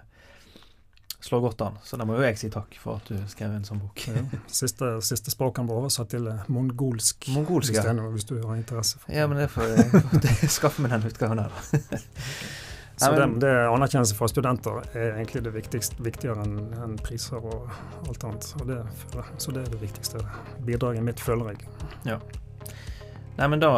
slår 1.22 1.40
godt 1.40 1.60
an. 1.60 1.78
Så 1.84 1.96
da 1.96 2.06
må 2.08 2.16
jo 2.18 2.24
jeg 2.24 2.38
si 2.40 2.50
takk 2.52 2.74
for 2.82 2.98
at 2.98 3.10
du 3.10 3.18
skrev 3.30 3.54
en 3.54 3.66
sånn 3.66 3.80
bok. 3.82 4.02
ja. 4.08 4.24
Siste, 4.50 4.96
siste 5.06 5.34
språket 5.34 5.68
ble 5.68 5.78
oversatt 5.78 6.10
til 6.14 6.26
eh, 6.30 6.42
mongolsk, 6.52 7.28
mongolsk 7.34 7.78
ja. 7.78 7.86
hvis 8.14 8.26
du 8.28 8.36
har 8.40 8.58
interesse 8.58 8.98
for 8.98 9.10
det. 9.10 9.20
Ja, 9.20 9.28
men 9.30 9.38
det 9.42 9.48
får 9.52 9.70
jeg 9.70 10.50
skaffe 10.58 10.82
meg 10.82 10.94
den 10.96 11.08
utgaven 11.12 11.44
her, 11.44 11.54
da. 11.54 11.86
Så 13.02 13.08
det, 13.16 13.24
det 13.40 13.50
anerkjennelse 13.66 14.14
fra 14.14 14.28
studenter 14.30 14.76
er 14.92 15.16
egentlig 15.16 15.40
det 15.42 15.50
viktigste, 15.54 15.96
viktigere 16.04 16.44
enn 16.44 16.58
en 16.84 16.92
priser 17.02 17.40
og 17.40 17.70
alt 18.06 18.26
annet. 18.28 18.50
Og 18.60 18.68
det, 18.68 18.78
så 19.42 19.54
det 19.56 19.64
er 19.64 19.72
det 19.72 19.80
viktigste 19.80 20.20
bidraget 20.62 21.02
mitt, 21.02 21.22
føler 21.22 21.50
jeg. 21.50 21.66
Ja. 22.06 22.20
Nei, 23.40 23.48
men 23.48 23.64
da, 23.64 23.72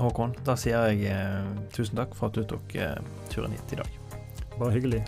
Håkon, 0.00 0.34
da 0.46 0.56
sier 0.58 0.90
jeg 0.90 1.12
eh, 1.12 1.50
tusen 1.76 2.00
takk 2.00 2.16
for 2.18 2.32
at 2.32 2.40
du 2.40 2.46
tok 2.56 2.78
eh, 2.80 2.96
turen 3.30 3.54
hit 3.54 3.76
i 3.76 3.82
dag. 3.84 4.00
Bare 4.56 4.72
hyggelig. 4.74 5.04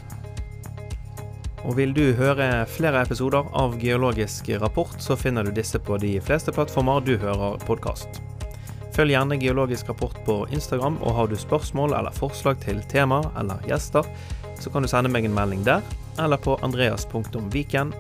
Og 1.63 1.77
vil 1.79 1.93
du 1.95 2.13
høre 2.19 2.65
flere 2.67 3.05
episoder 3.07 3.47
av 3.55 3.77
Geologisk 3.79 4.49
rapport, 4.59 4.97
så 4.99 5.15
finner 5.17 5.47
du 5.47 5.53
disse 5.55 5.79
på 5.79 5.97
de 6.03 6.17
fleste 6.25 6.51
plattformer 6.55 7.05
du 7.07 7.15
hører 7.23 7.61
podkast. 7.67 8.19
Følg 8.93 9.15
gjerne 9.15 9.39
Geologisk 9.41 9.89
rapport 9.89 10.19
på 10.27 10.43
Instagram, 10.53 10.99
og 11.01 11.15
har 11.17 11.31
du 11.31 11.37
spørsmål 11.39 11.95
eller 11.97 12.15
forslag 12.17 12.59
til 12.65 12.83
tema 12.91 13.23
eller 13.39 13.63
gjester, 13.69 14.09
så 14.59 14.71
kan 14.71 14.83
du 14.83 14.91
sende 14.91 15.11
meg 15.13 15.25
en 15.27 15.39
melding 15.39 15.63
der, 15.67 15.87
eller 16.21 16.37
på 16.37 16.59
andreas.viken. 16.67 17.95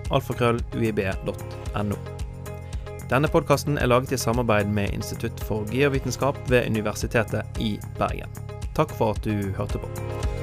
Denne 3.12 3.28
podkasten 3.28 3.78
er 3.78 3.90
laget 3.92 4.12
i 4.12 4.20
samarbeid 4.20 4.68
med 4.72 4.94
Institutt 4.96 5.40
for 5.46 5.68
geovitenskap 5.70 6.38
ved 6.50 6.66
Universitetet 6.66 7.60
i 7.60 7.76
Bergen. 7.98 8.30
Takk 8.74 8.94
for 8.96 9.14
at 9.14 9.24
du 9.24 9.52
hørte 9.56 9.78
på. 9.78 10.41